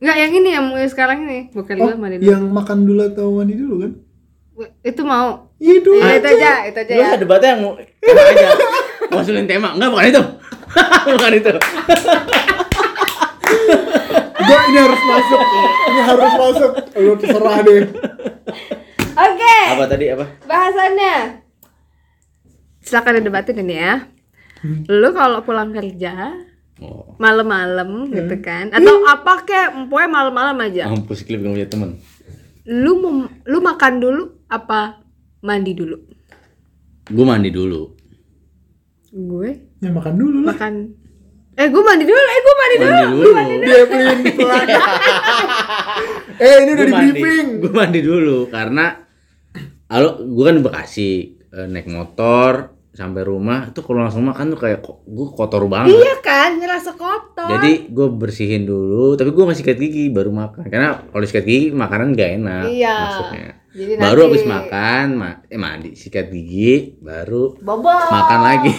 enggak 0.00 0.16
yang 0.18 0.32
ini 0.32 0.48
yang 0.50 0.66
sekarang 0.88 1.28
ini, 1.28 1.52
bokel 1.52 1.76
Oh, 1.76 1.92
dulu 1.92 1.96
mandi 2.00 2.16
dulu. 2.16 2.28
yang 2.32 2.42
makan 2.48 2.78
dulu 2.82 3.00
atau 3.06 3.26
mandi 3.36 3.54
dulu 3.54 3.76
kan? 3.76 3.92
Itu 4.82 5.02
mau. 5.02 5.48
Iya 5.56 5.72
itu. 5.78 5.90
Iya, 5.94 6.12
itu 6.16 6.28
aja, 6.30 6.52
itu 6.66 6.78
aja 6.78 6.92
Lu 6.92 7.00
ya. 7.00 7.06
ada 7.08 7.18
debatnya 7.18 7.48
yang 7.50 7.60
mau 7.60 7.72
tema 7.98 8.22
aja. 8.26 8.46
Ngusulin 9.08 9.46
tema. 9.46 9.68
Enggak, 9.72 9.90
bukan 9.90 10.06
itu. 10.06 10.22
bukan 11.12 11.32
itu. 11.34 11.50
Gua 14.42 14.60
ini 14.66 14.78
harus 14.78 15.02
masuk. 15.02 15.40
Ini 15.86 16.00
harus 16.02 16.32
masuk. 16.34 16.70
Lu 16.96 17.12
terserah 17.16 17.56
deh. 17.62 17.80
Oke, 19.12 19.56
Apa 19.68 19.84
tadi 19.86 20.04
apa? 20.08 20.24
bahasannya. 20.42 21.14
Silakan 22.80 23.20
didebatin 23.20 23.60
ini 23.60 23.74
ya. 23.76 23.94
Lu 24.88 25.12
kalau 25.12 25.40
pulang 25.40 25.70
kerja 25.70 26.32
Oh, 26.82 27.14
malam-malam 27.14 28.10
gitu 28.10 28.42
kan 28.42 28.66
atau 28.74 29.06
apa 29.06 29.46
kek 29.46 29.70
pokoknya 29.86 30.08
malam-malam 30.10 30.56
aja 30.58 30.90
mampus 30.90 31.22
klip 31.22 31.38
gak 31.38 31.54
punya 31.54 31.68
temen. 31.70 31.90
lu 32.66 32.98
mau 32.98 33.12
lu 33.46 33.62
makan 33.62 34.02
dulu 34.02 34.41
apa 34.52 35.00
mandi 35.40 35.72
dulu 35.72 35.96
Gue 37.04 37.24
mandi 37.24 37.48
dulu. 37.48 37.82
gue 39.10 39.50
Ya 39.78 39.90
makan 39.90 40.14
dulu 40.14 40.38
lah. 40.40 40.54
makan 40.54 40.74
eh 41.52 41.66
gue 41.66 41.82
mandi 41.82 42.04
dulu 42.04 42.16
eh 42.16 42.38
gue 42.38 42.54
mandi 42.54 42.76
dulu 42.78 42.92
Mandi 42.94 43.12
dulu. 43.12 43.30
Dia 43.62 43.82
pelin 43.84 44.18
pelan. 44.38 44.66
eh 46.38 46.54
ini 46.58 46.70
udah 46.70 46.86
di 46.86 46.92
briefing. 46.94 47.46
Gue 47.58 47.72
mandi 47.72 48.00
dulu 48.00 48.38
karena 48.48 48.86
Halo, 49.86 50.16
gue 50.22 50.40
kan 50.42 50.54
di 50.54 50.62
Bekasi 50.62 51.10
eh, 51.46 51.66
naik 51.66 51.84
motor 51.86 52.52
sampai 52.88 53.22
rumah 53.22 53.68
tuh 53.68 53.80
kalau 53.82 54.00
langsung 54.00 54.20
makan 54.22 54.48
tuh 54.50 54.60
kayak 54.62 54.80
gue 54.84 55.26
kotor 55.30 55.64
banget. 55.66 55.92
iya 55.92 56.16
kan 56.18 56.56
ngerasa 56.56 56.92
kotor 56.92 57.48
Jadi 57.50 57.88
gue 57.88 58.08
bersihin 58.10 58.64
dulu, 58.64 59.12
tapi 59.14 59.28
gue 59.28 59.40
masih 59.42 59.60
sikat 59.60 59.76
gigi 59.76 60.08
baru 60.08 60.28
makan. 60.28 60.64
Karena 60.64 61.00
kalau 61.02 61.20
sikat 61.22 61.42
gigi 61.42 61.68
makanan 61.70 62.12
gak 62.12 62.30
enak 62.34 62.64
Iya. 62.70 62.96
masuknya. 63.02 63.48
Jadi 63.72 63.92
baru 63.96 64.04
nanti- 64.18 64.26
habis 64.28 64.44
makan, 64.44 65.06
ma- 65.14 65.40
eh 65.46 65.56
mandi, 65.56 65.90
sikat 65.92 66.28
gigi, 66.28 66.96
baru 66.98 67.56
bobo 67.58 67.88
makan 67.88 68.40
lagi. 68.42 68.72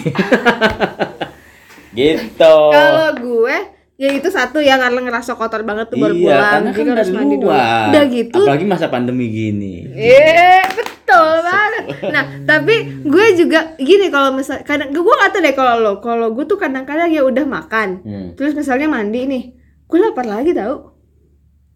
gitu. 1.94 2.54
kalau 2.68 3.10
gue 3.14 3.56
ya 3.94 4.10
itu 4.10 4.26
satu 4.26 4.58
yang 4.58 4.78
karena 4.80 5.00
ngerasa 5.00 5.34
kotor 5.34 5.62
banget 5.62 5.86
tuh 5.86 5.96
baru 5.96 6.10
iya, 6.12 6.26
pulang 6.34 6.62
jadi 6.64 6.74
kan 6.76 6.86
harus 6.90 7.06
dari 7.06 7.14
mandi 7.16 7.36
dulu 7.36 7.54
udah 7.54 8.04
gitu 8.08 8.40
Apalagi 8.40 8.66
masa 8.66 8.86
pandemi 8.88 9.26
gini. 9.28 9.86
Iya 9.88 10.66
betul 10.68 11.30
banget. 11.40 11.82
Nah 12.04 12.24
tapi 12.44 12.74
gue 13.00 13.26
juga 13.36 13.60
gini 13.76 14.10
kalau 14.10 14.30
misal 14.30 14.62
kadang 14.62 14.90
gue 14.90 14.98
gak 14.98 15.30
tau 15.30 15.40
deh 15.40 15.54
kalau 15.54 15.74
lo 15.78 15.92
kalau 15.98 16.30
gue 16.30 16.42
tuh 16.44 16.54
kadang-kadang 16.56 17.06
ya 17.08 17.22
udah 17.22 17.44
makan 17.44 17.88
Hmm, 18.00 18.28
terus 18.34 18.52
misalnya 18.52 18.86
mandi 18.88 19.20
nih 19.24 19.44
gue 19.84 19.98
lapar 20.00 20.24
lagi 20.24 20.50
tau. 20.50 20.98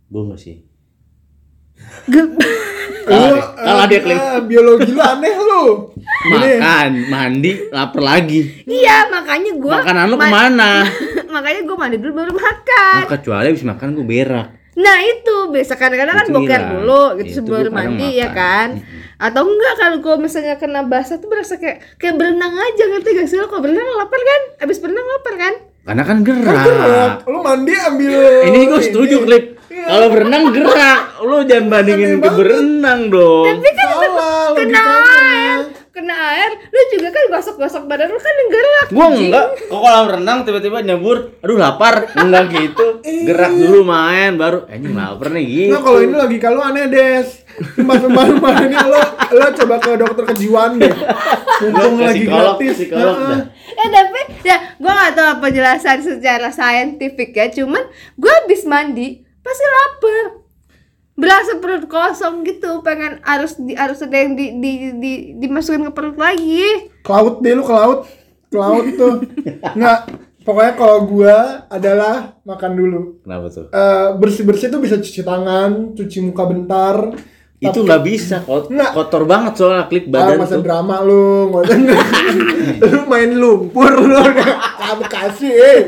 gue 0.09 0.23
nggak 0.25 0.41
sih. 0.41 0.65
Gue 2.09 2.25
Kalau 3.09 3.41
Lu, 3.85 3.89
dia- 3.89 4.05
dia 4.05 4.17
eh, 4.17 4.41
biologi 4.45 4.91
lu 4.93 5.01
aneh 5.01 5.33
lu. 5.33 5.65
Makan, 6.29 6.91
mandi, 7.09 7.53
lapar 7.71 8.01
lagi. 8.05 8.65
iya 8.65 9.09
makanya 9.09 9.57
gue 9.57 9.71
Makanan 9.71 10.05
lu 10.09 10.17
ke 10.17 10.29
mana? 10.29 10.73
makanya 11.35 11.61
gue 11.65 11.77
mandi 11.77 11.97
dulu 11.97 12.13
baru 12.17 12.33
makan. 12.33 13.01
Oh, 13.05 13.09
kecuali 13.09 13.47
habis 13.49 13.65
makan 13.65 13.97
gue 13.97 14.05
berak. 14.05 14.49
Nah 14.79 14.99
itu 15.03 15.37
biasa 15.51 15.75
kadang-kadang 15.75 16.17
kan 16.17 16.27
boker 16.31 16.61
dulu 16.71 17.03
gitu 17.19 17.25
Itu 17.25 17.35
sebelum 17.43 17.73
gua 17.73 17.79
mandi 17.83 18.09
ya 18.15 18.29
kan. 18.31 18.79
Atau 19.19 19.43
enggak 19.51 19.75
kalau 19.75 19.97
gue 19.99 20.17
misalnya 20.21 20.55
kena 20.55 20.87
basah 20.87 21.19
tuh 21.19 21.27
berasa 21.27 21.59
kayak 21.59 21.99
kayak 21.99 22.15
berenang 22.15 22.55
aja 22.55 22.85
ngerti 22.87 23.19
gak 23.19 23.27
sih 23.27 23.37
lo 23.37 23.51
kalau 23.51 23.67
berenang 23.67 23.89
lapar 23.97 24.21
kan? 24.21 24.41
Abis 24.63 24.79
berenang 24.79 25.07
lapar 25.09 25.35
kan? 25.35 25.55
Karena 25.83 26.03
kan 26.05 26.17
gerak. 26.23 26.45
Kan 26.45 26.57
gerak. 26.63 27.13
Lu 27.27 27.39
mandi 27.43 27.75
ambil 27.75 28.13
Ini 28.47 28.59
gue 28.69 28.81
setuju 28.85 29.17
klip. 29.25 29.58
Iya. 29.79 29.87
Kalau 29.87 30.07
berenang 30.11 30.45
gerak, 30.51 31.01
lu 31.23 31.37
jangan 31.47 31.67
bandingin 31.71 32.19
ke 32.19 32.31
berenang 32.35 33.01
dong. 33.15 33.47
Salah 33.63 34.51
kena 34.59 34.83
air. 34.83 35.61
Kena 35.95 36.15
air 36.15 36.51
lu 36.71 36.81
juga 36.95 37.09
kan 37.11 37.25
gosok-gosok 37.27 37.83
badan 37.91 38.11
lu 38.15 38.21
kan 38.23 38.31
yang 38.31 38.51
gerak 38.55 38.87
Gua 38.95 39.07
enggak, 39.11 39.47
kok 39.67 39.79
kolam 39.83 40.07
renang 40.07 40.39
tiba-tiba 40.47 40.79
nyebur, 40.83 41.35
aduh 41.43 41.59
lapar, 41.59 42.11
enggak 42.15 42.45
gitu. 42.55 43.03
Gerak 43.03 43.51
dulu 43.55 43.83
main 43.83 44.39
baru 44.39 44.67
anjing 44.71 44.95
lapar 44.95 45.31
nih 45.35 45.45
gitu. 45.47 45.75
Nah 45.75 45.83
kalau 45.83 45.99
ini 46.03 46.15
lagi 46.15 46.39
kalau 46.39 46.61
aneh 46.63 46.87
des. 46.87 47.29
Mas 47.83 47.99
rumah 47.99 48.55
ini 48.63 48.79
lo 48.79 49.03
lo 49.35 49.47
coba 49.51 49.77
ke 49.83 49.91
dokter 49.99 50.25
kejiwaan 50.31 50.79
deh. 50.79 50.95
Mumpung 51.67 51.99
lagi 51.99 52.23
psikolog, 52.23 52.55
gratis. 52.55 52.75
psikolog 52.79 53.17
dah. 53.19 53.43
ya 53.51 53.87
tapi 53.91 54.21
ya 54.47 54.57
gua 54.79 54.93
gak 54.95 55.13
tahu 55.19 55.27
apa 55.27 55.43
penjelasan 55.43 55.99
secara 55.99 56.55
saintifik 56.55 57.35
ya. 57.35 57.51
Cuman 57.51 57.83
gua 58.15 58.33
habis 58.47 58.63
mandi 58.63 59.27
pasti 59.49 59.67
lapar. 59.67 60.27
Berasa 61.19 61.53
perut 61.59 61.85
kosong 61.91 62.47
gitu 62.47 62.79
pengen 62.87 63.19
harus 63.27 63.59
di 63.59 63.75
harus 63.75 63.99
ada 63.99 64.15
yang 64.15 64.39
di, 64.39 64.55
di, 64.63 64.73
di, 65.03 65.13
dimasukin 65.41 65.89
ke 65.89 65.93
perut 65.97 66.15
lagi. 66.15 66.93
Ke 67.03 67.11
laut 67.11 67.43
deh 67.43 67.57
lu 67.57 67.65
ke 67.67 67.75
laut. 67.75 68.07
Ke 68.53 68.57
laut 68.61 68.87
tuh. 68.95 69.27
Nggak 69.75 69.99
pokoknya 70.47 70.73
kalau 70.79 70.99
gua 71.11 71.67
adalah 71.67 72.39
makan 72.47 72.73
dulu. 72.77 73.01
Kenapa 73.27 73.47
tuh? 73.51 73.67
bersih 74.21 74.47
bersih 74.47 74.71
tuh 74.71 74.79
bisa 74.79 75.01
cuci 75.01 75.27
tangan 75.27 75.97
cuci 75.99 76.19
muka 76.23 76.45
bentar 76.47 76.97
Itu 77.59 77.83
nggak 77.83 78.03
bisa, 78.07 78.47
kot 78.47 78.71
Nggak. 78.71 78.95
kotor 78.95 79.27
banget 79.27 79.59
soalnya 79.59 79.91
klik 79.91 80.07
Ah, 80.09 80.11
badan 80.15 80.39
masa 80.39 80.55
tuh. 80.57 80.63
drama 80.63 81.03
lu, 81.03 81.51
lu 82.87 83.01
main 83.05 83.31
lumpur 83.35 83.93
lu 83.99 84.15
ke 84.31 84.47
Bekasi, 84.99 85.51
eh. 85.51 85.81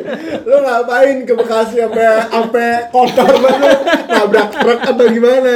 lu 0.42 0.56
ngapain 0.60 1.22
ke 1.22 1.32
Bekasi 1.32 1.78
sampai 1.78 2.26
sampai 2.26 2.68
kotor 2.90 3.30
banget, 3.38 3.78
nabrak 4.04 4.50
truk 4.52 4.80
atau 4.82 5.06
gimana? 5.08 5.54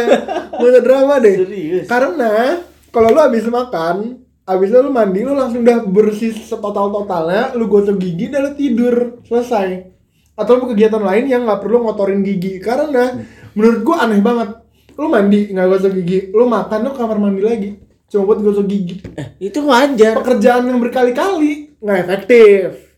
Masa 0.54 0.78
drama 0.80 1.14
deh. 1.18 1.34
Serius. 1.42 1.84
Karena 1.84 2.62
kalau 2.88 3.10
lu 3.10 3.20
habis 3.20 3.44
makan, 3.44 4.22
habis 4.44 4.70
lu 4.70 4.88
mandi, 4.88 5.20
lu 5.20 5.34
langsung 5.34 5.60
udah 5.60 5.82
bersih 5.82 6.30
setotal 6.30 6.94
totalnya, 6.94 7.52
lu 7.52 7.66
gosok 7.66 7.98
gigi 7.98 8.30
dan 8.30 8.46
lu 8.46 8.52
tidur 8.54 9.18
selesai. 9.26 9.90
Atau 10.34 10.56
lu 10.56 10.70
kegiatan 10.70 11.02
lain 11.02 11.26
yang 11.26 11.42
nggak 11.42 11.58
perlu 11.58 11.82
ngotorin 11.82 12.22
gigi. 12.22 12.58
Karena 12.58 13.18
menurut 13.52 13.82
gua 13.82 14.06
aneh 14.06 14.22
banget. 14.22 14.62
Lu 14.94 15.10
mandi 15.10 15.50
nggak 15.50 15.66
gosok 15.66 15.92
gigi, 15.98 16.30
lu 16.30 16.46
makan 16.46 16.78
lu 16.86 16.90
ke 16.94 16.98
kamar 17.02 17.18
mandi 17.18 17.42
lagi, 17.42 17.70
cuma 18.06 18.30
buat 18.30 18.38
gosok 18.38 18.66
gigi. 18.70 19.02
Eh, 19.18 19.50
itu 19.50 19.58
wajar. 19.66 20.14
Pekerjaan 20.22 20.70
yang 20.70 20.78
berkali-kali 20.78 21.74
nggak 21.82 21.98
efektif. 22.06 22.94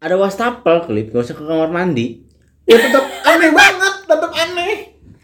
Ada 0.00 0.20
wastafel 0.20 0.84
klip, 0.84 1.12
gak 1.12 1.24
usah 1.24 1.36
ke 1.36 1.44
kamar 1.44 1.72
mandi. 1.72 2.24
Ya 2.64 2.76
tetap 2.80 3.04
aneh 3.24 3.52
banget, 3.52 3.94
tetap 4.04 4.32
aneh. 4.32 4.74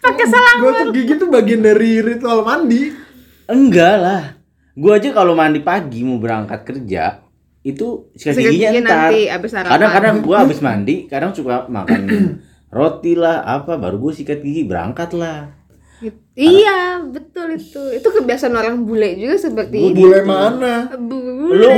pakai 0.01 0.25
selang 0.25 0.59
Gosok 0.65 0.89
gigi 0.97 1.13
tuh 1.21 1.29
bagian 1.29 1.61
dari 1.61 2.01
ritual 2.01 2.41
mandi. 2.41 2.89
Enggak 3.45 3.97
lah. 4.01 4.23
Gua 4.73 4.97
aja 4.97 5.13
kalau 5.13 5.37
mandi 5.37 5.61
pagi 5.61 6.01
mau 6.01 6.17
berangkat 6.17 6.65
kerja 6.65 7.21
itu 7.61 8.09
sikat 8.17 8.41
giginya 8.41 8.71
gigi 8.73 8.81
ntar. 8.81 8.97
nanti 9.13 9.21
abis. 9.29 9.51
Kadang-kadang 9.53 10.17
gua 10.25 10.37
habis 10.49 10.61
mandi, 10.65 11.05
kadang 11.05 11.37
suka 11.37 11.69
makan 11.69 12.01
roti 12.73 13.13
lah 13.13 13.45
apa 13.45 13.77
baru 13.77 14.01
gua 14.01 14.13
sikat 14.17 14.41
gigi 14.41 14.65
berangkat 14.65 15.13
lah. 15.13 15.60
Gitu. 16.01 16.17
iya 16.35 16.81
betul 17.03 17.53
itu 17.53 17.83
itu 17.93 18.09
kebiasaan 18.11 18.55
orang 18.55 18.77
bule 18.81 19.13
juga 19.15 19.37
seperti 19.39 19.77
itu 19.87 19.97
Bule 19.99 20.21
mana? 20.23 20.89
Bu- 20.91 21.21
Lu 21.51 21.71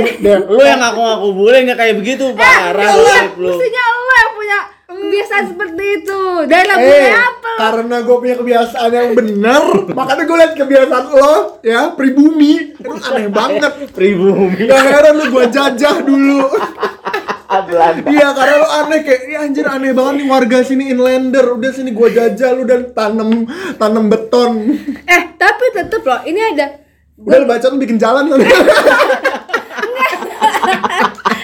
lu 0.49 0.61
yang 0.61 0.79
ngaku-ngaku 0.79 1.27
bule 1.33 1.57
nggak 1.61 1.75
kayak 1.75 1.95
begitu 1.97 2.31
parah 2.31 2.71
lu, 2.89 3.03
Iya, 3.03 3.19
lu. 3.35 3.51
mestinya 3.51 3.83
lo 3.83 4.13
yang 4.13 4.31
punya 4.33 4.59
kebiasaan 4.85 5.45
seperti 5.49 5.83
itu 5.97 6.19
bule 6.39 6.73
Eh, 6.79 7.11
apa 7.11 7.51
karena 7.53 7.95
gue 7.99 8.15
punya 8.17 8.35
kebiasaan 8.35 8.89
yang 8.89 9.09
benar, 9.11 9.63
makanya 9.97 10.23
gue 10.23 10.37
liat 10.37 10.53
kebiasaan 10.55 11.05
lo, 11.11 11.33
ya 11.61 11.91
pribumi, 11.91 12.73
itu 12.73 12.89
aneh 13.03 13.29
banget. 13.29 13.71
Pribumi. 13.91 14.63
Gak 14.63 14.81
heran 14.81 15.13
lu 15.15 15.25
gue 15.29 15.45
jajah 15.49 15.95
dulu. 16.01 16.49
Belanda. 17.61 18.07
Iya 18.07 18.27
karena 18.31 18.55
lu 18.57 18.69
aneh 18.73 18.99
kayak, 19.01 19.21
ya 19.25 19.39
anjir 19.41 19.65
aneh 19.65 19.91
banget 19.91 20.13
nih 20.17 20.27
warga 20.27 20.57
sini 20.61 20.89
inlander, 20.89 21.45
udah 21.51 21.71
sini 21.71 21.91
gue 21.91 22.09
jajah 22.09 22.49
lu 22.51 22.63
dan 22.63 22.89
tanam 22.91 23.45
tanam 23.75 24.05
beton. 24.07 24.51
eh 25.05 25.23
tapi 25.33 25.65
tetep 25.71 26.01
loh 26.01 26.21
ini 26.23 26.41
ada 26.43 26.81
Udah 27.15 27.37
lu 27.37 27.45
baca 27.45 27.65
lu 27.67 27.77
bikin 27.77 27.95
jalan 27.95 28.25
kali. 28.27 28.43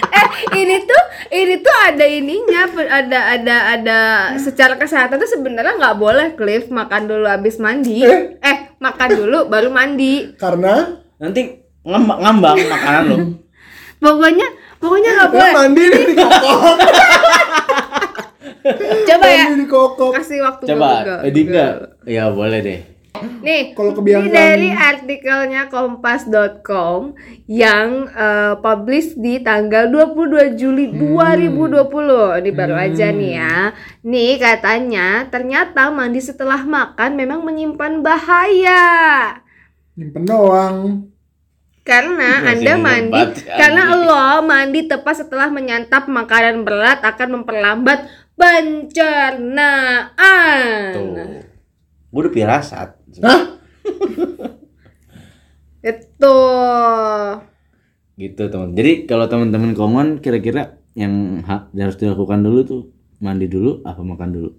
eh 0.10 0.26
ini 0.56 0.76
tuh 0.82 1.04
ini 1.30 1.56
tuh 1.58 1.76
ada 1.86 2.06
ininya 2.06 2.62
ada 2.90 3.20
ada 3.30 3.56
ada 3.70 4.00
secara 4.36 4.76
kesehatan 4.76 5.18
tuh 5.18 5.30
sebenarnya 5.30 5.78
nggak 5.78 5.98
boleh 5.98 6.28
Cliff 6.34 6.68
makan 6.68 7.06
dulu 7.06 7.26
habis 7.26 7.60
mandi 7.60 8.02
Eh? 8.02 8.40
eh 8.40 8.58
makan 8.78 9.10
dulu 9.16 9.46
baru 9.46 9.70
mandi 9.70 10.34
karena 10.36 10.98
Nanti 11.20 11.52
ngambang, 11.84 12.20
ngambang 12.24 12.56
makanan 12.66 13.04
lu. 13.06 13.18
pokoknya 14.00 14.48
pokoknya 14.80 15.10
nggak 15.14 15.28
lu 15.28 15.34
boleh 15.34 15.52
mandi 15.54 15.84
di 15.86 16.14
kokok. 16.20 16.78
coba 19.06 19.28
ya 19.28 19.44
Mandi 19.46 19.56
di 19.56 19.68
kokok. 19.68 20.12
kasih 20.14 20.40
waktu 20.42 20.64
Coba. 20.66 20.90
Edi 21.22 21.42
enggak? 21.44 21.74
Ya 22.06 22.30
boleh 22.30 22.60
deh. 22.60 22.82
Nih, 23.42 23.74
Kalau 23.74 23.92
kebiasaan- 23.92 24.22
ini 24.22 24.32
dari 24.32 24.70
artikelnya 24.72 25.68
kompas.com 25.68 27.18
yang 27.48 28.08
eh, 28.08 28.54
publish 28.56 29.18
di 29.18 29.42
tanggal 29.42 29.90
22 29.90 30.56
Juli 30.56 30.88
Hmm. 30.88 31.18
2020. 31.18 32.38
Ini 32.38 32.52
baru 32.54 32.76
aja 32.78 33.08
nih 33.10 33.32
ya. 33.34 33.58
Nih 34.04 34.38
katanya 34.38 35.08
ternyata 35.28 35.90
mandi 35.90 36.22
setelah 36.22 36.62
makan 36.62 37.12
memang 37.14 37.42
menyimpan 37.42 38.00
bahaya. 38.00 38.86
Nyimpen 39.94 40.24
doang. 40.24 41.09
Karena 41.90 42.46
Masih 42.46 42.50
Anda 42.54 42.74
mandi 42.78 43.18
nyebat, 43.18 43.50
karena 43.50 43.82
lo 43.98 44.46
mandi 44.46 44.86
tepat 44.86 45.26
setelah 45.26 45.50
menyantap 45.50 46.06
makanan 46.06 46.62
berat 46.62 47.02
akan 47.02 47.42
memperlambat 47.42 48.06
pencernaan. 48.38 50.14
Tuh. 50.94 51.42
Gue 52.14 52.22
udah 52.22 52.34
pirasat. 52.34 52.94
Hah? 53.26 53.42
Itu. 55.82 56.38
Gitu 58.20 58.44
teman. 58.52 58.76
Jadi 58.78 59.08
kalau 59.08 59.26
teman-teman 59.26 59.74
komen 59.74 60.20
kira-kira 60.20 60.78
yang 60.94 61.40
ha- 61.48 61.72
harus 61.72 61.96
dilakukan 61.98 62.44
dulu 62.44 62.60
tuh 62.68 62.82
mandi 63.18 63.48
dulu 63.48 63.82
apa 63.82 64.04
makan 64.04 64.30
dulu? 64.30 64.50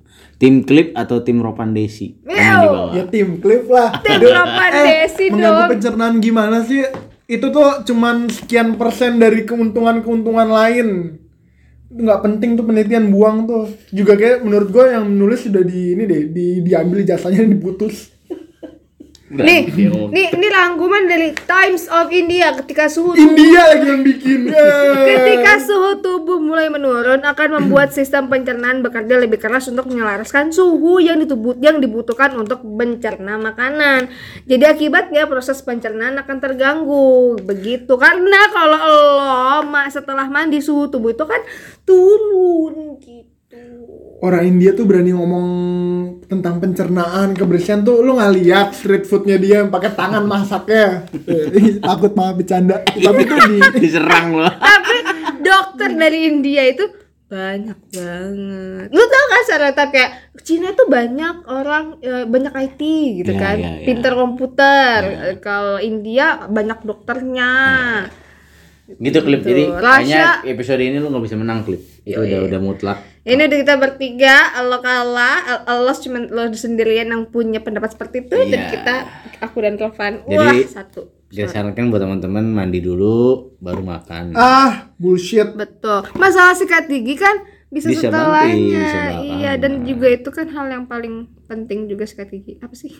Tim 0.40 0.64
klip 0.64 0.96
atau 0.96 1.22
tim 1.22 1.38
Ropan 1.38 1.70
Desi? 1.70 2.16
Komen 2.24 2.34
di 2.34 2.66
bawah. 2.66 2.90
Ya 2.96 3.04
tim 3.06 3.38
clip 3.38 3.68
lah. 3.68 4.00
Tim 4.00 4.18
Ropan 4.18 4.72
eh, 4.72 4.82
Desi 4.82 5.24
mengganggu 5.30 5.62
dong. 5.62 5.70
pencernaan 5.76 6.14
gimana 6.18 6.64
sih? 6.64 6.82
Itu 7.30 7.54
tuh 7.54 7.86
cuman 7.86 8.26
sekian 8.26 8.74
persen 8.74 9.22
dari 9.22 9.46
keuntungan-keuntungan 9.46 10.50
lain. 10.50 10.88
Nggak 11.94 12.20
penting 12.26 12.58
tuh 12.58 12.66
penelitian 12.66 13.14
buang 13.14 13.46
tuh. 13.46 13.70
Juga 13.94 14.18
kayak 14.18 14.42
menurut 14.42 14.68
gue 14.74 14.84
yang 14.90 15.06
menulis 15.06 15.46
sudah 15.46 15.62
di 15.62 15.94
ini 15.94 16.10
deh, 16.10 16.22
di 16.26 16.58
diambil 16.66 17.06
jasanya 17.06 17.46
diputus. 17.46 18.10
Nih, 19.30 19.70
nih, 20.10 20.26
ini 20.34 20.46
rangkuman 20.50 21.06
dari 21.06 21.30
Times 21.30 21.86
of 21.86 22.10
India 22.10 22.50
ketika 22.58 22.90
suhu 22.90 23.14
India 23.14 23.62
lagi 23.62 23.86
yang 23.86 24.02
bikin. 24.02 24.50
Ketika 25.10 25.62
suhu 25.62 26.02
tubuh 26.02 26.42
mulai 26.42 26.66
menurun 26.66 27.22
akan 27.22 27.62
membuat 27.62 27.94
sistem 27.98 28.26
pencernaan 28.26 28.82
bekerja 28.82 29.22
lebih 29.22 29.38
keras 29.38 29.70
untuk 29.70 29.86
menyelaraskan 29.86 30.50
suhu 30.50 30.98
yang 30.98 31.22
ditubut 31.22 31.62
yang 31.62 31.78
dibutuhkan 31.78 32.34
untuk 32.34 32.66
mencerna 32.66 33.38
makanan. 33.38 34.10
Jadi 34.50 34.66
akibatnya 34.66 35.30
proses 35.30 35.62
pencernaan 35.62 36.18
akan 36.18 36.36
terganggu. 36.42 37.38
Begitu 37.38 37.94
karena 38.02 38.50
kalau 38.50 38.82
lo 38.82 39.62
setelah 39.94 40.26
mandi 40.26 40.58
suhu 40.58 40.90
tubuh 40.90 41.14
itu 41.14 41.22
kan 41.22 41.38
turun 41.86 42.98
gitu. 42.98 43.29
Orang 44.20 44.44
India 44.44 44.76
tuh 44.76 44.84
berani 44.84 45.16
ngomong 45.16 45.48
tentang 46.28 46.60
pencernaan, 46.60 47.32
kebersihan 47.32 47.80
tuh 47.80 48.04
lu 48.04 48.20
nggak 48.20 48.34
lihat 48.36 48.68
street 48.76 49.08
foodnya 49.08 49.40
dia 49.40 49.64
yang 49.64 49.72
pakai 49.72 49.96
tangan 49.96 50.28
masaknya. 50.28 51.08
Takut 51.80 52.12
malah 52.12 52.36
bercanda. 52.36 52.84
Tapi 52.84 53.20
tuh 53.24 53.38
di 53.48 53.56
diserang 53.82 54.36
loh. 54.36 54.52
Tapi 54.52 54.96
dokter 55.40 55.96
dari 55.96 56.28
India 56.28 56.68
itu 56.68 56.84
banyak 57.32 57.78
banget. 57.96 58.86
Lu 58.92 59.00
tau 59.00 59.24
kan 59.24 59.40
stereotip 59.46 59.88
kayak 59.88 60.10
Cina 60.42 60.74
tuh 60.74 60.84
banyak 60.84 61.36
orang 61.46 61.84
eh, 62.02 62.24
banyak 62.26 62.52
IT 62.52 62.82
gitu 63.24 63.32
Iya, 63.32 63.40
kan, 63.40 63.56
iya, 63.56 63.70
iya. 63.80 63.86
pinter 63.88 64.12
komputer. 64.12 64.98
Eh, 65.32 65.36
Kalau 65.40 65.80
India 65.80 66.44
banyak 66.44 66.84
dokternya. 66.84 67.52
Gitu 68.96 69.18
klip. 69.20 69.40
Jadi 69.40 69.62
kayaknya 69.70 70.24
episode 70.44 70.80
ini 70.80 70.96
lu 70.96 71.08
nggak 71.08 71.24
bisa 71.24 71.36
menang 71.36 71.62
klip. 71.62 71.78
Itu 72.02 72.18
udah 72.18 72.40
udah 72.46 72.58
mutlak. 72.58 72.98
Ini 73.20 73.36
udah 73.38 73.58
kita 73.60 73.74
bertiga, 73.76 74.36
lo 74.62 74.80
kalah, 74.80 75.36
lo 75.68 75.92
cuma 75.94 76.18
lo 76.22 76.48
sendirian 76.50 77.06
yang 77.06 77.28
punya 77.28 77.60
pendapat 77.60 77.92
seperti 77.92 78.24
itu 78.24 78.34
dan 78.34 78.60
Iya. 78.60 78.70
kita 78.72 78.94
aku 79.40 79.60
dan 79.60 79.76
Tovan 79.76 80.24
Jadi- 80.24 80.34
wah 80.34 80.56
satu. 80.64 81.02
Kita 81.26 81.46
sarankan 81.46 81.88
buat 81.88 82.00
teman-teman 82.00 82.42
mandi 82.42 82.80
dulu 82.80 83.54
baru 83.56 83.84
makan. 83.84 84.34
ah 84.34 84.90
bullshit. 84.96 85.54
Betul. 85.54 86.02
Masalah 86.14 86.52
sikat 86.52 86.88
gigi 86.88 87.14
kan 87.14 87.38
bisa, 87.68 87.86
Bisa 87.86 88.10
setelahnya. 88.10 88.50
nanti, 88.50 88.74
bisa 88.74 89.00
iya, 89.30 89.52
dan 89.54 89.84
juga 89.84 90.10
itu 90.10 90.26
kan 90.28 90.48
hal 90.48 90.66
yang 90.66 90.84
paling 90.84 91.30
penting 91.46 91.86
juga 91.86 92.02
sikat 92.02 92.30
gigi. 92.30 92.58
Apa 92.58 92.74
sih? 92.74 92.90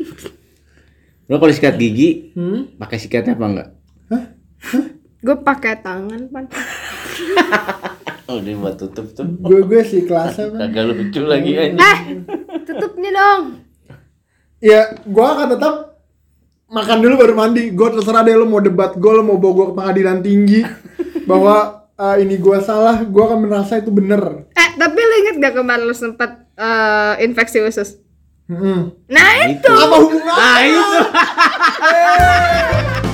Lo 1.27 1.39
kalau 1.39 1.51
sikat 1.51 1.75
gigi 1.75 2.31
Hmm? 2.33 2.71
pakai 2.77 2.99
sikatnya 2.99 3.35
apa 3.35 3.47
enggak? 3.49 3.69
Gue 5.21 5.37
pakai 5.37 5.79
tangan, 5.79 6.21
Pan. 6.29 6.45
Oh, 8.31 8.39
dia 8.39 8.55
buat 8.55 8.79
tutup 8.79 9.11
tuh. 9.11 9.27
Gue 9.43 9.67
gue 9.67 9.83
sih 9.83 10.07
kelasnya. 10.07 10.55
Bang. 10.55 10.71
Kagak 10.71 10.95
lucu 10.95 11.19
lagi 11.27 11.51
aja. 11.51 11.75
Eh, 11.75 11.99
tutupnya 12.63 13.11
dong. 13.11 13.59
Ya, 14.63 14.87
gua 15.03 15.35
akan 15.35 15.49
tetap 15.51 15.75
makan 16.71 17.03
dulu 17.03 17.19
baru 17.19 17.35
mandi. 17.35 17.75
Gue 17.75 17.91
terserah 17.91 18.23
deh 18.23 18.39
lu 18.39 18.47
mau 18.47 18.63
debat 18.63 18.95
gue, 18.95 19.11
lu 19.11 19.27
mau 19.27 19.35
bawa 19.35 19.51
gue 19.51 19.67
ke 19.67 19.75
pengadilan 19.75 20.19
tinggi 20.23 20.63
bahwa 21.31 21.57
eh, 21.91 22.23
ini 22.23 22.39
gua 22.39 22.63
salah, 22.63 23.03
gua 23.03 23.35
akan 23.35 23.51
merasa 23.51 23.83
itu 23.83 23.91
bener. 23.91 24.47
Eh, 24.55 24.69
tapi 24.79 24.95
lu 24.95 25.15
inget 25.27 25.43
gak 25.43 25.59
kemarin 25.59 25.83
lu 25.83 25.97
sempet 25.99 26.31
eh, 26.55 27.27
infeksi 27.27 27.67
usus? 27.67 27.99
Hmm. 28.47 28.95
Nah, 29.07 29.27
itu 29.43 29.75
Apa 29.75 29.97
hubungan? 29.99 30.35
ah 30.35 30.59
itu 30.63 30.99